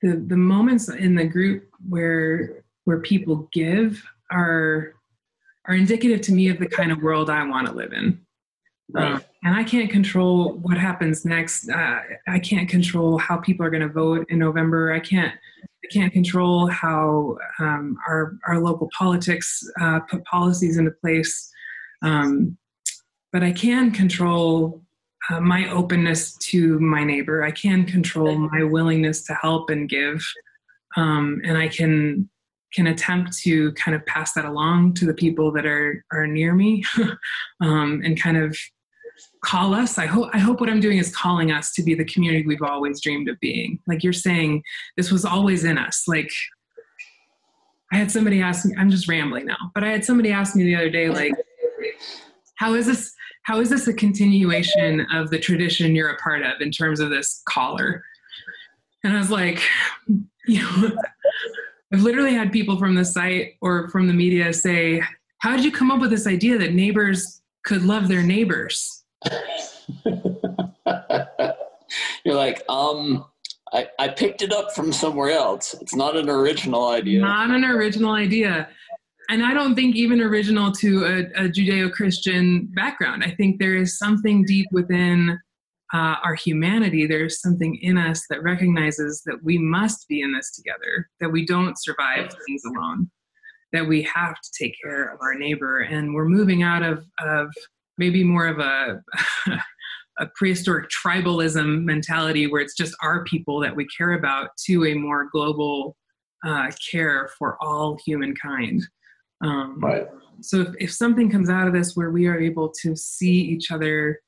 the 0.00 0.24
the 0.26 0.36
moments 0.36 0.88
in 0.88 1.14
the 1.14 1.24
group 1.24 1.68
where 1.86 2.64
where 2.84 3.00
people 3.00 3.48
give 3.52 4.02
are 4.30 4.94
are 5.66 5.74
indicative 5.74 6.20
to 6.22 6.32
me 6.32 6.48
of 6.48 6.58
the 6.58 6.66
kind 6.66 6.92
of 6.92 7.02
world 7.02 7.28
I 7.28 7.46
want 7.46 7.66
to 7.66 7.72
live 7.72 7.92
in. 7.92 8.23
Right. 8.92 9.14
Um, 9.14 9.22
and 9.42 9.54
I 9.54 9.64
can't 9.64 9.90
control 9.90 10.54
what 10.54 10.76
happens 10.76 11.24
next. 11.24 11.68
Uh, 11.68 12.00
I 12.28 12.38
can't 12.38 12.68
control 12.68 13.18
how 13.18 13.38
people 13.38 13.64
are 13.64 13.70
going 13.70 13.82
to 13.82 13.88
vote 13.88 14.26
in 14.28 14.38
November. 14.38 14.92
I 14.92 15.00
can't. 15.00 15.32
I 15.62 15.86
can't 15.92 16.12
control 16.14 16.66
how 16.68 17.36
um, 17.58 17.98
our 18.08 18.36
our 18.46 18.58
local 18.58 18.88
politics 18.96 19.62
uh, 19.80 20.00
put 20.00 20.24
policies 20.24 20.78
into 20.78 20.92
place. 20.92 21.50
Um, 22.02 22.56
but 23.32 23.42
I 23.42 23.52
can 23.52 23.90
control 23.90 24.82
uh, 25.28 25.40
my 25.40 25.68
openness 25.70 26.36
to 26.36 26.78
my 26.80 27.04
neighbor. 27.04 27.42
I 27.42 27.50
can 27.50 27.84
control 27.84 28.36
my 28.38 28.62
willingness 28.62 29.24
to 29.24 29.34
help 29.34 29.70
and 29.70 29.88
give, 29.88 30.24
um, 30.96 31.40
and 31.44 31.58
I 31.58 31.68
can 31.68 32.28
can 32.72 32.86
attempt 32.88 33.36
to 33.38 33.72
kind 33.72 33.94
of 33.94 34.04
pass 34.06 34.32
that 34.32 34.44
along 34.44 34.94
to 34.94 35.06
the 35.06 35.14
people 35.14 35.52
that 35.52 35.66
are 35.66 36.04
are 36.12 36.26
near 36.26 36.54
me, 36.54 36.84
um, 37.60 38.00
and 38.04 38.20
kind 38.20 38.36
of 38.36 38.56
call 39.44 39.74
us. 39.74 39.98
I 39.98 40.06
hope 40.06 40.30
I 40.32 40.38
hope 40.38 40.60
what 40.60 40.70
I'm 40.70 40.80
doing 40.80 40.98
is 40.98 41.14
calling 41.14 41.52
us 41.52 41.72
to 41.74 41.82
be 41.82 41.94
the 41.94 42.04
community 42.04 42.46
we've 42.46 42.62
always 42.62 43.00
dreamed 43.00 43.28
of 43.28 43.38
being. 43.40 43.78
Like 43.86 44.02
you're 44.02 44.12
saying, 44.12 44.62
this 44.96 45.12
was 45.12 45.24
always 45.24 45.64
in 45.64 45.78
us. 45.78 46.04
Like 46.08 46.30
I 47.92 47.96
had 47.96 48.10
somebody 48.10 48.40
ask 48.40 48.64
me. 48.64 48.74
I'm 48.76 48.90
just 48.90 49.06
rambling 49.06 49.46
now, 49.46 49.70
but 49.74 49.84
I 49.84 49.88
had 49.88 50.04
somebody 50.04 50.32
ask 50.32 50.56
me 50.56 50.64
the 50.64 50.74
other 50.74 50.90
day, 50.90 51.08
like, 51.08 51.32
how 52.56 52.74
is 52.74 52.86
this? 52.86 53.14
How 53.44 53.60
is 53.60 53.68
this 53.68 53.86
a 53.86 53.92
continuation 53.92 55.06
of 55.12 55.30
the 55.30 55.38
tradition 55.38 55.94
you're 55.94 56.08
a 56.08 56.16
part 56.16 56.42
of 56.42 56.60
in 56.60 56.70
terms 56.70 56.98
of 56.98 57.10
this 57.10 57.42
caller? 57.46 58.02
And 59.04 59.12
I 59.12 59.18
was 59.18 59.30
like, 59.30 59.62
you 60.46 60.62
know. 60.62 60.96
I've 61.92 62.02
literally 62.02 62.34
had 62.34 62.50
people 62.50 62.76
from 62.76 62.96
the 62.96 63.04
site 63.04 63.52
or 63.60 63.88
from 63.90 64.08
the 64.08 64.14
media 64.14 64.52
say, 64.52 65.00
How 65.38 65.54
did 65.54 65.64
you 65.64 65.70
come 65.70 65.92
up 65.92 66.00
with 66.00 66.10
this 66.10 66.26
idea 66.26 66.58
that 66.58 66.72
neighbors 66.72 67.40
could 67.64 67.84
love 67.84 68.08
their 68.08 68.22
neighbors? 68.22 69.03
You're 72.24 72.36
like, 72.36 72.62
um, 72.68 73.24
I, 73.72 73.88
I 73.98 74.08
picked 74.08 74.42
it 74.42 74.52
up 74.52 74.72
from 74.72 74.92
somewhere 74.92 75.30
else. 75.30 75.74
It's 75.80 75.94
not 75.94 76.16
an 76.16 76.30
original 76.30 76.88
idea. 76.88 77.20
Not 77.20 77.50
an 77.50 77.64
original 77.64 78.12
idea. 78.12 78.68
And 79.30 79.44
I 79.44 79.54
don't 79.54 79.74
think 79.74 79.96
even 79.96 80.20
original 80.20 80.70
to 80.72 81.04
a, 81.04 81.44
a 81.44 81.48
Judeo 81.48 81.90
Christian 81.92 82.68
background. 82.74 83.24
I 83.24 83.30
think 83.30 83.58
there 83.58 83.74
is 83.74 83.98
something 83.98 84.44
deep 84.44 84.66
within 84.70 85.38
uh, 85.94 86.16
our 86.24 86.34
humanity, 86.34 87.06
there's 87.06 87.40
something 87.40 87.76
in 87.76 87.96
us 87.96 88.24
that 88.28 88.42
recognizes 88.42 89.22
that 89.26 89.36
we 89.44 89.58
must 89.58 90.08
be 90.08 90.22
in 90.22 90.32
this 90.32 90.50
together, 90.50 91.08
that 91.20 91.30
we 91.30 91.46
don't 91.46 91.80
survive 91.80 92.34
things 92.46 92.62
alone, 92.64 93.08
that 93.72 93.86
we 93.86 94.02
have 94.02 94.34
to 94.34 94.50
take 94.58 94.74
care 94.82 95.14
of 95.14 95.20
our 95.20 95.34
neighbor. 95.34 95.80
And 95.80 96.12
we're 96.12 96.28
moving 96.28 96.64
out 96.64 96.82
of, 96.82 97.04
of 97.20 97.46
maybe 97.98 98.24
more 98.24 98.46
of 98.46 98.58
a, 98.58 99.00
a 100.18 100.26
prehistoric 100.34 100.88
tribalism 100.90 101.84
mentality 101.84 102.46
where 102.46 102.60
it's 102.60 102.76
just 102.76 102.94
our 103.02 103.24
people 103.24 103.60
that 103.60 103.74
we 103.74 103.86
care 103.86 104.12
about 104.12 104.50
to 104.66 104.86
a 104.86 104.94
more 104.94 105.28
global 105.30 105.96
uh, 106.46 106.70
care 106.90 107.30
for 107.38 107.56
all 107.62 107.98
humankind. 108.04 108.82
Um, 109.42 109.80
right. 109.80 110.06
So 110.40 110.60
if, 110.60 110.68
if 110.78 110.92
something 110.92 111.30
comes 111.30 111.48
out 111.48 111.66
of 111.66 111.72
this 111.72 111.96
where 111.96 112.10
we 112.10 112.26
are 112.26 112.38
able 112.38 112.70
to 112.82 112.96
see 112.96 113.40
each 113.40 113.70
other 113.70 114.20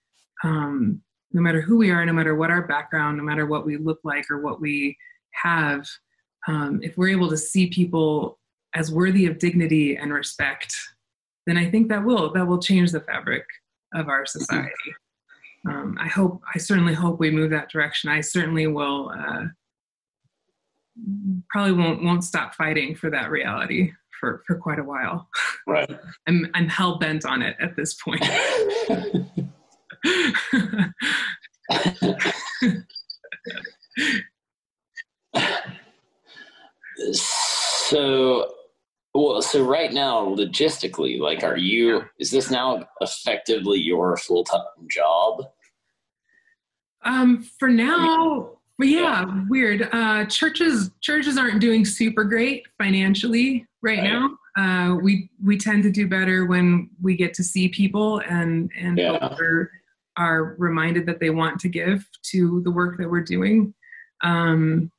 um, 0.45 1.03
no 1.33 1.43
matter 1.43 1.61
who 1.61 1.77
we 1.77 1.91
are, 1.91 2.05
no 2.07 2.13
matter 2.13 2.35
what 2.35 2.51
our 2.51 2.67
background, 2.67 3.19
no 3.19 3.23
matter 3.23 3.47
what 3.47 3.67
we 3.67 3.77
look 3.77 4.01
like 4.05 4.31
or 4.31 4.41
what 4.41 4.61
we 4.61 4.97
have, 5.33 5.87
um, 6.49 6.81
if 6.83 6.97
we're 6.97 7.11
able 7.11 7.29
to 7.29 7.37
see 7.37 7.69
people 7.69 8.39
as 8.75 8.93
worthy 8.93 9.27
of 9.27 9.39
dignity 9.39 9.97
and 9.97 10.13
respect, 10.13 10.75
then 11.47 11.57
I 11.57 11.71
think 11.71 11.89
that 11.89 12.05
will 12.05 12.33
that 12.33 12.47
will 12.47 12.61
change 12.61 12.93
the 12.93 13.01
fabric 13.01 13.45
of 13.95 14.09
our 14.09 14.27
society. 14.27 14.71
Um, 15.69 15.97
I 16.01 16.07
hope, 16.07 16.43
I 16.55 16.59
certainly 16.59 16.95
hope 16.95 17.19
we 17.19 17.31
move 17.31 17.51
that 17.51 17.71
direction. 17.71 18.09
I 18.11 18.21
certainly 18.21 18.69
will. 18.69 19.13
Uh, 19.17 19.47
probably 21.51 21.73
won't 21.73 22.03
won't 22.03 22.25
stop 22.25 22.55
fighting 22.55 22.95
for 22.95 23.11
that 23.11 23.31
reality 23.31 23.93
for 24.19 24.43
for 24.47 24.57
quite 24.57 24.79
a 24.79 24.85
while. 24.85 25.29
Right. 25.67 25.91
I'm 26.27 26.47
I'm 26.55 26.69
hell 26.69 26.99
bent 26.99 27.27
on 27.27 27.43
it 27.43 27.57
at 27.61 27.77
this 27.77 27.93
point. 27.95 28.25
so 37.13 38.51
well 39.17 39.43
so 39.43 39.63
right 39.63 39.93
now 39.93 40.27
logistically 40.27 41.19
like 41.19 41.43
are 41.43 41.57
you 41.57 42.03
is 42.19 42.31
this 42.31 42.51
now 42.51 42.87
effectively 43.01 43.79
your 43.79 44.17
full-time 44.17 44.61
job? 44.89 45.45
Um 47.05 47.49
for 47.59 47.69
now 47.69 48.51
but 48.79 48.89
yeah, 48.89 49.25
yeah, 49.25 49.45
weird. 49.49 49.89
Uh 49.93 50.27
churches 50.27 50.91
churches 51.01 51.39
aren't 51.39 51.61
doing 51.61 51.85
super 51.85 52.25
great 52.25 52.67
financially 52.79 53.67
right, 53.83 53.99
right. 53.99 54.05
now. 54.05 54.31
Uh 54.59 54.97
we 54.97 55.31
we 55.43 55.57
tend 55.57 55.83
to 55.85 55.91
do 55.91 56.07
better 56.07 56.47
when 56.47 56.91
we 57.01 57.17
get 57.17 57.33
to 57.35 57.45
see 57.45 57.69
people 57.69 58.21
and 58.29 58.71
and 58.79 58.99
yeah. 58.99 59.35
are 60.17 60.55
reminded 60.59 61.07
that 61.07 61.21
they 61.21 61.31
want 61.31 61.61
to 61.61 61.69
give 61.69 62.07
to 62.23 62.63
the 62.63 62.71
work 62.71 62.99
that 62.99 63.09
we're 63.09 63.21
doing. 63.23 63.75
Um, 64.23 64.91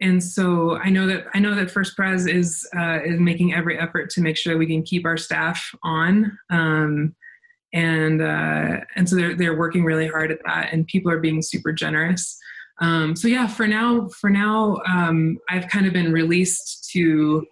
and 0.00 0.22
so 0.22 0.76
I 0.76 0.88
know 0.88 1.06
that 1.06 1.26
I 1.34 1.38
know 1.38 1.54
that 1.54 1.70
First 1.70 1.94
Pres 1.96 2.26
is 2.26 2.66
uh, 2.76 3.00
is 3.04 3.20
making 3.20 3.52
every 3.52 3.78
effort 3.78 4.10
to 4.10 4.22
make 4.22 4.36
sure 4.36 4.56
we 4.56 4.66
can 4.66 4.82
keep 4.82 5.04
our 5.04 5.16
staff 5.16 5.74
on, 5.82 6.38
um, 6.48 7.14
and 7.74 8.22
uh, 8.22 8.80
and 8.96 9.08
so 9.08 9.16
they're 9.16 9.34
they're 9.34 9.58
working 9.58 9.84
really 9.84 10.08
hard 10.08 10.30
at 10.30 10.38
that, 10.46 10.72
and 10.72 10.86
people 10.86 11.10
are 11.12 11.20
being 11.20 11.42
super 11.42 11.72
generous. 11.72 12.38
Um, 12.80 13.14
so 13.14 13.28
yeah, 13.28 13.46
for 13.46 13.66
now, 13.66 14.08
for 14.08 14.30
now, 14.30 14.78
um, 14.86 15.36
I've 15.50 15.68
kind 15.68 15.86
of 15.86 15.92
been 15.92 16.12
released 16.12 16.88
to 16.92 17.46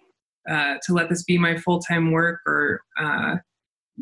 uh, 0.49 0.75
to 0.87 0.93
let 0.93 1.09
this 1.09 1.23
be 1.23 1.37
my 1.37 1.55
full 1.55 1.79
time 1.79 2.11
work, 2.11 2.39
or 2.47 2.81
uh, 2.99 3.35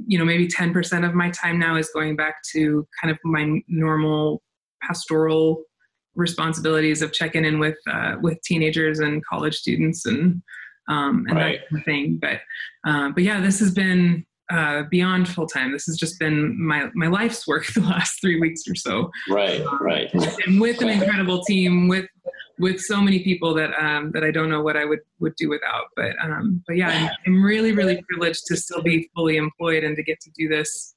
you 0.07 0.17
know 0.17 0.23
maybe 0.23 0.47
10% 0.47 1.05
of 1.05 1.13
my 1.13 1.31
time 1.31 1.59
now 1.59 1.75
is 1.75 1.89
going 1.93 2.15
back 2.15 2.35
to 2.53 2.87
kind 3.01 3.11
of 3.11 3.17
my 3.25 3.59
normal 3.67 4.41
pastoral 4.81 5.63
responsibilities 6.17 7.01
of 7.01 7.13
checking 7.13 7.45
in 7.45 7.59
with 7.59 7.77
uh, 7.89 8.15
with 8.21 8.41
teenagers 8.41 8.99
and 8.99 9.23
college 9.25 9.55
students 9.55 10.05
and 10.05 10.41
um, 10.89 11.25
and 11.27 11.37
right. 11.37 11.59
that 11.59 11.69
kind 11.69 11.79
of 11.79 11.85
thing. 11.85 12.19
But 12.21 12.41
uh, 12.89 13.11
but 13.11 13.23
yeah, 13.23 13.39
this 13.39 13.59
has 13.59 13.71
been 13.71 14.25
uh, 14.51 14.83
beyond 14.89 15.27
full 15.29 15.47
time. 15.47 15.71
This 15.71 15.85
has 15.85 15.97
just 15.97 16.19
been 16.19 16.55
my 16.61 16.89
my 16.93 17.07
life's 17.07 17.47
work 17.47 17.65
the 17.73 17.81
last 17.81 18.19
three 18.21 18.39
weeks 18.39 18.63
or 18.67 18.75
so. 18.75 19.11
Right, 19.29 19.61
um, 19.61 19.79
right. 19.81 20.13
And 20.45 20.59
with 20.59 20.81
an 20.81 20.89
incredible 20.89 21.43
team, 21.43 21.87
with 21.87 22.07
with 22.59 22.79
so 22.79 22.99
many 22.99 23.23
people 23.23 23.53
that 23.53 23.71
um, 23.79 24.11
that 24.13 24.23
I 24.23 24.31
don't 24.31 24.49
know 24.49 24.61
what 24.61 24.77
I 24.77 24.85
would 24.85 24.99
would 25.19 25.35
do 25.35 25.49
without. 25.49 25.85
But 25.95 26.13
um, 26.21 26.63
but 26.67 26.77
yeah, 26.77 26.89
I'm, 26.89 27.09
I'm, 27.27 27.43
really 27.43 27.71
really 27.71 28.01
privileged 28.09 28.45
to 28.47 28.57
still 28.57 28.81
be 28.81 29.09
fully 29.15 29.37
employed 29.37 29.83
and 29.83 29.95
to 29.95 30.03
get 30.03 30.19
to 30.21 30.31
do 30.37 30.47
this 30.47 30.95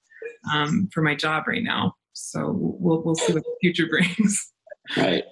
um, 0.52 0.88
for 0.92 1.02
my 1.02 1.14
job 1.14 1.44
right 1.46 1.62
now. 1.62 1.94
So 2.12 2.52
we'll 2.56 3.02
we'll 3.02 3.14
see 3.14 3.32
what 3.32 3.42
the 3.42 3.56
future 3.60 3.86
brings. 3.90 4.52
Right. 4.96 5.24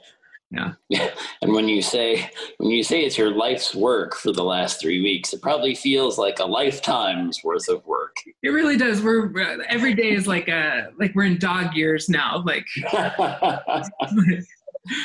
Yeah. 0.50 0.72
Yeah. 0.88 1.10
And 1.40 1.52
when 1.52 1.68
you 1.68 1.82
say 1.82 2.28
when 2.56 2.70
you 2.70 2.82
say 2.82 3.04
it's 3.04 3.16
your 3.16 3.30
life's 3.30 3.72
work 3.74 4.16
for 4.16 4.32
the 4.32 4.42
last 4.42 4.80
three 4.80 5.00
weeks, 5.00 5.32
it 5.32 5.40
probably 5.40 5.74
feels 5.74 6.18
like 6.18 6.40
a 6.40 6.44
lifetime's 6.44 7.44
worth 7.44 7.68
of 7.68 7.86
work. 7.86 8.16
it 8.42 8.48
really 8.48 8.76
does. 8.76 9.00
We're 9.00 9.30
every 9.68 9.94
day 9.94 10.10
is 10.10 10.26
like 10.26 10.48
a 10.48 10.88
like 10.98 11.12
we're 11.14 11.24
in 11.24 11.38
dog 11.38 11.74
years 11.74 12.08
now. 12.08 12.42
Like 12.44 12.66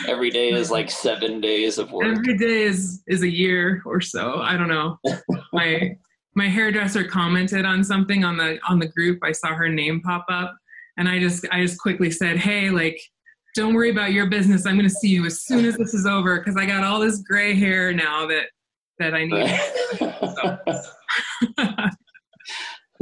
every 0.08 0.32
day 0.32 0.50
is 0.50 0.72
like 0.72 0.90
seven 0.90 1.40
days 1.40 1.78
of 1.78 1.92
work. 1.92 2.06
Every 2.06 2.36
day 2.36 2.64
is 2.64 3.04
is 3.08 3.22
a 3.22 3.30
year 3.30 3.84
or 3.86 4.02
so. 4.02 4.40
I 4.42 4.58
don't 4.58 4.70
know. 4.70 4.98
my 5.54 5.96
my 6.36 6.50
hairdresser 6.50 7.04
commented 7.04 7.64
on 7.64 7.84
something 7.84 8.24
on 8.24 8.38
the 8.38 8.60
on 8.68 8.80
the 8.80 8.88
group. 8.88 9.20
I 9.24 9.34
saw 9.34 9.50
her 9.54 9.70
name 9.70 10.02
pop 10.02 10.26
up, 10.30 10.58
and 10.98 11.08
I 11.08 11.20
just 11.20 11.46
I 11.52 11.62
just 11.62 11.80
quickly 11.80 12.10
said, 12.12 12.38
"Hey, 12.38 12.70
like." 12.70 13.00
Don't 13.54 13.74
worry 13.74 13.92
about 13.92 14.14
your 14.14 14.26
business. 14.28 14.66
I'm 14.66 14.76
going 14.76 14.90
to 14.90 14.94
see 14.94 15.10
you 15.10 15.26
as 15.26 15.44
soon 15.44 15.66
as 15.66 15.78
this 15.78 15.94
is 15.94 16.08
over 16.08 16.40
because 16.40 16.58
I 16.58 16.66
got 16.66 16.84
all 16.84 17.00
this 17.00 17.20
gray 17.20 17.54
hair 17.54 17.94
now 17.94 18.26
that 18.28 18.46
that 19.00 19.14
I 19.14 19.26
need. 19.26 19.60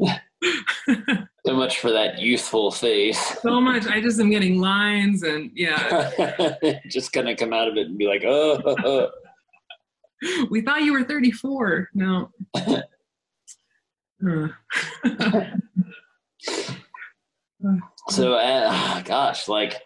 so 1.45 1.53
much 1.53 1.79
for 1.79 1.91
that 1.91 2.19
youthful 2.19 2.71
face. 2.71 3.19
So 3.41 3.61
much. 3.61 3.87
I 3.87 4.01
just 4.01 4.19
am 4.19 4.29
getting 4.29 4.59
lines 4.59 5.23
and 5.23 5.51
yeah. 5.53 6.11
just 6.87 7.13
gonna 7.13 7.35
come 7.35 7.53
out 7.53 7.67
of 7.67 7.77
it 7.77 7.87
and 7.87 7.97
be 7.97 8.07
like, 8.07 8.23
oh. 8.25 9.09
we 10.49 10.61
thought 10.61 10.83
you 10.83 10.93
were 10.93 11.03
34. 11.03 11.89
No. 11.93 12.31
so, 18.09 18.33
uh, 18.33 19.01
gosh, 19.01 19.47
like, 19.47 19.81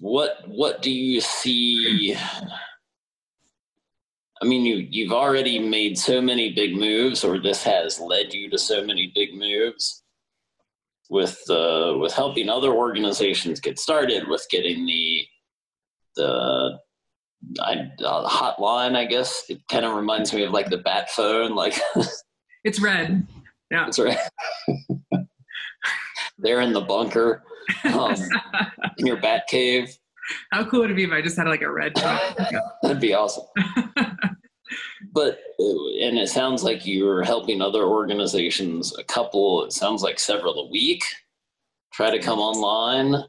what 0.00 0.38
what 0.46 0.82
do 0.82 0.90
you 0.90 1.20
see? 1.20 2.16
I 4.42 4.46
mean, 4.46 4.64
you 4.64 4.86
you've 4.90 5.12
already 5.12 5.58
made 5.58 5.98
so 5.98 6.20
many 6.20 6.52
big 6.52 6.74
moves, 6.74 7.24
or 7.24 7.38
this 7.38 7.62
has 7.64 8.00
led 8.00 8.32
you 8.32 8.48
to 8.50 8.58
so 8.58 8.84
many 8.84 9.12
big 9.14 9.34
moves 9.34 10.02
with 11.10 11.38
uh, 11.50 11.94
with 11.98 12.12
helping 12.14 12.48
other 12.48 12.72
organizations 12.72 13.60
get 13.60 13.78
started, 13.78 14.28
with 14.28 14.46
getting 14.50 14.86
the 14.86 15.26
the 16.16 16.78
I, 17.60 17.90
uh, 18.04 18.28
hotline. 18.28 18.96
I 18.96 19.04
guess 19.04 19.44
it 19.48 19.60
kind 19.68 19.84
of 19.84 19.94
reminds 19.96 20.32
me 20.32 20.44
of 20.44 20.52
like 20.52 20.70
the 20.70 20.78
bat 20.78 21.10
phone. 21.10 21.54
Like 21.54 21.78
it's 22.64 22.80
red. 22.80 23.26
Yeah, 23.70 23.86
it's 23.86 23.98
red. 23.98 24.18
They're 26.38 26.60
in 26.62 26.72
the 26.72 26.80
bunker, 26.80 27.42
um, 27.84 28.14
in 28.98 29.06
your 29.06 29.16
bat 29.16 29.44
cave. 29.48 29.96
How 30.52 30.64
cool 30.64 30.80
would 30.80 30.90
it 30.90 30.94
be 30.94 31.04
if 31.04 31.10
I 31.10 31.22
just 31.22 31.36
had 31.36 31.46
like 31.46 31.62
a 31.62 31.70
red 31.70 31.94
That'd 32.82 33.00
be 33.00 33.14
awesome. 33.14 33.44
but 35.12 35.40
and 35.58 36.18
it 36.18 36.28
sounds 36.28 36.62
like 36.62 36.86
you're 36.86 37.24
helping 37.24 37.60
other 37.60 37.84
organizations 37.84 38.96
a 38.96 39.04
couple 39.04 39.64
it 39.64 39.72
sounds 39.72 40.02
like 40.02 40.18
several 40.18 40.54
a 40.54 40.70
week. 40.70 41.02
Try 41.92 42.10
to 42.10 42.22
come 42.22 42.38
online. 42.38 43.24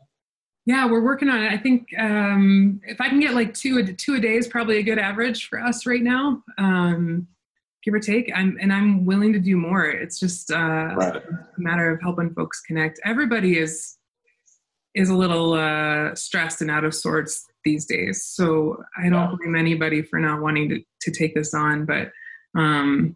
Yeah 0.65 0.85
we're 0.85 1.03
working 1.03 1.29
on 1.29 1.43
it. 1.43 1.51
I 1.51 1.57
think 1.57 1.87
um, 1.97 2.79
if 2.83 3.01
i 3.01 3.09
can 3.09 3.19
get 3.19 3.33
like 3.33 3.53
two 3.53 3.79
a, 3.79 3.93
two 3.93 4.15
a 4.15 4.19
day 4.19 4.35
is 4.35 4.47
probably 4.47 4.77
a 4.77 4.83
good 4.83 4.99
average 4.99 5.47
for 5.47 5.59
us 5.59 5.85
right 5.85 6.03
now 6.03 6.43
um, 6.57 7.27
give 7.83 7.93
or 7.93 7.99
take. 7.99 8.31
I'm 8.35 8.57
and 8.61 8.71
i'm 8.71 9.05
willing 9.05 9.33
to 9.33 9.39
do 9.39 9.57
more. 9.57 9.85
It's 9.85 10.19
just 10.19 10.51
uh, 10.51 10.93
right. 10.95 11.15
a 11.15 11.21
matter 11.57 11.91
of 11.91 12.01
helping 12.01 12.33
folks 12.33 12.61
connect. 12.61 12.99
Everybody 13.03 13.57
is 13.57 13.97
is 14.95 15.09
a 15.09 15.15
little 15.15 15.53
uh, 15.53 16.13
stressed 16.15 16.61
and 16.61 16.71
out 16.71 16.83
of 16.83 16.93
sorts 16.93 17.45
these 17.63 17.85
days. 17.85 18.25
So 18.25 18.83
I 19.01 19.09
don't 19.09 19.37
blame 19.37 19.55
anybody 19.55 20.01
for 20.01 20.19
not 20.19 20.41
wanting 20.41 20.69
to, 20.69 20.81
to 21.01 21.11
take 21.11 21.35
this 21.35 21.53
on, 21.53 21.85
but 21.85 22.11
um, 22.55 23.15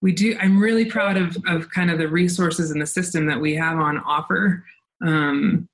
we 0.00 0.12
do. 0.12 0.36
I'm 0.40 0.58
really 0.58 0.84
proud 0.84 1.16
of 1.16 1.36
of 1.46 1.70
kind 1.70 1.90
of 1.90 1.98
the 1.98 2.08
resources 2.08 2.70
and 2.70 2.80
the 2.80 2.86
system 2.86 3.26
that 3.26 3.40
we 3.40 3.54
have 3.54 3.78
on 3.78 3.98
offer. 3.98 4.64
Um, 5.04 5.68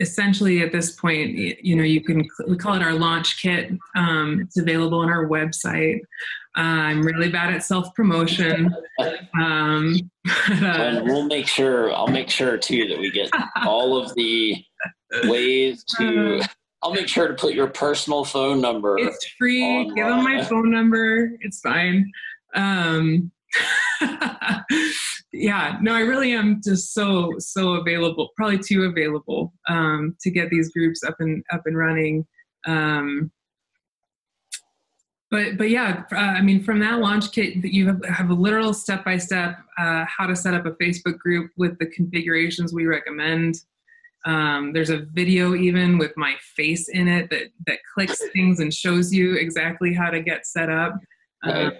essentially, 0.00 0.62
at 0.62 0.72
this 0.72 0.92
point, 0.92 1.30
you 1.36 1.76
know, 1.76 1.82
you 1.82 2.00
can 2.00 2.26
we 2.46 2.56
call 2.56 2.74
it 2.74 2.82
our 2.82 2.94
launch 2.94 3.42
kit. 3.42 3.72
Um, 3.96 4.40
it's 4.40 4.58
available 4.58 5.00
on 5.00 5.10
our 5.10 5.26
website. 5.26 6.00
Uh, 6.58 6.62
I'm 6.62 7.02
really 7.02 7.30
bad 7.30 7.54
at 7.54 7.62
self 7.62 7.94
promotion. 7.94 8.74
Um, 9.40 10.10
and 10.50 11.04
we'll 11.04 11.26
make 11.26 11.46
sure. 11.46 11.92
I'll 11.94 12.08
make 12.08 12.30
sure 12.30 12.58
too 12.58 12.88
that 12.88 12.98
we 12.98 13.12
get 13.12 13.30
all 13.64 13.96
of 13.96 14.12
the 14.16 14.56
ways 15.24 15.84
to. 15.98 16.40
Uh, 16.40 16.46
I'll 16.82 16.92
make 16.94 17.08
sure 17.08 17.28
to 17.28 17.34
put 17.34 17.54
your 17.54 17.68
personal 17.68 18.24
phone 18.24 18.60
number. 18.60 18.98
It's 18.98 19.26
free. 19.38 19.62
Online. 19.64 19.94
Give 19.94 20.06
them 20.06 20.24
my 20.24 20.44
phone 20.44 20.70
number. 20.70 21.30
It's 21.40 21.60
fine. 21.60 22.10
Um, 22.54 23.30
yeah, 25.32 25.78
no, 25.80 25.94
I 25.94 26.00
really 26.00 26.32
am 26.32 26.60
just 26.64 26.92
so 26.92 27.32
so 27.38 27.74
available, 27.74 28.30
probably 28.36 28.58
too 28.58 28.84
available 28.84 29.52
um, 29.68 30.16
to 30.20 30.30
get 30.30 30.50
these 30.50 30.72
groups 30.72 31.02
up 31.04 31.16
and 31.20 31.44
up 31.52 31.62
and 31.66 31.76
running. 31.76 32.26
Um, 32.66 33.30
but 35.30 35.58
but 35.58 35.70
yeah, 35.70 36.04
uh, 36.12 36.16
I 36.16 36.40
mean, 36.40 36.62
from 36.62 36.80
that 36.80 37.00
launch 37.00 37.32
kit, 37.32 37.60
that 37.62 37.74
you 37.74 37.86
have, 37.86 38.04
have 38.04 38.30
a 38.30 38.34
literal 38.34 38.72
step 38.72 39.04
by 39.04 39.18
step 39.18 39.58
how 39.76 40.26
to 40.26 40.34
set 40.34 40.54
up 40.54 40.66
a 40.66 40.72
Facebook 40.72 41.18
group 41.18 41.50
with 41.56 41.78
the 41.78 41.86
configurations 41.86 42.72
we 42.72 42.86
recommend. 42.86 43.56
Um, 44.24 44.72
there's 44.72 44.90
a 44.90 45.06
video 45.12 45.54
even 45.54 45.96
with 45.96 46.12
my 46.16 46.34
face 46.56 46.88
in 46.88 47.08
it 47.08 47.30
that 47.30 47.50
that 47.66 47.78
clicks 47.94 48.20
things 48.32 48.60
and 48.60 48.72
shows 48.72 49.12
you 49.12 49.36
exactly 49.36 49.94
how 49.94 50.10
to 50.10 50.20
get 50.20 50.46
set 50.46 50.70
up. 50.70 50.94
Um, 51.44 51.72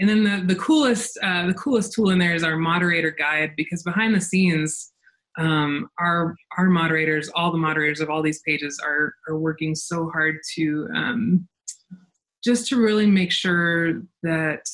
and 0.00 0.08
then 0.08 0.24
the 0.24 0.54
the 0.54 0.58
coolest 0.58 1.18
uh, 1.22 1.46
the 1.46 1.54
coolest 1.54 1.92
tool 1.92 2.10
in 2.10 2.18
there 2.18 2.34
is 2.34 2.42
our 2.42 2.56
moderator 2.56 3.10
guide 3.10 3.52
because 3.56 3.82
behind 3.82 4.14
the 4.14 4.20
scenes, 4.20 4.92
um, 5.38 5.90
our 5.98 6.34
our 6.56 6.70
moderators, 6.70 7.28
all 7.34 7.52
the 7.52 7.58
moderators 7.58 8.00
of 8.00 8.08
all 8.08 8.22
these 8.22 8.40
pages 8.40 8.80
are 8.82 9.14
are 9.28 9.38
working 9.38 9.74
so 9.74 10.08
hard 10.10 10.36
to 10.54 10.88
um, 10.94 11.46
just 12.42 12.68
to 12.68 12.76
really 12.76 13.06
make 13.06 13.32
sure 13.32 14.02
that 14.22 14.66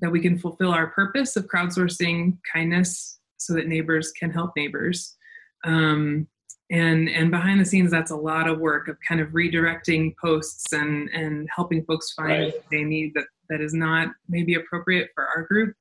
that 0.00 0.10
we 0.10 0.20
can 0.20 0.38
fulfill 0.38 0.72
our 0.72 0.88
purpose 0.88 1.36
of 1.36 1.46
crowdsourcing 1.46 2.36
kindness 2.52 3.18
so 3.38 3.54
that 3.54 3.66
neighbors 3.66 4.12
can 4.12 4.30
help 4.30 4.52
neighbors 4.56 5.16
um, 5.64 6.26
and 6.70 7.08
and 7.08 7.30
behind 7.30 7.60
the 7.60 7.64
scenes 7.64 7.90
that's 7.90 8.10
a 8.10 8.16
lot 8.16 8.48
of 8.48 8.58
work 8.58 8.88
of 8.88 8.96
kind 9.06 9.20
of 9.20 9.28
redirecting 9.28 10.14
posts 10.20 10.72
and 10.72 11.08
and 11.10 11.48
helping 11.54 11.84
folks 11.84 12.12
find 12.12 12.28
right. 12.28 12.52
what 12.52 12.64
they 12.70 12.82
need 12.82 13.12
that 13.14 13.26
that 13.48 13.60
is 13.60 13.72
not 13.72 14.08
maybe 14.28 14.54
appropriate 14.54 15.10
for 15.14 15.26
our 15.26 15.42
group 15.44 15.74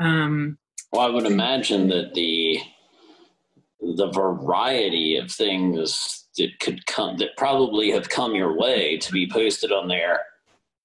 um, 0.00 0.58
well 0.92 1.06
i 1.06 1.10
would 1.10 1.26
imagine 1.26 1.88
that 1.88 2.12
the 2.14 2.58
the 3.96 4.10
variety 4.10 5.16
of 5.16 5.30
things 5.30 6.26
that 6.36 6.58
could 6.60 6.84
come 6.86 7.16
that 7.16 7.36
probably 7.36 7.90
have 7.90 8.08
come 8.08 8.34
your 8.34 8.56
way 8.56 8.98
to 8.98 9.12
be 9.12 9.28
posted 9.30 9.72
on 9.72 9.88
there 9.88 10.20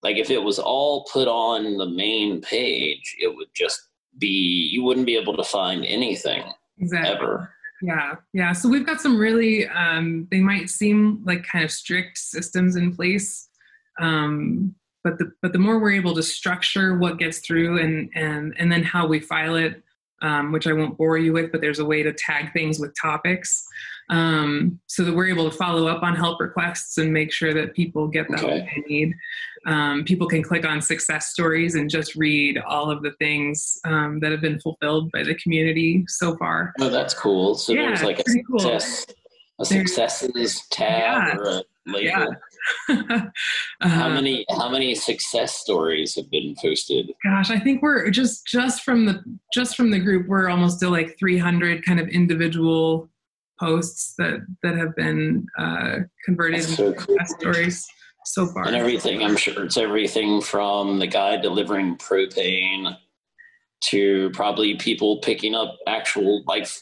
like 0.03 0.17
if 0.17 0.29
it 0.29 0.41
was 0.41 0.59
all 0.59 1.05
put 1.11 1.27
on 1.27 1.77
the 1.77 1.89
main 1.89 2.41
page 2.41 3.15
it 3.19 3.33
would 3.35 3.47
just 3.53 3.89
be 4.19 4.69
you 4.71 4.83
wouldn't 4.83 5.05
be 5.05 5.15
able 5.15 5.35
to 5.35 5.43
find 5.43 5.85
anything 5.85 6.43
exactly. 6.79 7.15
ever 7.15 7.49
yeah, 7.83 8.15
yeah. 8.31 8.53
So 8.53 8.69
we've 8.69 8.85
got 8.85 9.01
some 9.01 9.17
really, 9.17 9.67
um, 9.67 10.25
they 10.31 10.39
might 10.39 10.69
seem 10.69 11.21
like 11.25 11.45
kind 11.45 11.65
of 11.65 11.71
strict 11.71 12.17
systems 12.17 12.77
in 12.77 12.95
place, 12.95 13.49
um, 13.99 14.73
but 15.03 15.17
the 15.17 15.31
but 15.41 15.51
the 15.51 15.59
more 15.59 15.79
we're 15.79 15.91
able 15.91 16.15
to 16.15 16.23
structure 16.23 16.97
what 16.97 17.19
gets 17.19 17.39
through 17.39 17.79
and 17.79 18.09
and 18.15 18.55
and 18.57 18.71
then 18.71 18.83
how 18.83 19.05
we 19.05 19.19
file 19.19 19.57
it, 19.57 19.83
um, 20.21 20.53
which 20.53 20.65
I 20.65 20.71
won't 20.71 20.97
bore 20.97 21.17
you 21.17 21.33
with, 21.33 21.51
but 21.51 21.59
there's 21.59 21.79
a 21.79 21.85
way 21.85 22.03
to 22.03 22.13
tag 22.13 22.53
things 22.53 22.79
with 22.79 22.95
topics 22.99 23.67
um, 24.09 24.79
so 24.87 25.03
that 25.03 25.13
we're 25.13 25.27
able 25.27 25.49
to 25.49 25.55
follow 25.55 25.87
up 25.87 26.03
on 26.03 26.15
help 26.15 26.39
requests 26.39 26.97
and 26.97 27.11
make 27.11 27.33
sure 27.33 27.53
that 27.53 27.75
people 27.75 28.07
get 28.07 28.29
the 28.29 28.35
okay. 28.35 28.59
help 28.59 28.69
they 28.75 28.83
need. 28.87 29.13
Um, 29.65 30.03
people 30.03 30.27
can 30.27 30.43
click 30.43 30.65
on 30.65 30.81
success 30.81 31.27
stories 31.27 31.75
and 31.75 31.89
just 31.89 32.15
read 32.15 32.57
all 32.57 32.91
of 32.91 33.01
the 33.01 33.11
things 33.19 33.79
um, 33.85 34.19
that 34.19 34.31
have 34.31 34.41
been 34.41 34.59
fulfilled 34.59 35.11
by 35.11 35.23
the 35.23 35.35
community 35.35 36.03
so 36.07 36.35
far. 36.37 36.73
Oh, 36.79 36.89
that's 36.89 37.13
cool. 37.13 37.55
So 37.55 37.73
yeah, 37.73 37.87
there's 37.87 38.03
like 38.03 38.19
a 38.19 38.29
success, 38.29 39.05
cool. 39.05 39.15
a 39.59 39.65
successes 39.65 40.61
tab 40.69 41.35
yeah. 41.35 41.37
or 41.37 41.43
a 41.43 41.63
label. 41.85 42.01
Yeah. 42.01 42.27
uh, 42.89 43.87
how 43.89 44.07
many 44.07 44.45
how 44.49 44.69
many 44.69 44.95
success 44.95 45.57
stories 45.57 46.15
have 46.15 46.31
been 46.31 46.55
posted 46.61 47.11
gosh 47.21 47.51
i 47.51 47.59
think 47.59 47.81
we're 47.81 48.09
just 48.09 48.47
just 48.47 48.83
from 48.83 49.05
the 49.05 49.21
just 49.53 49.75
from 49.75 49.91
the 49.91 49.99
group 49.99 50.25
we're 50.29 50.47
almost 50.47 50.79
to 50.79 50.89
like 50.89 51.17
300 51.19 51.85
kind 51.85 51.99
of 51.99 52.07
individual 52.07 53.09
posts 53.59 54.13
that 54.17 54.45
that 54.61 54.77
have 54.77 54.95
been 54.95 55.45
uh, 55.57 55.97
converted 56.23 56.63
so 56.63 56.87
into 56.87 56.99
cool. 56.99 57.17
stories 57.25 57.85
so 58.25 58.47
far. 58.47 58.67
And 58.67 58.75
everything, 58.75 59.23
I'm 59.23 59.37
sure 59.37 59.65
it's 59.65 59.77
everything 59.77 60.41
from 60.41 60.99
the 60.99 61.07
guy 61.07 61.37
delivering 61.37 61.97
propane 61.97 62.97
to 63.85 64.29
probably 64.31 64.75
people 64.75 65.17
picking 65.17 65.55
up 65.55 65.77
actual 65.87 66.43
life 66.45 66.81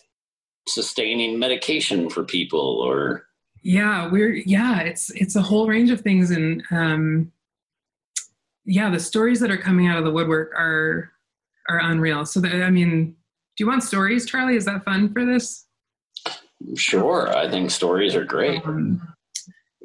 sustaining 0.67 1.39
medication 1.39 2.07
for 2.07 2.23
people 2.23 2.59
or 2.59 3.25
yeah 3.63 4.07
we're 4.11 4.35
yeah 4.45 4.81
it's 4.81 5.09
it's 5.11 5.35
a 5.35 5.41
whole 5.41 5.67
range 5.67 5.89
of 5.89 6.01
things 6.01 6.29
and 6.29 6.63
um 6.69 7.31
yeah 8.65 8.91
the 8.91 8.99
stories 8.99 9.39
that 9.39 9.49
are 9.49 9.57
coming 9.57 9.87
out 9.87 9.97
of 9.97 10.03
the 10.03 10.11
woodwork 10.11 10.51
are 10.55 11.11
are 11.71 11.79
unreal. 11.79 12.25
So 12.25 12.39
that, 12.41 12.63
I 12.63 12.69
mean, 12.69 13.15
do 13.57 13.63
you 13.63 13.67
want 13.67 13.83
stories, 13.83 14.25
Charlie? 14.25 14.55
Is 14.55 14.65
that 14.65 14.83
fun 14.83 15.11
for 15.11 15.25
this? 15.25 15.65
Sure, 16.75 17.35
I 17.35 17.49
think 17.49 17.71
stories 17.71 18.15
are 18.15 18.25
great. 18.25 18.65
Um, 18.65 19.15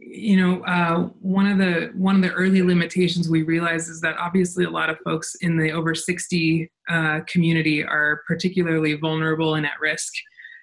you 0.09 0.37
know, 0.37 0.63
uh, 0.65 1.09
one 1.21 1.47
of 1.47 1.59
the 1.59 1.91
one 1.95 2.17
of 2.17 2.23
the 2.23 2.33
early 2.33 2.63
limitations 2.63 3.29
we 3.29 3.43
realized 3.43 3.91
is 3.91 4.01
that 4.03 4.17
obviously 4.19 4.65
a 4.65 4.71
lot 4.71 4.89
of 4.89 4.99
folks 5.05 5.35
in 5.41 5.57
the 5.57 5.73
over 5.73 5.95
60 5.95 6.71
uh, 6.89 7.21
community 7.27 7.83
are 7.83 8.23
particularly 8.27 8.95
vulnerable 8.95 9.57
and 9.57 9.67
at 9.67 9.81
risk, 9.81 10.13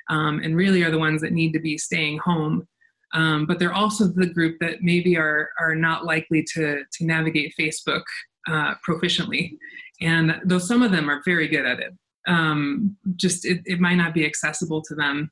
um, 0.09 0.39
and 0.43 0.55
really 0.55 0.81
are 0.83 0.91
the 0.91 0.99
ones 0.99 1.21
that 1.21 1.33
need 1.33 1.51
to 1.53 1.59
be 1.59 1.77
staying 1.77 2.19
home. 2.19 2.67
Um, 3.13 3.45
but 3.45 3.59
they're 3.59 3.73
also 3.73 4.07
the 4.07 4.25
group 4.27 4.57
that 4.59 4.81
maybe 4.81 5.17
are 5.17 5.49
are 5.59 5.75
not 5.75 6.05
likely 6.05 6.43
to 6.53 6.83
to 6.93 7.05
navigate 7.05 7.53
Facebook 7.59 8.03
uh, 8.47 8.75
proficiently, 8.87 9.57
and 10.01 10.39
though 10.45 10.59
some 10.59 10.81
of 10.81 10.91
them 10.91 11.09
are 11.09 11.21
very 11.25 11.49
good 11.49 11.65
at 11.65 11.79
it, 11.79 11.93
um, 12.27 12.95
just 13.17 13.45
it, 13.45 13.61
it 13.65 13.79
might 13.79 13.95
not 13.95 14.13
be 14.13 14.25
accessible 14.25 14.81
to 14.83 14.95
them. 14.95 15.29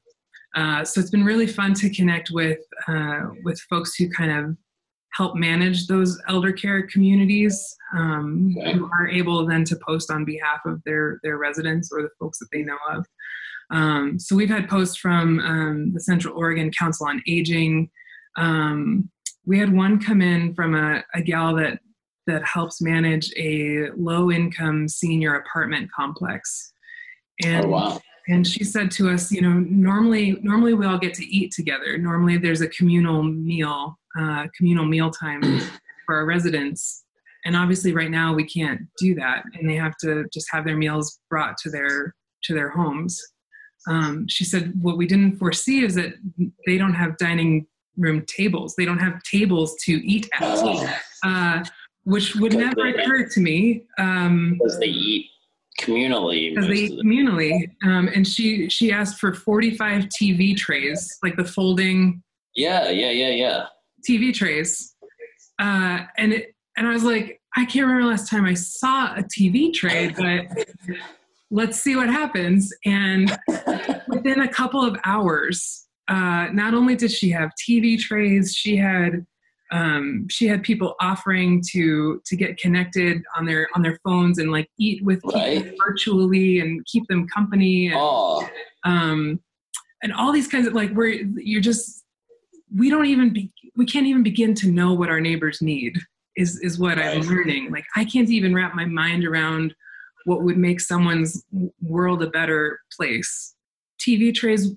Uh, 0.55 0.83
so 0.83 0.99
it's 0.99 1.09
been 1.09 1.23
really 1.23 1.47
fun 1.47 1.73
to 1.73 1.89
connect 1.89 2.29
with 2.31 2.59
uh, 2.87 3.21
with 3.43 3.59
folks 3.69 3.95
who 3.95 4.09
kind 4.09 4.31
of 4.31 4.57
help 5.13 5.35
manage 5.35 5.87
those 5.87 6.19
elder 6.27 6.53
care 6.53 6.87
communities 6.87 7.75
um, 7.93 8.55
okay. 8.57 8.73
who 8.73 8.89
are 8.93 9.07
able 9.07 9.45
then 9.45 9.63
to 9.65 9.77
post 9.85 10.09
on 10.09 10.25
behalf 10.25 10.59
of 10.65 10.81
their 10.85 11.19
their 11.23 11.37
residents 11.37 11.89
or 11.91 12.01
the 12.01 12.09
folks 12.19 12.39
that 12.39 12.47
they 12.51 12.63
know 12.63 12.77
of. 12.89 13.05
Um, 13.71 14.19
so 14.19 14.35
we've 14.35 14.49
had 14.49 14.69
posts 14.69 14.97
from 14.97 15.39
um, 15.39 15.93
the 15.93 16.01
Central 16.01 16.37
Oregon 16.37 16.71
Council 16.77 17.07
on 17.07 17.21
Aging. 17.27 17.89
Um, 18.37 19.09
we 19.45 19.57
had 19.57 19.73
one 19.73 19.99
come 19.99 20.21
in 20.21 20.53
from 20.53 20.75
a, 20.75 21.03
a 21.15 21.21
gal 21.21 21.55
that 21.55 21.79
that 22.27 22.45
helps 22.45 22.81
manage 22.81 23.31
a 23.37 23.89
low 23.97 24.31
income 24.31 24.87
senior 24.87 25.35
apartment 25.35 25.89
complex. 25.91 26.73
And, 27.43 27.65
oh, 27.65 27.69
wow. 27.69 28.01
And 28.27 28.45
she 28.45 28.63
said 28.63 28.91
to 28.91 29.09
us, 29.09 29.31
you 29.31 29.41
know, 29.41 29.53
normally 29.53 30.39
normally 30.41 30.73
we 30.73 30.85
all 30.85 30.97
get 30.97 31.13
to 31.15 31.25
eat 31.25 31.51
together. 31.51 31.97
Normally 31.97 32.37
there's 32.37 32.61
a 32.61 32.67
communal 32.67 33.23
meal, 33.23 33.97
uh, 34.19 34.47
communal 34.55 34.85
meal 34.85 35.11
time 35.11 35.41
for 36.05 36.15
our 36.15 36.25
residents. 36.25 37.03
And 37.45 37.55
obviously 37.55 37.93
right 37.93 38.11
now 38.11 38.33
we 38.33 38.43
can't 38.43 38.81
do 38.99 39.15
that 39.15 39.43
and 39.53 39.69
they 39.69 39.75
have 39.75 39.97
to 40.01 40.25
just 40.31 40.47
have 40.51 40.63
their 40.65 40.77
meals 40.77 41.19
brought 41.29 41.57
to 41.59 41.71
their 41.71 42.15
to 42.43 42.53
their 42.53 42.69
homes 42.69 43.21
um, 43.87 44.27
she 44.27 44.43
said 44.43 44.73
what 44.81 44.97
we 44.97 45.07
didn't 45.07 45.37
foresee 45.37 45.83
is 45.83 45.95
that 45.95 46.13
they 46.65 46.77
don't 46.77 46.93
have 46.93 47.17
dining 47.17 47.65
room 47.97 48.23
tables 48.27 48.75
they 48.75 48.85
don't 48.85 48.99
have 48.99 49.21
tables 49.23 49.75
to 49.83 49.93
eat 50.05 50.29
at 50.33 50.41
oh. 50.43 50.95
uh, 51.23 51.63
which 52.03 52.35
would 52.35 52.53
never 52.53 52.87
occur 52.87 53.27
to 53.27 53.39
me 53.39 53.83
um, 53.99 54.53
because 54.53 54.79
they 54.79 54.87
eat 54.87 55.25
communally 55.81 56.53
because 56.53 56.67
they 56.67 56.89
communally 56.89 57.69
um, 57.83 58.07
and 58.13 58.27
she 58.27 58.69
she 58.69 58.91
asked 58.91 59.19
for 59.19 59.33
45 59.33 60.05
tv 60.05 60.55
trays 60.55 61.17
like 61.23 61.35
the 61.35 61.45
folding 61.45 62.21
yeah 62.55 62.89
yeah 62.89 63.11
yeah 63.11 63.29
yeah 63.29 63.65
tv 64.07 64.33
trays 64.33 64.95
uh, 65.59 65.99
and 66.17 66.33
it, 66.33 66.55
and 66.77 66.87
i 66.87 66.91
was 66.91 67.03
like 67.03 67.41
i 67.57 67.65
can't 67.65 67.85
remember 67.87 68.07
last 68.07 68.29
time 68.29 68.45
i 68.45 68.53
saw 68.53 69.13
a 69.15 69.23
tv 69.23 69.73
tray 69.73 70.09
but 70.17 70.65
let's 71.51 71.79
see 71.79 71.95
what 71.95 72.09
happens. 72.09 72.73
And 72.85 73.37
within 74.07 74.39
a 74.39 74.47
couple 74.47 74.83
of 74.83 74.97
hours, 75.05 75.85
uh, 76.07 76.47
not 76.51 76.73
only 76.73 76.95
did 76.95 77.11
she 77.11 77.29
have 77.29 77.51
TV 77.61 77.99
trays, 77.99 78.55
she 78.55 78.77
had 78.77 79.25
um, 79.71 80.27
she 80.29 80.47
had 80.47 80.63
people 80.63 80.95
offering 80.99 81.63
to 81.71 82.21
to 82.25 82.35
get 82.35 82.57
connected 82.57 83.23
on 83.37 83.45
their 83.45 83.67
on 83.73 83.81
their 83.81 83.97
phones 84.03 84.37
and 84.37 84.51
like 84.51 84.69
eat 84.77 85.03
with 85.03 85.21
right. 85.33 85.63
people 85.63 85.77
virtually 85.87 86.59
and 86.59 86.85
keep 86.85 87.07
them 87.07 87.27
company 87.27 87.87
and, 87.87 87.95
oh. 87.97 88.47
um, 88.83 89.39
and 90.03 90.13
all 90.13 90.31
these 90.31 90.47
kinds 90.47 90.67
of 90.67 90.73
like 90.73 90.91
where 90.93 91.07
you're 91.07 91.61
just 91.61 92.03
we 92.75 92.89
don't 92.89 93.05
even 93.05 93.33
be, 93.33 93.51
we 93.75 93.85
can't 93.85 94.07
even 94.07 94.23
begin 94.23 94.53
to 94.55 94.71
know 94.71 94.93
what 94.93 95.09
our 95.09 95.21
neighbors 95.21 95.61
need 95.61 95.97
is 96.35 96.59
is 96.59 96.77
what 96.77 96.97
right. 96.97 97.17
I'm 97.17 97.21
learning. 97.21 97.71
Like 97.71 97.85
I 97.95 98.03
can't 98.03 98.29
even 98.29 98.53
wrap 98.53 98.75
my 98.75 98.85
mind 98.85 99.25
around 99.25 99.73
what 100.25 100.43
would 100.43 100.57
make 100.57 100.81
someone's 100.81 101.43
world 101.81 102.21
a 102.23 102.29
better 102.29 102.79
place. 102.95 103.55
TV 103.99 104.33
trays 104.33 104.73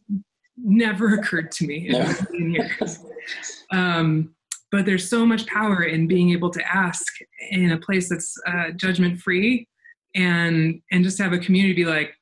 never 0.57 1.15
occurred 1.19 1.51
to 1.53 1.67
me 1.67 1.89
in 2.33 2.53
years. 2.53 3.01
Um, 3.73 4.35
but 4.75 4.85
there's 4.85 5.09
so 5.09 5.25
much 5.25 5.47
power 5.47 5.85
in 5.85 6.09
being 6.09 6.31
able 6.31 6.51
to 6.51 6.61
ask 6.67 7.07
in 7.53 7.71
a 7.71 7.79
place 7.79 8.09
that's 8.09 8.35
uh, 8.45 8.73
judgment 8.73 9.21
free 9.21 9.69
and 10.17 10.83
and 10.91 11.05
just 11.05 11.17
have 11.17 11.33
a 11.33 11.39
community 11.39 11.73
be 11.73 11.85
like 11.85 12.13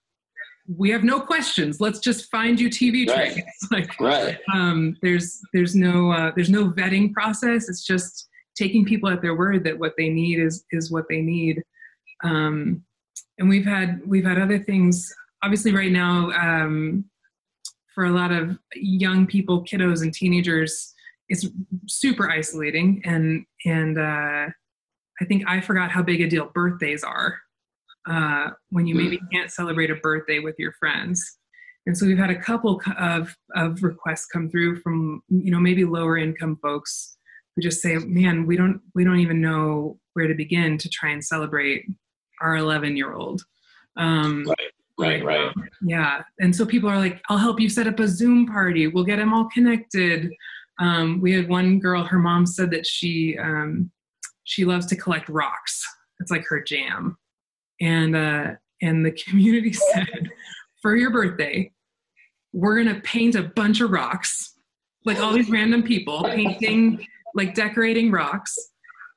we 0.77 0.91
have 0.91 1.03
no 1.03 1.19
questions. 1.19 1.81
Let's 1.81 1.99
just 1.99 2.31
find 2.31 2.61
you 2.61 2.69
tv 2.69 3.09
right. 3.09 3.43
like 3.71 3.99
right. 3.99 4.39
um, 4.53 4.99
there's 5.01 5.41
there's 5.55 5.75
no 5.75 6.13
uh, 6.13 6.33
there's 6.37 6.51
no 6.51 6.69
vetting 6.69 7.15
process. 7.15 7.71
It's 7.71 7.87
just 7.87 8.29
taking 8.55 8.85
people 8.85 9.09
at 9.09 9.23
their 9.23 9.35
word 9.35 9.65
that 9.65 9.79
what 9.79 9.95
they 9.97 10.11
need 10.11 10.39
is 10.39 10.67
is 10.73 10.91
what 10.91 11.07
they 11.09 11.23
need. 11.23 11.63
Um, 12.23 12.85
and 13.39 13.49
we've 13.49 13.65
had 13.65 14.03
we've 14.07 14.27
had 14.27 14.39
other 14.39 14.59
things. 14.59 15.11
Obviously, 15.43 15.75
right 15.75 15.91
now, 15.91 16.31
um, 16.33 17.07
for 17.95 18.05
a 18.05 18.11
lot 18.11 18.31
of 18.31 18.59
young 18.75 19.27
people, 19.27 19.65
kiddos 19.65 20.03
and 20.03 20.13
teenagers, 20.13 20.93
it's 21.33 21.47
super 21.89 22.31
isolating. 22.31 23.03
And 23.05 23.45
and 23.65 23.99
uh, 23.99 24.47
I 25.21 25.25
think 25.27 25.45
I 25.49 25.61
forgot 25.61 25.91
how 25.91 26.03
big 26.03 26.21
a 26.21 26.29
deal 26.29 26.51
birthdays 26.55 27.03
are 27.03 27.39
uh, 28.09 28.51
when 28.71 28.87
you 28.87 28.95
maybe 28.95 29.19
can't 29.33 29.51
celebrate 29.51 29.91
a 29.91 29.97
birthday 29.97 30.39
with 30.39 30.57
your 30.59 30.73
friends. 30.73 31.39
And 31.87 31.99
so 31.99 32.07
we've 32.07 32.19
had 32.19 32.31
a 32.31 32.41
couple 32.41 32.81
of, 32.97 33.35
of 33.57 33.83
requests 33.83 34.27
come 34.27 34.49
through 34.49 34.81
from 34.83 35.23
you 35.29 35.51
know 35.51 35.59
maybe 35.59 35.85
lower 35.85 36.17
income 36.17 36.59
folks 36.63 37.17
who 37.57 37.63
just 37.63 37.81
say, 37.81 37.97
"Man, 37.97 38.47
we 38.47 38.57
don't 38.57 38.81
we 38.95 39.03
don't 39.03 39.21
even 39.21 39.41
know 39.41 39.99
where 40.13 40.29
to 40.29 40.35
begin 40.35 40.79
to 40.79 40.89
try 40.89 41.11
and 41.11 41.25
celebrate 41.25 41.87
our 42.43 42.57
11 42.57 42.97
year 42.97 43.15
old. 43.15 43.43
Um, 43.97 44.45
right, 44.99 45.23
right, 45.25 45.25
right. 45.25 45.69
Yeah. 45.81 46.23
And 46.41 46.55
so 46.55 46.67
people 46.67 46.91
are 46.91 46.99
like, 46.99 47.23
I'll 47.29 47.39
help 47.39 47.61
you 47.61 47.69
set 47.69 47.87
up 47.87 48.01
a 48.01 48.09
Zoom 48.09 48.47
party. 48.47 48.89
We'll 48.89 49.05
get 49.05 49.17
them 49.17 49.33
all 49.33 49.49
connected. 49.55 50.31
Um, 50.83 51.21
we 51.21 51.33
had 51.33 51.49
one 51.49 51.79
girl, 51.79 52.05
her 52.05 52.19
mom 52.19 52.45
said 52.45 52.71
that 52.73 52.87
she, 52.87 53.39
um, 53.39 53.91
she 54.45 54.65
loves 54.65 54.87
to 54.87 54.97
collect 54.97 55.29
rocks. 55.29 55.83
It's 56.21 56.31
like 56.31 56.45
her 56.49 56.61
jam. 56.63 57.17
And, 57.81 58.17
uh, 58.17 58.51
and 58.83 59.07
the 59.07 59.13
community 59.27 59.73
said, 59.73 60.29
for 60.81 60.97
your 60.97 61.11
birthday, 61.11 61.73
we're 62.53 62.83
to 62.85 63.01
paint 63.01 63.37
a 63.37 63.45
bunch 63.45 63.81
of 63.81 63.91
rocks, 63.91 64.55
like 65.05 65.21
all 65.21 65.33
these 65.33 65.49
random 65.49 65.83
people 65.83 66.25
painting, 66.25 67.07
like 67.35 67.55
decorating 67.55 68.11
rocks 68.11 68.55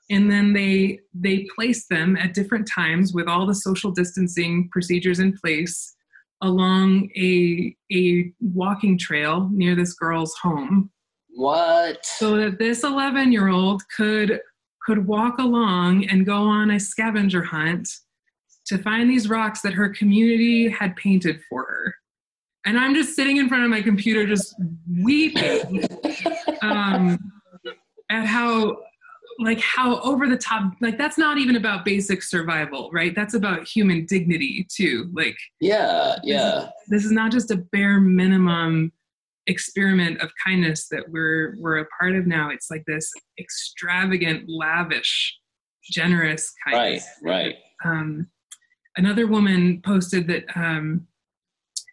and 0.10 0.30
then 0.30 0.54
they 0.54 1.00
they 1.14 1.48
place 1.56 1.88
them 1.88 2.16
at 2.18 2.34
different 2.34 2.68
times 2.68 3.14
with 3.14 3.28
all 3.28 3.46
the 3.46 3.56
social 3.56 3.92
distancing 3.92 4.70
procedures 4.72 5.20
in 5.20 5.36
place 5.38 5.96
along 6.42 7.10
a 7.18 7.76
a 7.92 8.32
walking 8.40 8.98
trail 8.98 9.50
near 9.52 9.76
this 9.76 9.94
girl's 9.94 10.36
home 10.36 10.92
what? 11.36 12.06
So 12.06 12.38
that 12.38 12.58
this 12.58 12.84
11 12.84 13.32
year 13.32 13.50
old 13.50 13.84
could 13.96 14.40
could 14.86 15.06
walk 15.06 15.38
along 15.40 16.06
and 16.10 16.26
go 16.26 16.44
on 16.44 16.72
a 16.72 16.80
scavenger 16.80 17.44
hunt 17.44 17.90
to 18.68 18.78
find 18.78 19.10
these 19.10 19.28
rocks 19.28 19.62
that 19.62 19.74
her 19.74 19.90
community 19.90 20.70
had 20.70 20.96
painted 20.96 21.42
for 21.50 21.64
her. 21.64 21.96
And 22.68 22.80
i'm 22.80 22.96
just 22.96 23.16
sitting 23.16 23.38
in 23.38 23.48
front 23.48 23.64
of 23.64 23.70
my 23.70 23.82
computer 23.82 24.26
just 24.26 24.56
weeping 25.04 25.88
um, 26.64 27.20
at 28.10 28.26
how 28.26 28.78
like 29.40 29.60
how 29.60 30.00
over 30.00 30.28
the 30.28 30.38
top 30.38 30.74
like 30.82 30.98
that's 30.98 31.18
not 31.18 31.38
even 31.38 31.58
about 31.58 31.84
basic 31.86 32.24
survival 32.24 32.90
right? 32.94 33.14
That's 33.14 33.34
about 33.34 33.68
human 33.68 34.06
dignity 34.06 34.66
too 34.70 35.12
like 35.14 35.38
yeah 35.60 36.16
yeah. 36.24 36.70
this 36.88 37.04
this 37.04 37.06
is 37.06 37.12
not 37.12 37.32
just 37.32 37.52
a 37.52 37.58
bare 37.58 38.00
minimum 38.00 38.92
experiment 39.48 40.22
of 40.22 40.30
kindness 40.46 40.88
that 40.90 41.04
we're 41.10 41.56
we're 41.60 41.80
a 41.80 41.88
part 42.00 42.16
of 42.16 42.28
now. 42.28 42.50
It's 42.50 42.70
like 42.72 42.84
this 42.86 43.12
extravagant 43.40 44.46
lavish 44.48 45.38
generous 45.92 46.54
kindness. 46.66 47.08
Right 47.22 47.34
right. 47.34 47.56
Um, 47.84 48.28
another 48.98 49.28
woman 49.28 49.82
posted 49.86 50.28
that 50.28 50.46
um, 50.56 51.08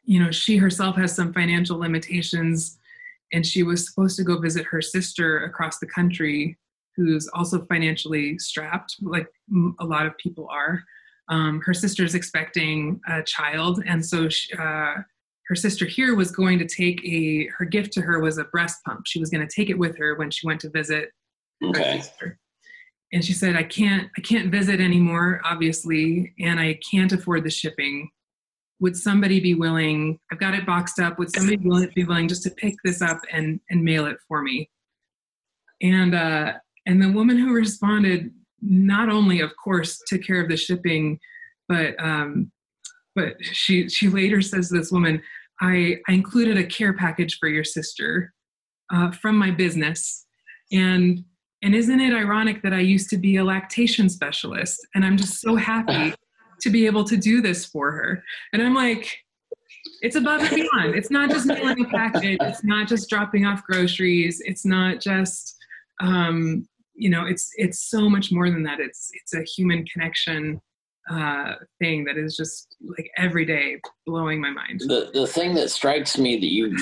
you 0.04 0.22
know 0.22 0.30
she 0.30 0.56
herself 0.56 0.96
has 0.96 1.14
some 1.14 1.32
financial 1.32 1.78
limitations 1.78 2.78
and 3.32 3.46
she 3.46 3.62
was 3.62 3.88
supposed 3.88 4.16
to 4.16 4.24
go 4.24 4.38
visit 4.38 4.64
her 4.66 4.82
sister 4.82 5.44
across 5.44 5.78
the 5.78 5.86
country 5.86 6.58
who's 6.96 7.28
also 7.32 7.64
financially 7.66 8.38
strapped, 8.38 8.96
like 9.00 9.26
a 9.80 9.84
lot 9.84 10.06
of 10.06 10.16
people 10.18 10.46
are. 10.50 10.82
Um, 11.28 11.60
her 11.64 11.72
sister's 11.72 12.14
expecting 12.14 13.00
a 13.08 13.22
child, 13.22 13.82
and 13.86 14.04
so 14.04 14.28
she, 14.28 14.52
uh, 14.54 14.94
her 15.48 15.54
sister 15.54 15.86
here 15.86 16.14
was 16.14 16.30
going 16.30 16.58
to 16.58 16.66
take 16.66 17.04
a 17.04 17.48
her 17.58 17.64
gift 17.64 17.92
to 17.94 18.00
her 18.00 18.20
was 18.20 18.38
a 18.38 18.44
breast 18.44 18.78
pump. 18.86 19.02
She 19.06 19.18
was 19.18 19.30
going 19.30 19.46
to 19.46 19.54
take 19.54 19.70
it 19.70 19.78
with 19.78 19.96
her 19.98 20.14
when 20.16 20.30
she 20.30 20.46
went 20.46 20.60
to 20.60 20.70
visit 20.70 21.10
okay. 21.64 21.96
her 21.96 22.02
sister. 22.02 22.38
and 23.12 23.24
she 23.24 23.32
said, 23.32 23.56
I 23.56 23.64
can't, 23.64 24.08
I 24.16 24.20
can't 24.20 24.50
visit 24.50 24.80
anymore, 24.80 25.40
obviously, 25.44 26.34
and 26.38 26.60
I 26.60 26.78
can't 26.90 27.12
afford 27.12 27.44
the 27.44 27.50
shipping. 27.50 28.10
Would 28.80 28.96
somebody 28.96 29.40
be 29.40 29.54
willing? 29.54 30.18
I've 30.30 30.40
got 30.40 30.54
it 30.54 30.66
boxed 30.66 30.98
up. 30.98 31.18
Would 31.18 31.34
somebody 31.34 31.56
be 31.94 32.04
willing 32.04 32.28
just 32.28 32.42
to 32.44 32.50
pick 32.50 32.74
this 32.84 33.02
up 33.02 33.20
and 33.32 33.60
and 33.70 33.84
mail 33.84 34.06
it 34.06 34.18
for 34.28 34.42
me? 34.42 34.70
And 35.82 36.14
uh, 36.14 36.54
and 36.86 37.02
the 37.02 37.12
woman 37.12 37.38
who 37.38 37.52
responded 37.52 38.32
not 38.60 39.08
only, 39.08 39.40
of 39.40 39.50
course, 39.62 40.00
took 40.06 40.22
care 40.22 40.40
of 40.40 40.48
the 40.48 40.56
shipping, 40.56 41.18
but 41.68 41.94
um, 42.02 42.51
but 43.14 43.34
she 43.40 43.88
she 43.88 44.08
later 44.08 44.40
says 44.40 44.68
to 44.68 44.78
this 44.78 44.92
woman, 44.92 45.22
I, 45.60 45.98
I 46.08 46.12
included 46.12 46.58
a 46.58 46.64
care 46.64 46.92
package 46.92 47.38
for 47.38 47.48
your 47.48 47.64
sister 47.64 48.32
uh, 48.92 49.10
from 49.10 49.36
my 49.36 49.50
business, 49.50 50.26
and 50.72 51.24
and 51.62 51.74
isn't 51.74 52.00
it 52.00 52.12
ironic 52.12 52.62
that 52.62 52.72
I 52.72 52.80
used 52.80 53.10
to 53.10 53.16
be 53.16 53.36
a 53.36 53.44
lactation 53.44 54.08
specialist, 54.08 54.86
and 54.94 55.04
I'm 55.04 55.16
just 55.16 55.40
so 55.40 55.56
happy 55.56 56.14
to 56.60 56.70
be 56.70 56.86
able 56.86 57.04
to 57.04 57.16
do 57.16 57.40
this 57.40 57.66
for 57.66 57.90
her. 57.92 58.22
And 58.52 58.62
I'm 58.62 58.74
like, 58.74 59.18
it's 60.00 60.16
above 60.16 60.40
and 60.40 60.50
beyond. 60.50 60.94
It's 60.94 61.10
not 61.10 61.30
just 61.30 61.46
mailing 61.46 61.84
a 61.84 61.88
package. 61.88 62.38
It's 62.40 62.64
not 62.64 62.88
just 62.88 63.08
dropping 63.08 63.46
off 63.46 63.64
groceries. 63.64 64.40
It's 64.44 64.64
not 64.64 65.00
just 65.00 65.56
um, 66.00 66.66
you 66.94 67.10
know 67.10 67.24
it's 67.24 67.50
it's 67.56 67.88
so 67.88 68.08
much 68.08 68.30
more 68.32 68.50
than 68.50 68.62
that 68.62 68.80
it's 68.80 69.10
it's 69.14 69.34
a 69.34 69.42
human 69.42 69.84
connection 69.86 70.60
uh, 71.10 71.54
thing 71.78 72.04
that 72.04 72.16
is 72.16 72.36
just 72.36 72.76
like 72.80 73.10
every 73.16 73.44
day 73.44 73.80
blowing 74.06 74.40
my 74.40 74.50
mind. 74.50 74.80
The 74.80 75.10
the 75.12 75.26
thing 75.26 75.54
that 75.54 75.70
strikes 75.70 76.18
me 76.18 76.38
that 76.38 76.52
you 76.52 76.76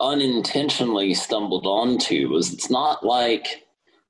unintentionally 0.00 1.14
stumbled 1.14 1.66
onto 1.66 2.28
was 2.28 2.52
it's 2.52 2.68
not 2.68 3.04
like 3.04 3.62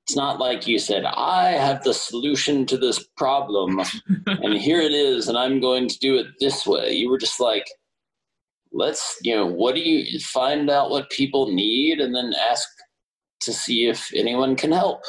it's 0.07 0.17
not 0.17 0.41
like 0.41 0.67
you 0.67 0.79
said 0.79 1.05
I 1.05 1.51
have 1.51 1.85
the 1.85 1.95
solution 1.95 2.67
to 2.67 2.77
this 2.77 3.07
problem 3.17 3.81
and 4.27 4.55
here 4.55 4.81
it 4.81 4.93
is 4.93 5.29
and 5.29 5.39
I'm 5.39 5.61
going 5.61 5.89
to 5.89 5.99
do 5.99 6.17
it 6.17 6.27
this 6.41 6.67
way. 6.67 6.93
You 6.93 7.09
were 7.09 7.19
just 7.19 7.39
like 7.39 7.67
let's 8.73 9.19
you 9.23 9.35
know 9.35 9.47
what 9.47 9.77
do 9.77 9.81
you 9.81 10.19
find 10.19 10.69
out 10.69 10.91
what 10.91 11.09
people 11.11 11.53
need 11.53 12.01
and 12.01 12.15
then 12.15 12.35
ask 12.51 12.69
to 13.41 13.53
see 13.53 13.87
if 13.87 14.11
anyone 14.15 14.57
can 14.57 14.73
help 14.73 15.03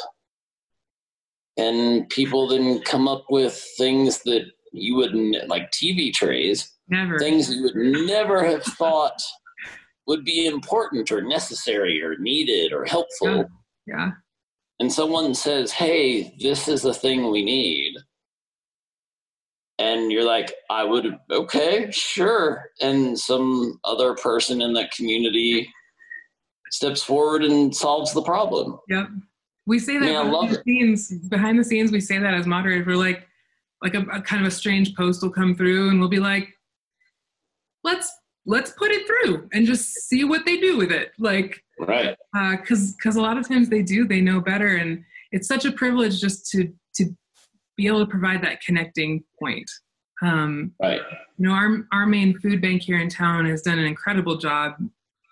and 1.58 2.08
people 2.08 2.48
then 2.48 2.80
come 2.82 3.08
up 3.08 3.24
with 3.28 3.62
things 3.76 4.22
that 4.22 4.46
you 4.72 4.96
wouldn't 4.96 5.48
like 5.48 5.70
TV 5.72 6.12
trays, 6.12 6.72
never 6.88 7.18
things 7.18 7.52
you 7.52 7.62
would 7.62 7.76
never 7.76 8.44
have 8.44 8.62
thought 8.62 9.20
would 10.06 10.24
be 10.24 10.46
important 10.46 11.10
or 11.12 11.20
necessary 11.20 12.02
or 12.02 12.16
needed 12.18 12.72
or 12.72 12.84
helpful. 12.84 13.44
Yeah. 13.86 13.96
yeah. 13.96 14.10
And 14.80 14.92
someone 14.92 15.34
says, 15.34 15.72
"Hey, 15.72 16.34
this 16.38 16.68
is 16.68 16.82
the 16.82 16.94
thing 16.94 17.30
we 17.30 17.44
need." 17.44 17.96
And 19.80 20.10
you're 20.10 20.24
like, 20.24 20.52
I 20.70 20.82
would, 20.82 21.16
okay, 21.30 21.88
sure. 21.92 22.70
And 22.80 23.16
some 23.16 23.78
other 23.84 24.14
person 24.16 24.60
in 24.60 24.72
that 24.72 24.90
community 24.90 25.72
steps 26.70 27.00
forward 27.02 27.44
and 27.44 27.74
solves 27.74 28.12
the 28.12 28.22
problem. 28.22 28.78
Yep. 28.88 29.08
We 29.68 29.78
say 29.78 29.98
that 29.98 30.24
behind 30.24 30.50
the 30.50 30.62
scenes. 30.64 31.10
Behind 31.28 31.58
the 31.58 31.64
scenes, 31.64 31.92
we 31.92 32.00
say 32.00 32.18
that 32.18 32.32
as 32.32 32.46
moderators. 32.46 32.86
We're 32.86 32.96
like, 32.96 33.28
like 33.82 33.94
a, 33.94 34.00
a, 34.10 34.22
kind 34.22 34.40
of 34.40 34.48
a 34.48 34.50
strange 34.50 34.96
post 34.96 35.22
will 35.22 35.30
come 35.30 35.54
through, 35.54 35.90
and 35.90 36.00
we'll 36.00 36.08
be 36.08 36.18
like, 36.18 36.48
let's 37.84 38.10
let's 38.46 38.70
put 38.70 38.90
it 38.90 39.06
through 39.06 39.46
and 39.52 39.66
just 39.66 39.92
see 40.08 40.24
what 40.24 40.46
they 40.46 40.56
do 40.56 40.78
with 40.78 40.90
it. 40.90 41.10
Like, 41.18 41.62
right? 41.80 42.16
Because 42.32 42.92
uh, 42.92 42.92
because 42.96 43.16
a 43.16 43.20
lot 43.20 43.36
of 43.36 43.46
times 43.46 43.68
they 43.68 43.82
do, 43.82 44.08
they 44.08 44.22
know 44.22 44.40
better, 44.40 44.76
and 44.76 45.04
it's 45.32 45.46
such 45.46 45.66
a 45.66 45.72
privilege 45.72 46.18
just 46.18 46.50
to 46.52 46.72
to 46.94 47.14
be 47.76 47.86
able 47.88 48.00
to 48.00 48.10
provide 48.10 48.42
that 48.44 48.62
connecting 48.62 49.22
point. 49.38 49.70
Um, 50.22 50.72
right. 50.80 51.02
You 51.36 51.46
know, 51.46 51.52
our 51.52 51.86
our 51.92 52.06
main 52.06 52.38
food 52.38 52.62
bank 52.62 52.80
here 52.80 52.98
in 52.98 53.10
town 53.10 53.44
has 53.44 53.60
done 53.60 53.78
an 53.78 53.84
incredible 53.84 54.38
job 54.38 54.76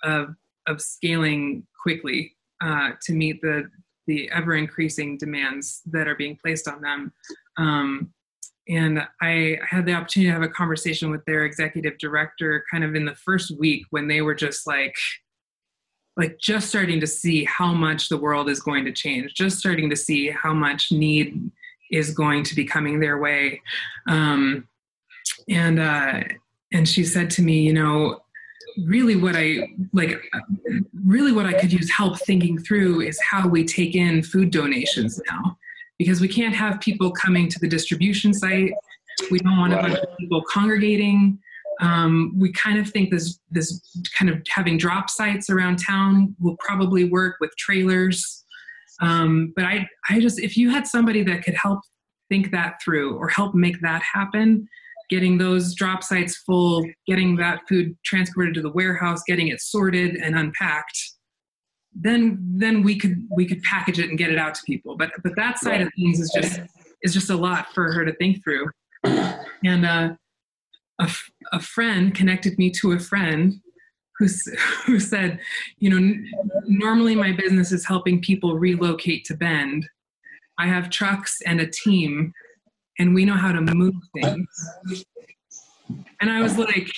of 0.05 0.37
of 0.66 0.82
scaling 0.82 1.66
quickly 1.82 2.37
uh, 2.62 2.91
to 3.07 3.14
meet 3.14 3.41
the 3.41 3.70
the 4.07 4.31
ever 4.31 4.55
increasing 4.55 5.19
demands 5.19 5.83
that 5.87 6.09
are 6.09 6.15
being 6.15 6.39
placed 6.43 6.69
on 6.69 6.81
them. 6.81 7.13
Um, 7.57 8.13
and 8.69 9.07
I 9.21 9.59
had 9.69 9.87
the 9.87 9.95
opportunity 9.95 10.29
to 10.29 10.35
have 10.35 10.43
a 10.43 10.49
conversation 10.49 11.11
with 11.11 11.25
their 11.25 11.45
executive 11.45 11.99
director 11.99 12.65
kind 12.71 12.83
of 12.83 12.95
in 12.95 13.05
the 13.05 13.15
first 13.15 13.57
week 13.59 13.87
when 13.91 14.09
they 14.09 14.23
were 14.23 14.35
just 14.35 14.67
like, 14.67 14.97
like 16.17 16.39
just 16.39 16.69
starting 16.69 16.99
to 17.01 17.07
see 17.07 17.45
how 17.45 17.73
much 17.73 18.09
the 18.09 18.17
world 18.17 18.49
is 18.49 18.61
going 18.61 18.85
to 18.85 18.93
change, 18.93 19.35
just 19.35 19.59
starting 19.59 19.89
to 19.91 19.97
see 19.97 20.31
how 20.31 20.53
much 20.53 20.91
need 20.91 21.51
is 21.93 22.11
going 22.11 22.43
to 22.43 22.55
be 22.55 22.65
coming 22.65 22.99
their 22.99 23.19
way. 23.19 23.61
Um, 24.09 24.67
and 25.49 25.79
uh, 25.79 26.23
and 26.73 26.89
she 26.89 27.05
said 27.05 27.31
to 27.31 27.43
me, 27.43 27.61
you 27.61 27.73
know, 27.73 28.21
really 28.85 29.16
what 29.16 29.35
I 29.37 29.68
like, 29.93 30.20
really 31.05 31.33
what 31.33 31.47
I 31.47 31.53
could 31.53 31.72
use 31.72 31.91
help 31.91 32.18
thinking 32.20 32.59
through 32.59 33.01
is 33.01 33.18
how 33.20 33.49
we 33.49 33.64
take 33.64 33.95
in 33.95 34.22
food 34.22 34.51
donations 34.51 35.20
now, 35.31 35.57
because 35.99 36.20
we 36.20 36.29
can't 36.29 36.55
have 36.55 36.81
people 36.81 37.11
coming 37.11 37.49
to 37.49 37.59
the 37.59 37.68
distribution 37.68 38.35
site. 38.35 38.72
We 39.31 39.39
don't 39.39 39.57
want 39.59 39.72
a 39.72 39.77
bunch 39.77 39.99
of 39.99 40.16
people 40.18 40.43
congregating. 40.53 41.39
Um, 41.81 42.33
we 42.37 42.53
kind 42.53 42.79
of 42.79 42.89
think 42.89 43.11
this 43.11 43.39
this 43.51 43.81
kind 44.18 44.31
of 44.31 44.43
having 44.49 44.79
drop 44.79 45.11
sites 45.11 45.51
around 45.51 45.77
town 45.77 46.35
will 46.41 46.57
probably 46.59 47.05
work 47.05 47.37
with 47.41 47.51
trailers. 47.57 48.45
Um, 49.01 49.53
but 49.55 49.64
I 49.64 49.87
I 50.09 50.20
just 50.20 50.39
if 50.39 50.57
you 50.57 50.70
had 50.70 50.87
somebody 50.87 51.22
that 51.24 51.45
could 51.45 51.55
help 51.55 51.81
think 52.29 52.51
that 52.51 52.81
through 52.83 53.16
or 53.16 53.29
help 53.29 53.55
make 53.55 53.81
that 53.83 54.03
happen, 54.03 54.68
getting 55.09 55.39
those 55.39 55.75
drop 55.75 56.03
sites 56.03 56.37
full, 56.39 56.85
getting 57.07 57.37
that 57.37 57.61
food 57.69 57.97
transported 58.05 58.55
to 58.55 58.63
the 58.63 58.73
warehouse, 58.73 59.23
getting 59.27 59.49
it 59.49 59.61
sorted 59.61 60.17
and 60.17 60.37
unpacked, 60.37 60.99
then 61.95 62.39
then 62.57 62.83
we 62.83 62.99
could 62.99 63.27
we 63.35 63.47
could 63.47 63.63
package 63.63 63.99
it 63.99 64.09
and 64.09 64.19
get 64.19 64.31
it 64.31 64.39
out 64.39 64.55
to 64.55 64.63
people. 64.67 64.97
But 64.97 65.11
but 65.23 65.35
that 65.37 65.59
side 65.59 65.81
of 65.81 65.91
things 65.97 66.21
is 66.21 66.31
just 66.35 66.61
is 67.03 67.15
just 67.15 67.31
a 67.31 67.37
lot 67.37 67.73
for 67.73 67.93
her 67.93 68.05
to 68.05 68.15
think 68.17 68.43
through. 68.45 68.69
And 69.65 69.87
uh, 69.87 70.15
a, 70.99 71.11
a 71.53 71.61
friend 71.61 72.15
connected 72.15 72.59
me 72.59 72.71
to 72.73 72.93
a 72.93 72.99
friend 72.99 73.55
who, 74.19 74.27
who 74.87 74.99
said, 74.99 75.39
you 75.79 75.91
know, 75.91 75.97
n- 75.97 76.31
normally 76.67 77.15
my 77.15 77.33
business 77.33 77.73
is 77.73 77.87
helping 77.87 78.21
people 78.21 78.59
relocate 78.59 79.25
to 79.27 79.37
Bend. 79.37 79.89
I 80.59 80.67
have 80.67 80.91
trucks 80.91 81.39
and 81.45 81.61
a 81.61 81.67
team 81.67 82.33
and 82.99 83.15
we 83.15 83.25
know 83.25 83.35
how 83.35 83.53
to 83.53 83.61
move 83.61 83.95
things. 84.15 84.67
And 86.21 86.31
I 86.31 86.41
was 86.41 86.59
like, 86.59 86.91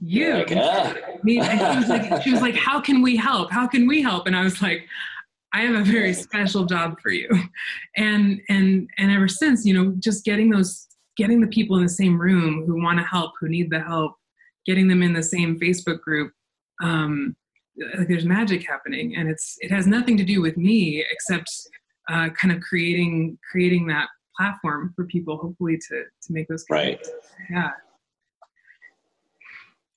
you. 0.00 0.34
Like, 0.34 0.52
ah. 0.56 0.94
she, 1.24 1.38
was 1.38 1.88
like, 1.88 2.22
she 2.22 2.30
was 2.32 2.40
like, 2.40 2.56
how 2.56 2.80
can 2.80 3.02
we 3.02 3.16
help? 3.16 3.50
How 3.50 3.66
can 3.66 3.86
we 3.86 4.02
help? 4.02 4.26
And 4.26 4.36
I 4.36 4.42
was 4.42 4.60
like, 4.62 4.86
I 5.52 5.62
have 5.62 5.74
a 5.74 5.84
very 5.84 6.14
special 6.14 6.64
job 6.64 7.00
for 7.00 7.10
you. 7.10 7.28
And 7.96 8.40
and 8.48 8.88
and 8.98 9.10
ever 9.10 9.28
since, 9.28 9.66
you 9.66 9.74
know, 9.74 9.94
just 9.98 10.24
getting 10.24 10.50
those 10.50 10.86
getting 11.16 11.40
the 11.40 11.48
people 11.48 11.76
in 11.76 11.82
the 11.82 11.88
same 11.88 12.20
room 12.20 12.64
who 12.66 12.82
want 12.82 12.98
to 12.98 13.04
help, 13.04 13.32
who 13.40 13.48
need 13.48 13.68
the 13.68 13.80
help, 13.80 14.14
getting 14.64 14.88
them 14.88 15.02
in 15.02 15.12
the 15.12 15.22
same 15.22 15.58
Facebook 15.58 16.00
group, 16.00 16.32
um, 16.82 17.36
like 17.98 18.08
there's 18.08 18.24
magic 18.24 18.66
happening. 18.66 19.16
And 19.16 19.28
it's 19.28 19.56
it 19.60 19.70
has 19.70 19.86
nothing 19.86 20.16
to 20.18 20.24
do 20.24 20.40
with 20.40 20.56
me 20.56 21.04
except 21.10 21.50
uh, 22.08 22.28
kind 22.30 22.52
of 22.54 22.60
creating 22.60 23.38
creating 23.50 23.86
that 23.88 24.08
platform 24.40 24.92
for 24.96 25.04
people 25.04 25.36
hopefully 25.36 25.76
to 25.76 26.04
to 26.22 26.32
make 26.32 26.48
those 26.48 26.64
right. 26.70 27.06
Yeah. 27.50 27.70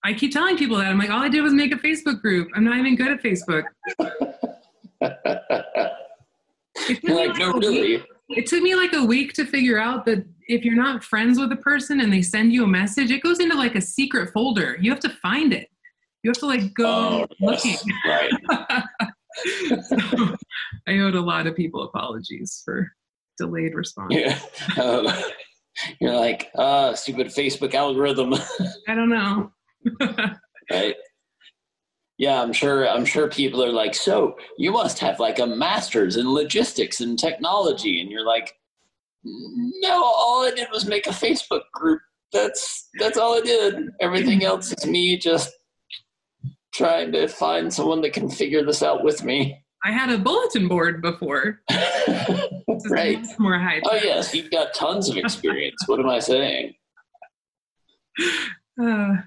I 0.03 0.13
keep 0.13 0.33
telling 0.33 0.57
people 0.57 0.77
that. 0.77 0.87
I'm 0.87 0.97
like 0.97 1.09
all 1.09 1.23
i 1.23 1.29
did 1.29 1.41
was 1.41 1.53
make 1.53 1.71
a 1.71 1.77
facebook 1.77 2.21
group. 2.21 2.49
I'm 2.55 2.65
not 2.65 2.77
even 2.77 2.95
good 2.95 3.11
at 3.11 3.23
facebook. 3.23 3.63
Like, 6.89 7.03
like 7.03 7.37
no 7.37 7.53
really. 7.53 8.03
it 8.29 8.47
took 8.47 8.61
me 8.61 8.75
like 8.75 8.93
a 8.93 9.05
week 9.05 9.33
to 9.33 9.45
figure 9.45 9.79
out 9.79 10.05
that 10.05 10.25
if 10.47 10.65
you're 10.65 10.75
not 10.75 11.03
friends 11.03 11.39
with 11.39 11.51
a 11.51 11.55
person 11.55 12.01
and 12.01 12.11
they 12.11 12.21
send 12.21 12.51
you 12.51 12.63
a 12.63 12.67
message 12.67 13.11
it 13.11 13.21
goes 13.21 13.39
into 13.39 13.55
like 13.55 13.75
a 13.75 13.81
secret 13.81 14.33
folder. 14.33 14.75
You 14.81 14.89
have 14.89 14.99
to 15.01 15.09
find 15.09 15.53
it. 15.53 15.69
You 16.23 16.31
have 16.31 16.37
to 16.39 16.47
like 16.47 16.73
go 16.73 16.87
oh, 16.87 17.27
looking 17.39 17.77
right. 18.05 18.31
So, 19.83 19.97
i 20.87 20.99
owed 20.99 21.15
a 21.15 21.21
lot 21.21 21.47
of 21.47 21.55
people 21.55 21.83
apologies 21.83 22.61
for 22.63 22.91
delayed 23.37 23.75
response. 23.75 24.13
Yeah. 24.13 24.39
Um, 24.81 25.07
you're 25.99 26.15
like, 26.15 26.51
uh, 26.55 26.93
stupid 26.93 27.27
Facebook 27.27 27.73
algorithm. 27.73 28.33
I 28.87 28.93
don't 28.95 29.09
know. 29.09 29.51
right. 30.71 30.95
Yeah, 32.17 32.41
I'm 32.41 32.53
sure. 32.53 32.87
I'm 32.87 33.05
sure 33.05 33.27
people 33.27 33.63
are 33.63 33.71
like, 33.71 33.95
so 33.95 34.37
you 34.57 34.71
must 34.71 34.99
have 34.99 35.19
like 35.19 35.39
a 35.39 35.47
master's 35.47 36.15
in 36.15 36.31
logistics 36.31 37.01
and 37.01 37.17
technology, 37.17 38.01
and 38.01 38.11
you're 38.11 38.25
like, 38.25 38.53
no, 39.23 40.03
all 40.03 40.45
I 40.45 40.51
did 40.51 40.67
was 40.71 40.85
make 40.85 41.07
a 41.07 41.11
Facebook 41.11 41.63
group. 41.73 42.01
That's 42.31 42.89
that's 42.99 43.17
all 43.17 43.35
I 43.35 43.41
did. 43.41 43.89
Everything 43.99 44.43
else 44.43 44.71
is 44.71 44.85
me 44.85 45.17
just 45.17 45.51
trying 46.73 47.11
to 47.13 47.27
find 47.27 47.73
someone 47.73 48.01
that 48.01 48.13
can 48.13 48.29
figure 48.29 48.63
this 48.63 48.83
out 48.83 49.03
with 49.03 49.23
me. 49.23 49.62
I 49.85 49.91
had 49.91 50.09
a 50.09 50.17
bulletin 50.17 50.67
board 50.67 51.01
before. 51.01 51.59
right. 52.89 53.19
More 53.37 53.59
high. 53.59 53.81
Oh 53.85 53.95
yes, 53.95 54.33
you've 54.33 54.49
got 54.51 54.73
tons 54.73 55.09
of 55.09 55.17
experience. 55.17 55.75
what 55.87 55.99
am 55.99 56.09
I 56.09 56.19
saying? 56.19 56.73
Uh, 58.81 59.17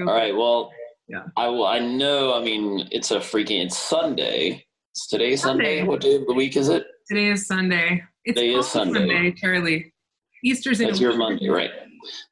All 0.00 0.06
right. 0.06 0.34
Well, 0.34 0.72
Yeah. 1.08 1.24
I 1.36 1.48
will. 1.48 1.66
I 1.66 1.78
know. 1.78 2.32
I 2.34 2.42
mean, 2.42 2.88
it's 2.90 3.10
a 3.10 3.18
freaking. 3.18 3.66
It's 3.66 3.76
Sunday. 3.76 4.64
It's 4.92 5.06
today 5.08 5.36
Sunday. 5.36 5.80
Sunday. 5.80 5.82
What 5.86 6.00
day 6.00 6.14
of 6.14 6.26
the 6.26 6.32
week 6.32 6.56
is 6.56 6.70
it? 6.70 6.86
Today 7.06 7.26
is 7.28 7.46
Sunday. 7.46 8.02
It's 8.24 8.38
Today 8.40 8.52
is 8.52 8.64
also 8.64 8.78
Sunday. 8.84 9.30
Charlie. 9.32 9.92
Easter's 10.42 10.80
in 10.80 10.86
That's 10.88 11.00
your. 11.00 11.18
Monday, 11.18 11.48
right? 11.50 11.68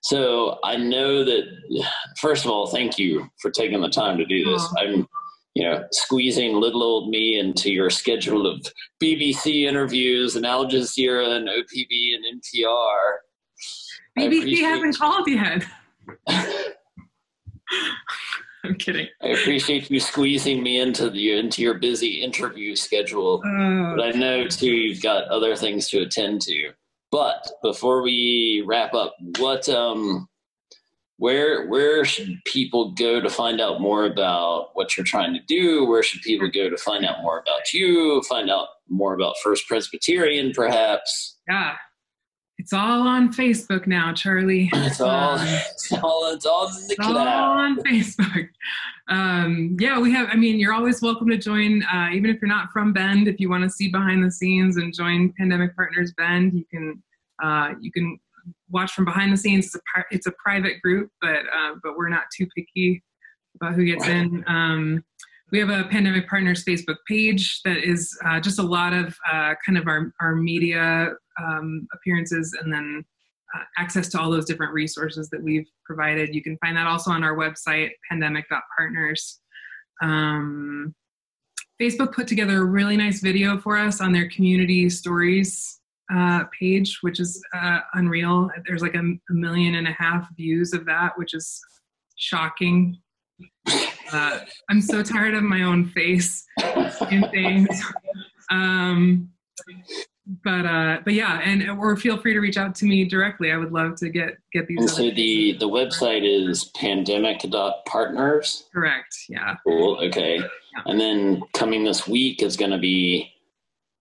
So 0.00 0.58
I 0.64 0.76
know 0.78 1.24
that. 1.24 1.42
First 2.22 2.46
of 2.46 2.50
all, 2.50 2.68
thank 2.68 2.98
you 2.98 3.28
for 3.38 3.50
taking 3.50 3.82
the 3.82 3.90
time 3.90 4.16
to 4.16 4.24
do 4.24 4.46
this. 4.46 4.66
I'm, 4.78 5.06
you 5.54 5.62
know, 5.64 5.84
squeezing 5.92 6.54
little 6.54 6.82
old 6.82 7.10
me 7.10 7.38
into 7.38 7.70
your 7.72 7.90
schedule 7.90 8.46
of 8.46 8.66
BBC 9.02 9.64
interviews 9.68 10.36
and 10.36 10.44
Al 10.44 10.66
Jazeera 10.66 11.36
and 11.36 11.48
OPB 11.48 12.14
and 12.16 12.40
NPR. 12.40 13.12
BBC 14.18 14.60
hasn't 14.62 14.98
called 14.98 15.28
yet. 15.28 15.64
I'm 18.64 18.76
kidding. 18.76 19.08
I 19.22 19.28
appreciate 19.28 19.90
you 19.90 20.00
squeezing 20.00 20.62
me 20.62 20.80
into 20.80 21.10
the 21.10 21.38
into 21.38 21.60
your 21.62 21.74
busy 21.74 22.22
interview 22.22 22.74
schedule. 22.74 23.42
Uh, 23.44 23.94
But 23.94 24.04
I 24.06 24.10
know 24.12 24.48
too 24.48 24.70
you've 24.72 25.02
got 25.02 25.24
other 25.28 25.54
things 25.54 25.88
to 25.90 26.00
attend 26.00 26.40
to. 26.42 26.70
But 27.12 27.46
before 27.62 28.02
we 28.02 28.64
wrap 28.66 28.94
up, 28.94 29.14
what 29.38 29.68
um 29.68 30.26
where 31.18 31.68
where 31.68 32.04
should 32.04 32.40
people 32.44 32.92
go 32.92 33.20
to 33.20 33.30
find 33.30 33.60
out 33.60 33.80
more 33.80 34.04
about 34.06 34.70
what 34.74 34.96
you're 34.96 35.04
trying 35.04 35.32
to 35.34 35.40
do? 35.46 35.84
Where 35.86 36.02
should 36.02 36.22
people 36.22 36.50
go 36.50 36.68
to 36.68 36.76
find 36.76 37.04
out 37.04 37.22
more 37.22 37.38
about 37.38 37.72
you, 37.72 38.22
find 38.22 38.50
out 38.50 38.68
more 38.88 39.14
about 39.14 39.36
First 39.42 39.66
Presbyterian 39.68 40.52
perhaps? 40.52 41.38
yeah. 41.48 41.76
It's 42.56 42.72
all 42.72 43.02
on 43.06 43.32
Facebook 43.32 43.86
now, 43.88 44.12
Charlie. 44.12 44.70
It's 44.72 45.00
all 45.00 45.34
Um, 45.34 45.46
it's 45.46 45.92
all 45.92 46.32
it's 46.32 46.46
all 46.46 46.68
in 46.68 46.86
the 46.86 46.94
It's 46.98 47.06
all 47.06 47.18
on 47.18 47.76
Facebook. 47.78 48.48
Um, 49.08 49.76
yeah, 49.78 49.98
we 49.98 50.12
have. 50.12 50.28
I 50.30 50.36
mean, 50.36 50.58
you're 50.58 50.72
always 50.72 51.02
welcome 51.02 51.28
to 51.28 51.36
join, 51.36 51.82
uh, 51.92 52.10
even 52.12 52.30
if 52.30 52.40
you're 52.40 52.48
not 52.48 52.70
from 52.72 52.92
Bend. 52.92 53.28
If 53.28 53.38
you 53.38 53.50
want 53.50 53.64
to 53.64 53.70
see 53.70 53.90
behind 53.90 54.24
the 54.24 54.30
scenes 54.30 54.76
and 54.76 54.94
join 54.94 55.32
Pandemic 55.36 55.76
Partners 55.76 56.12
Bend, 56.16 56.54
you 56.54 56.64
can. 56.70 57.02
Uh, 57.42 57.74
you 57.80 57.90
can 57.90 58.18
watch 58.74 58.92
from 58.92 59.06
behind 59.06 59.32
the 59.32 59.36
scenes. 59.36 59.66
It's 59.66 59.76
a 59.76 60.04
it's 60.10 60.26
a 60.26 60.32
private 60.32 60.82
group, 60.82 61.10
but 61.22 61.40
uh, 61.56 61.76
but 61.82 61.96
we're 61.96 62.10
not 62.10 62.24
too 62.36 62.46
picky 62.54 63.02
about 63.56 63.74
who 63.74 63.84
gets 63.86 64.06
in. 64.06 64.44
Um, 64.46 65.04
we 65.52 65.60
have 65.60 65.70
a 65.70 65.84
Pandemic 65.84 66.28
Partners 66.28 66.64
Facebook 66.64 66.96
page 67.08 67.62
that 67.64 67.78
is 67.78 68.18
uh, 68.26 68.40
just 68.40 68.58
a 68.58 68.62
lot 68.62 68.92
of 68.92 69.16
uh, 69.32 69.54
kind 69.64 69.78
of 69.78 69.86
our 69.86 70.12
our 70.20 70.34
media 70.34 71.12
um, 71.42 71.86
appearances, 71.94 72.54
and 72.60 72.72
then 72.72 73.04
uh, 73.54 73.62
access 73.78 74.08
to 74.10 74.20
all 74.20 74.30
those 74.30 74.44
different 74.44 74.72
resources 74.72 75.30
that 75.30 75.42
we've 75.42 75.68
provided. 75.86 76.34
You 76.34 76.42
can 76.42 76.58
find 76.58 76.76
that 76.76 76.86
also 76.86 77.12
on 77.12 77.22
our 77.22 77.36
website, 77.36 77.90
pandemic.partners. 78.10 79.40
Um, 80.02 80.94
Facebook 81.80 82.12
put 82.12 82.26
together 82.26 82.58
a 82.58 82.64
really 82.64 82.96
nice 82.96 83.20
video 83.20 83.58
for 83.58 83.76
us 83.76 84.00
on 84.00 84.12
their 84.12 84.28
community 84.28 84.90
stories 84.90 85.80
uh, 86.12 86.44
page, 86.58 86.98
which 87.02 87.20
is 87.20 87.42
uh, 87.54 87.80
unreal. 87.94 88.50
There's 88.66 88.82
like 88.82 88.94
a, 88.94 89.00
a 89.00 89.32
million 89.32 89.76
and 89.76 89.88
a 89.88 89.92
half 89.92 90.28
views 90.36 90.72
of 90.72 90.84
that, 90.86 91.12
which 91.16 91.34
is 91.34 91.60
shocking. 92.16 92.98
Uh, 94.12 94.40
I'm 94.68 94.80
so 94.80 95.02
tired 95.02 95.34
of 95.34 95.42
my 95.42 95.62
own 95.62 95.86
face 95.86 96.44
in 97.10 97.28
things. 97.30 97.82
Um, 98.50 99.30
but 100.42 100.64
uh, 100.64 101.00
but 101.04 101.12
yeah, 101.12 101.40
and 101.40 101.68
or 101.78 101.96
feel 101.96 102.16
free 102.16 102.32
to 102.32 102.40
reach 102.40 102.56
out 102.56 102.74
to 102.76 102.86
me 102.86 103.04
directly. 103.04 103.52
I 103.52 103.58
would 103.58 103.72
love 103.72 103.96
to 103.96 104.08
get 104.08 104.38
get 104.52 104.66
these. 104.66 104.78
And 104.80 104.88
so 104.90 105.10
the 105.10 105.56
the 105.58 105.68
website 105.68 106.22
is 106.24 106.70
pandemic.partners. 106.76 108.64
correct, 108.72 109.16
yeah, 109.28 109.56
Cool. 109.66 109.98
Okay. 110.02 110.40
And 110.86 110.98
then 110.98 111.42
coming 111.52 111.84
this 111.84 112.08
week 112.08 112.42
is 112.42 112.56
going 112.56 112.70
to 112.70 112.78
be 112.78 113.33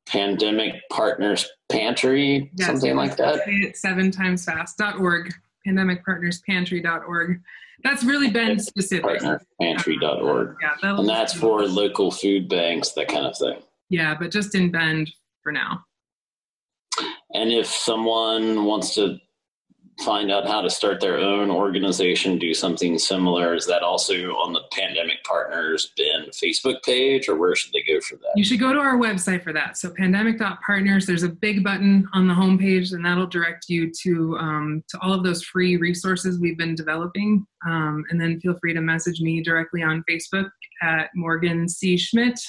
Pandemic 0.07 0.75
Partners 0.91 1.47
Pantry, 1.71 2.51
Yes. 2.55 2.67
something 2.67 2.95
like 2.95 3.15
that. 3.17 3.41
It 3.47 3.77
seven 3.77 4.11
times 4.11 4.45
fast. 4.45 4.77
dot 4.77 4.99
org, 4.99 5.33
pandemicpartnerspantry.org. 5.67 7.41
That's 7.83 8.03
really 8.03 8.29
been 8.29 8.59
specific. 8.59 9.21
Partnerpantry.org. 9.21 10.55
Yeah, 10.61 10.95
And 10.97 11.07
that's 11.09 11.33
for 11.33 11.65
local 11.67 12.11
food 12.11 12.47
banks, 12.47 12.91
that 12.91 13.07
kind 13.07 13.25
of 13.25 13.37
thing. 13.37 13.61
yeah, 13.89 14.15
but 14.17 14.31
just 14.31 14.55
in 14.55 14.71
Bend 14.71 15.11
for 15.41 15.51
now. 15.51 15.83
And 17.33 17.51
if 17.51 17.65
someone 17.67 18.65
wants 18.65 18.93
to 18.95 19.17
find 19.99 20.31
out 20.31 20.47
how 20.47 20.61
to 20.61 20.69
start 20.69 20.99
their 20.99 21.17
own 21.17 21.49
organization, 21.49 22.39
do 22.39 22.53
something 22.53 22.97
similar, 22.97 23.53
is 23.53 23.67
that 23.67 23.83
also 23.83 24.13
on 24.35 24.53
the 24.53 24.61
Pandemic 24.71 25.23
Partners 25.23 25.93
Bend 25.97 26.31
Facebook 26.31 26.81
page, 26.83 27.29
or 27.29 27.35
where 27.35 27.55
should 27.55 27.71
they 27.73 27.83
go 27.83 27.99
for 28.01 28.15
that? 28.15 28.31
You 28.35 28.43
should 28.43 28.59
go 28.59 28.73
to 28.73 28.79
our 28.79 28.97
website 28.97 29.43
for 29.43 29.53
that. 29.53 29.77
So 29.77 29.91
pandemic.partners, 29.91 31.05
there's 31.05 31.23
a 31.23 31.29
big 31.29 31.63
button 31.63 32.07
on 32.13 32.27
the 32.27 32.33
homepage 32.33 32.93
and 32.93 33.05
that'll 33.05 33.27
direct 33.27 33.69
you 33.69 33.91
to, 34.01 34.37
um, 34.37 34.83
to 34.89 34.99
all 35.01 35.13
of 35.13 35.23
those 35.23 35.43
free 35.43 35.77
resources 35.77 36.39
we've 36.39 36.57
been 36.57 36.75
developing. 36.75 37.45
Um, 37.65 38.03
and 38.09 38.19
then 38.19 38.39
feel 38.39 38.57
free 38.59 38.73
to 38.73 38.81
message 38.81 39.21
me 39.21 39.41
directly 39.41 39.83
on 39.83 40.03
Facebook 40.09 40.49
at 40.81 41.09
Morgan 41.15 41.69
C. 41.69 41.97
Schmidt. 41.97 42.39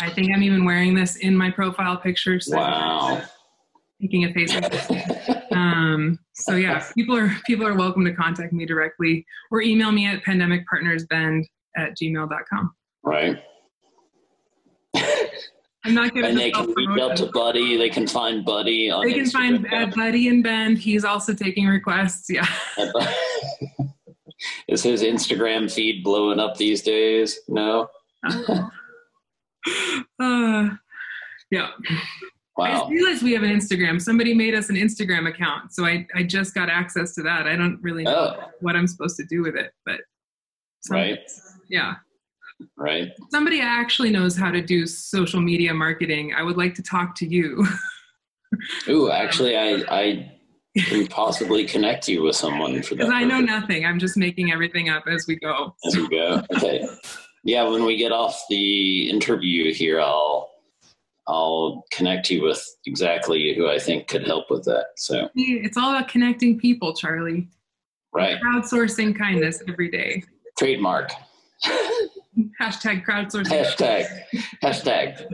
I 0.00 0.10
think 0.10 0.32
I'm 0.32 0.42
even 0.42 0.64
wearing 0.64 0.94
this 0.94 1.16
in 1.16 1.36
my 1.36 1.50
profile 1.50 1.96
picture. 1.96 2.40
So 2.40 2.56
Wow. 2.56 3.22
Taking 4.00 4.24
a 4.24 4.32
face. 4.34 4.54
um, 5.52 6.18
so 6.34 6.56
yeah, 6.56 6.84
people 6.94 7.16
are 7.16 7.34
people 7.46 7.66
are 7.66 7.74
welcome 7.74 8.04
to 8.04 8.12
contact 8.12 8.52
me 8.52 8.66
directly 8.66 9.24
or 9.50 9.62
email 9.62 9.92
me 9.92 10.06
at 10.06 10.22
pandemicpartnersbend 10.24 11.44
at 11.76 11.96
gmail.com. 11.96 12.74
Right. 13.02 13.38
I'm 15.86 15.94
not 15.94 16.14
good 16.14 16.24
And 16.24 16.38
they 16.38 16.50
can 16.50 16.72
reach 16.72 17.00
out 17.00 17.16
to 17.18 17.26
Buddy. 17.26 17.76
They 17.76 17.90
can 17.90 18.06
find 18.06 18.42
Buddy 18.44 18.90
on 18.90 19.06
They 19.06 19.12
can 19.12 19.26
find 19.26 19.66
Instagram. 19.66 19.92
uh, 19.92 19.94
Buddy 19.94 20.28
and 20.28 20.42
Bend. 20.42 20.78
He's 20.78 21.04
also 21.04 21.34
taking 21.34 21.66
requests. 21.66 22.30
Yeah. 22.30 22.46
Is 24.68 24.82
his 24.82 25.02
Instagram 25.02 25.70
feed 25.70 26.02
blowing 26.02 26.40
up 26.40 26.56
these 26.56 26.80
days? 26.82 27.38
No. 27.48 27.88
uh, 28.28 28.70
yeah. 31.50 31.68
I 32.58 32.72
just 32.78 32.90
realized 32.90 33.22
we 33.22 33.32
have 33.32 33.42
an 33.42 33.50
Instagram. 33.50 34.00
Somebody 34.00 34.32
made 34.32 34.54
us 34.54 34.70
an 34.70 34.76
Instagram 34.76 35.28
account, 35.28 35.72
so 35.72 35.84
I, 35.84 36.06
I 36.14 36.22
just 36.22 36.54
got 36.54 36.68
access 36.70 37.14
to 37.16 37.22
that. 37.22 37.46
I 37.46 37.56
don't 37.56 37.80
really 37.82 38.04
know 38.04 38.36
Oh, 38.38 38.50
what 38.60 38.76
I'm 38.76 38.86
supposed 38.86 39.16
to 39.16 39.24
do 39.24 39.42
with 39.42 39.56
it, 39.56 39.72
but 39.84 40.00
Right. 40.90 41.18
Yeah. 41.68 41.94
right. 42.76 43.10
Somebody 43.30 43.60
actually 43.60 44.10
knows 44.10 44.36
how 44.36 44.50
to 44.50 44.60
do 44.60 44.86
social 44.86 45.40
media 45.40 45.72
marketing. 45.74 46.34
I 46.36 46.42
would 46.42 46.56
like 46.56 46.74
to 46.74 46.82
talk 46.82 47.16
to 47.16 47.26
you. 47.26 47.66
Ooh, 48.88 49.10
um, 49.10 49.12
actually, 49.12 49.56
I 49.56 49.82
I 49.88 50.32
can 50.78 51.06
possibly 51.08 51.64
connect 51.64 52.06
you 52.08 52.22
with 52.22 52.36
someone 52.36 52.82
for 52.82 52.94
that. 52.94 53.06
Because 53.06 53.12
I 53.12 53.24
know 53.24 53.40
nothing. 53.40 53.84
I'm 53.86 53.98
just 53.98 54.16
making 54.16 54.52
everything 54.52 54.90
up 54.90 55.04
as 55.08 55.26
we 55.26 55.36
go. 55.36 55.74
As 55.86 55.96
we 55.96 56.08
go. 56.08 56.42
Okay. 56.54 56.86
Yeah, 57.44 57.64
when 57.68 57.84
we 57.84 57.96
get 57.96 58.12
off 58.12 58.40
the 58.48 59.10
interview 59.10 59.72
here, 59.72 60.00
I'll 60.00 60.50
I'll 61.26 61.84
connect 61.92 62.30
you 62.30 62.42
with 62.42 62.62
exactly 62.86 63.54
who 63.56 63.68
I 63.68 63.78
think 63.78 64.08
could 64.08 64.26
help 64.26 64.50
with 64.50 64.64
that. 64.64 64.86
So 64.96 65.28
It's 65.34 65.76
all 65.76 65.90
about 65.94 66.08
connecting 66.08 66.58
people, 66.58 66.92
Charlie. 66.94 67.48
right, 68.12 68.38
Crowdsourcing 68.42 69.16
kindness 69.16 69.62
every 69.68 69.90
day. 69.90 70.22
trademark 70.58 71.10
Hashtag 72.60 73.04
crowdsourcing. 73.06 73.46
hashtag 73.64 74.06
hashtag 74.62 75.24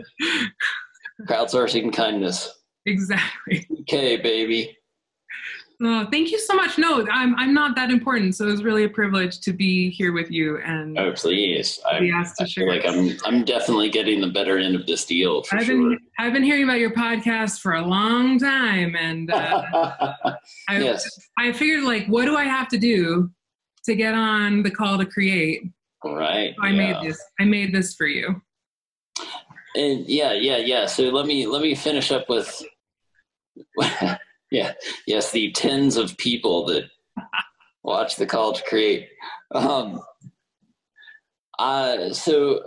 crowdsourcing 1.28 1.92
kindness. 1.92 2.50
Exactly. 2.86 3.66
Okay, 3.82 4.16
baby. 4.16 4.76
Oh, 5.82 6.06
thank 6.10 6.30
you 6.30 6.38
so 6.38 6.54
much. 6.54 6.76
No, 6.76 7.06
I'm 7.10 7.34
I'm 7.36 7.54
not 7.54 7.74
that 7.76 7.90
important, 7.90 8.34
so 8.34 8.46
it 8.46 8.50
was 8.50 8.62
really 8.62 8.84
a 8.84 8.88
privilege 8.88 9.40
to 9.40 9.52
be 9.54 9.88
here 9.88 10.12
with 10.12 10.30
you 10.30 10.58
and 10.58 10.98
Oh, 10.98 11.12
please. 11.12 11.80
I, 11.90 12.10
asked 12.14 12.36
to 12.36 12.44
I 12.44 12.46
share. 12.46 12.68
like 12.68 12.84
I'm 12.84 13.16
I'm 13.24 13.44
definitely 13.44 13.88
getting 13.88 14.20
the 14.20 14.28
better 14.28 14.58
end 14.58 14.74
of 14.74 14.86
this 14.86 15.06
deal 15.06 15.42
for 15.42 15.56
I've 15.56 15.64
sure. 15.64 15.76
been 15.76 15.98
I've 16.18 16.34
been 16.34 16.42
hearing 16.42 16.64
about 16.64 16.80
your 16.80 16.90
podcast 16.92 17.60
for 17.60 17.76
a 17.76 17.82
long 17.82 18.38
time, 18.38 18.94
and 18.94 19.30
uh, 19.30 19.62
I 20.68 20.78
yes. 20.78 21.08
I 21.38 21.52
figured 21.52 21.84
like, 21.84 22.06
what 22.08 22.26
do 22.26 22.36
I 22.36 22.44
have 22.44 22.68
to 22.68 22.78
do 22.78 23.30
to 23.86 23.94
get 23.94 24.14
on 24.14 24.62
the 24.62 24.70
call 24.70 24.98
to 24.98 25.06
create? 25.06 25.62
All 26.02 26.14
right. 26.14 26.54
So 26.56 26.66
I 26.66 26.70
yeah. 26.70 26.92
made 26.92 27.08
this. 27.08 27.24
I 27.40 27.44
made 27.44 27.74
this 27.74 27.94
for 27.94 28.06
you. 28.06 28.42
And 29.76 30.06
yeah, 30.06 30.32
yeah, 30.32 30.58
yeah. 30.58 30.84
So 30.84 31.04
let 31.04 31.24
me 31.24 31.46
let 31.46 31.62
me 31.62 31.74
finish 31.74 32.10
up 32.12 32.28
with 32.28 32.62
yeah, 34.50 34.72
yes, 35.06 35.30
the 35.30 35.52
tens 35.52 35.96
of 35.96 36.16
people 36.18 36.66
that 36.66 36.84
watch 37.82 38.16
the 38.16 38.26
call 38.26 38.52
to 38.52 38.62
create. 38.64 39.08
Um 39.54 40.00
uh 41.58 42.12
so 42.12 42.62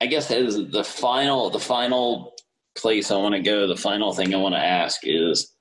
I 0.00 0.06
guess 0.06 0.30
as 0.30 0.56
the 0.70 0.84
final 0.84 1.50
the 1.50 1.60
final 1.60 2.34
place 2.76 3.10
I 3.10 3.16
want 3.16 3.34
to 3.34 3.40
go, 3.40 3.66
the 3.66 3.76
final 3.76 4.12
thing 4.12 4.34
I 4.34 4.38
want 4.38 4.54
to 4.54 4.60
ask 4.60 5.00
is 5.04 5.52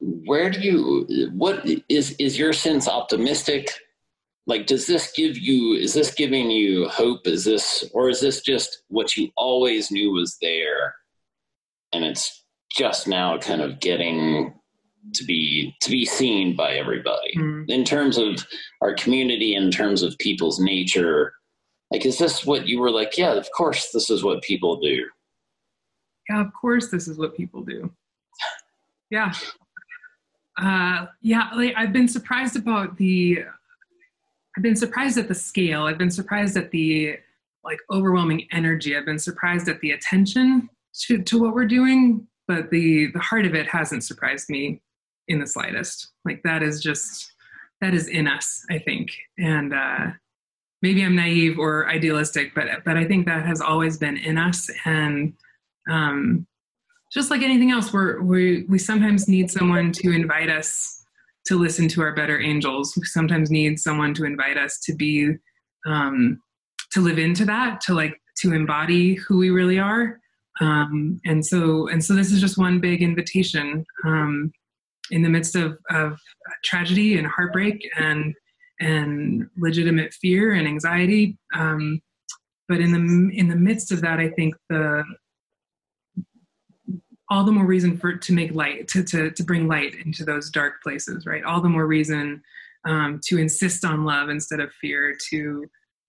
where 0.00 0.50
do 0.50 0.60
you 0.60 1.30
what 1.32 1.66
is 1.88 2.14
is 2.18 2.38
your 2.38 2.52
sense 2.52 2.88
optimistic? 2.88 3.70
Like 4.46 4.66
does 4.66 4.86
this 4.86 5.12
give 5.12 5.36
you 5.36 5.74
is 5.74 5.94
this 5.94 6.12
giving 6.14 6.50
you 6.50 6.88
hope? 6.88 7.26
Is 7.26 7.44
this 7.44 7.84
or 7.92 8.08
is 8.08 8.20
this 8.20 8.40
just 8.40 8.82
what 8.88 9.16
you 9.16 9.30
always 9.36 9.90
knew 9.90 10.12
was 10.12 10.38
there 10.40 10.94
and 11.92 12.04
it's 12.04 12.44
just 12.70 13.08
now 13.08 13.38
kind 13.38 13.60
of 13.60 13.80
getting 13.80 14.54
to 15.14 15.24
be 15.24 15.74
to 15.80 15.90
be 15.90 16.04
seen 16.04 16.54
by 16.54 16.72
everybody 16.72 17.34
mm. 17.36 17.64
in 17.68 17.84
terms 17.84 18.18
of 18.18 18.46
our 18.82 18.94
community 18.94 19.54
in 19.54 19.70
terms 19.70 20.02
of 20.02 20.16
people's 20.18 20.60
nature 20.60 21.32
like 21.90 22.04
is 22.04 22.18
this 22.18 22.44
what 22.44 22.66
you 22.66 22.78
were 22.78 22.90
like 22.90 23.16
yeah 23.16 23.32
of 23.32 23.48
course 23.56 23.90
this 23.92 24.10
is 24.10 24.22
what 24.22 24.42
people 24.42 24.78
do 24.80 25.06
yeah 26.28 26.40
of 26.40 26.52
course 26.52 26.90
this 26.90 27.08
is 27.08 27.16
what 27.16 27.34
people 27.36 27.62
do 27.62 27.90
yeah 29.10 29.32
uh, 30.60 31.06
yeah, 31.22 31.50
like 31.54 31.72
I've 31.76 31.92
been 31.92 32.08
surprised 32.08 32.56
about 32.56 32.96
the. 32.96 33.44
I've 34.56 34.62
been 34.62 34.76
surprised 34.76 35.16
at 35.18 35.28
the 35.28 35.34
scale. 35.34 35.84
I've 35.84 35.98
been 35.98 36.10
surprised 36.10 36.56
at 36.56 36.70
the 36.72 37.16
like 37.64 37.78
overwhelming 37.90 38.48
energy. 38.50 38.96
I've 38.96 39.04
been 39.04 39.18
surprised 39.18 39.68
at 39.68 39.80
the 39.80 39.92
attention 39.92 40.68
to 41.06 41.22
to 41.22 41.38
what 41.40 41.54
we're 41.54 41.66
doing, 41.66 42.26
but 42.46 42.70
the 42.70 43.10
the 43.12 43.20
heart 43.20 43.46
of 43.46 43.54
it 43.54 43.68
hasn't 43.68 44.04
surprised 44.04 44.48
me 44.48 44.82
in 45.28 45.40
the 45.40 45.46
slightest. 45.46 46.08
Like 46.24 46.42
that 46.44 46.62
is 46.62 46.82
just 46.82 47.32
that 47.80 47.94
is 47.94 48.08
in 48.08 48.26
us, 48.26 48.64
I 48.70 48.78
think, 48.78 49.10
and 49.38 49.72
uh, 49.72 50.06
maybe 50.82 51.04
I'm 51.04 51.16
naive 51.16 51.58
or 51.58 51.88
idealistic, 51.88 52.54
but 52.54 52.66
but 52.84 52.96
I 52.96 53.04
think 53.04 53.26
that 53.26 53.46
has 53.46 53.60
always 53.60 53.98
been 53.98 54.16
in 54.16 54.38
us, 54.38 54.70
and 54.84 55.34
um, 55.90 56.46
just 57.12 57.30
like 57.30 57.42
anything 57.42 57.70
else, 57.70 57.92
we're, 57.92 58.20
we 58.20 58.64
we 58.64 58.78
sometimes 58.78 59.28
need 59.28 59.50
someone 59.50 59.92
to 59.92 60.10
invite 60.10 60.50
us 60.50 61.04
to 61.46 61.58
listen 61.58 61.88
to 61.88 62.02
our 62.02 62.14
better 62.14 62.40
angels. 62.40 62.94
We 62.96 63.04
sometimes 63.04 63.50
need 63.50 63.80
someone 63.80 64.12
to 64.14 64.24
invite 64.24 64.58
us 64.58 64.78
to 64.80 64.94
be 64.94 65.34
um, 65.86 66.40
to 66.92 67.00
live 67.00 67.18
into 67.18 67.44
that, 67.46 67.80
to 67.82 67.94
like 67.94 68.20
to 68.38 68.52
embody 68.52 69.14
who 69.14 69.38
we 69.38 69.50
really 69.50 69.78
are. 69.78 70.20
Um, 70.60 71.20
and 71.24 71.44
so 71.44 71.88
and 71.88 72.04
so 72.04 72.14
this 72.14 72.32
is 72.32 72.40
just 72.40 72.58
one 72.58 72.80
big 72.80 73.02
invitation 73.02 73.84
um, 74.04 74.52
in 75.10 75.22
the 75.22 75.28
midst 75.28 75.56
of, 75.56 75.78
of 75.90 76.18
tragedy 76.64 77.16
and 77.16 77.26
heartbreak 77.26 77.88
and 77.96 78.34
and 78.80 79.48
legitimate 79.56 80.14
fear 80.14 80.52
and 80.52 80.66
anxiety. 80.66 81.36
Um, 81.54 82.00
but 82.68 82.80
in 82.80 82.92
the 82.92 83.38
in 83.38 83.48
the 83.48 83.56
midst 83.56 83.92
of 83.92 84.00
that, 84.02 84.18
I 84.18 84.30
think 84.30 84.54
the 84.68 85.04
all 87.30 87.44
the 87.44 87.52
more 87.52 87.66
reason 87.66 87.96
for 87.98 88.16
to 88.16 88.32
make 88.32 88.54
light 88.54 88.88
to, 88.88 89.02
to, 89.02 89.30
to 89.30 89.42
bring 89.42 89.68
light 89.68 89.94
into 90.04 90.24
those 90.24 90.50
dark 90.50 90.82
places 90.82 91.26
right 91.26 91.44
all 91.44 91.60
the 91.60 91.68
more 91.68 91.86
reason 91.86 92.40
um, 92.86 93.20
to 93.24 93.38
insist 93.38 93.84
on 93.84 94.04
love 94.04 94.30
instead 94.30 94.60
of 94.60 94.72
fear 94.80 95.14
to 95.28 95.66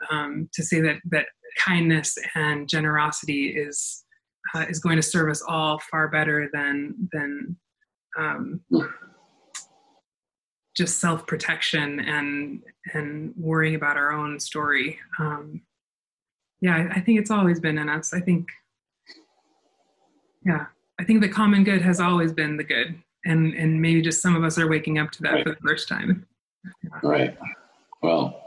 um, 0.10 0.50
to 0.54 0.64
say 0.64 0.80
that 0.80 0.96
that 1.12 1.26
kindness 1.58 2.18
and 2.36 2.70
generosity 2.70 3.48
is 3.50 4.06
uh, 4.54 4.66
is 4.70 4.80
going 4.80 4.96
to 4.96 5.04
serve 5.04 5.30
us 5.30 5.42
all 5.48 5.80
far 5.92 6.08
better 6.08 6.50
than 6.54 7.10
than 7.12 7.58
um, 8.18 8.62
just 10.76 11.00
self 11.00 11.28
protection 11.28 12.00
and 12.00 12.62
and 12.94 13.34
worrying 13.38 13.76
about 13.76 13.98
our 13.98 14.12
own 14.12 14.40
story. 14.40 14.98
Um, 15.20 15.62
yeah, 16.62 16.76
I, 16.76 16.98
I 16.98 17.02
think 17.02 17.20
it's 17.20 17.32
always 17.32 17.60
been 17.60 17.78
in 17.78 17.90
us. 17.90 18.14
I 18.14 18.20
think, 18.20 18.48
yeah. 20.46 20.66
I 21.00 21.06
think 21.06 21.22
the 21.22 21.30
common 21.30 21.64
good 21.64 21.82
has 21.82 22.02
always 22.02 22.34
been 22.34 22.58
the 22.58 22.64
good, 22.64 23.02
and 23.26 23.54
and 23.54 23.82
maybe 23.82 24.02
just 24.02 24.22
some 24.22 24.36
of 24.36 24.44
us 24.44 24.58
are 24.58 24.68
waking 24.68 25.00
up 25.00 25.12
to 25.12 25.22
that 25.24 25.34
right. 25.34 25.44
for 25.44 25.52
the 25.52 25.68
first 25.68 25.88
time. 25.88 26.26
Right. 27.04 27.38
Well, 28.02 28.46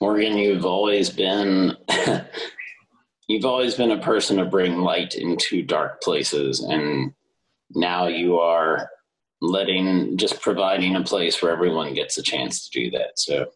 Morgan, 0.00 0.36
you've 0.36 0.64
always 0.64 1.10
been 1.10 1.76
you've 3.28 3.44
always 3.44 3.76
been 3.76 3.92
a 3.92 3.98
person 3.98 4.38
to 4.38 4.44
bring 4.44 4.78
light 4.78 5.14
into 5.14 5.62
dark 5.62 6.02
places, 6.02 6.60
and 6.60 7.12
now 7.74 8.08
you 8.08 8.38
are 8.38 8.90
letting 9.40 10.16
just 10.16 10.40
providing 10.40 10.96
a 10.96 11.04
place 11.04 11.40
where 11.40 11.52
everyone 11.52 11.94
gets 11.94 12.18
a 12.18 12.22
chance 12.22 12.68
to 12.68 12.80
do 12.80 12.90
that. 12.90 13.18
So 13.18 13.46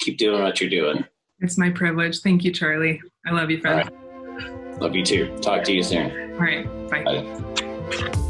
keep 0.00 0.16
doing 0.16 0.42
what 0.42 0.60
you're 0.60 0.70
doing. 0.70 1.04
It's 1.40 1.58
my 1.58 1.70
privilege. 1.70 2.20
Thank 2.20 2.44
you, 2.44 2.52
Charlie. 2.52 3.02
I 3.26 3.32
love 3.32 3.50
you, 3.50 3.60
friend. 3.60 3.90
Right. 3.90 4.80
Love 4.80 4.94
you 4.94 5.04
too. 5.04 5.36
Talk 5.42 5.64
to 5.64 5.72
you 5.72 5.82
soon. 5.82 6.32
All 6.32 6.38
right. 6.38 6.88
Bye. 6.88 7.04
Bye. 7.04 8.22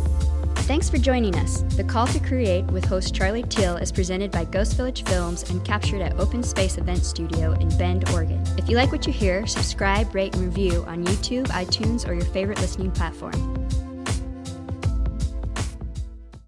Thanks 0.66 0.90
for 0.90 0.98
joining 0.98 1.36
us. 1.36 1.62
The 1.76 1.84
Call 1.84 2.08
to 2.08 2.18
Create 2.18 2.64
with 2.72 2.84
host 2.84 3.14
Charlie 3.14 3.44
Teal 3.44 3.76
is 3.76 3.92
presented 3.92 4.32
by 4.32 4.44
Ghost 4.46 4.74
Village 4.74 5.04
Films 5.04 5.48
and 5.48 5.64
captured 5.64 6.02
at 6.02 6.18
Open 6.18 6.42
Space 6.42 6.76
Event 6.76 7.04
Studio 7.04 7.52
in 7.52 7.68
Bend, 7.78 8.10
Oregon. 8.10 8.42
If 8.58 8.68
you 8.68 8.74
like 8.74 8.90
what 8.90 9.06
you 9.06 9.12
hear, 9.12 9.46
subscribe, 9.46 10.12
rate, 10.12 10.34
and 10.34 10.44
review 10.44 10.84
on 10.88 11.04
YouTube, 11.04 11.46
iTunes, 11.50 12.08
or 12.08 12.14
your 12.14 12.24
favorite 12.24 12.60
listening 12.60 12.90
platform. 12.90 13.32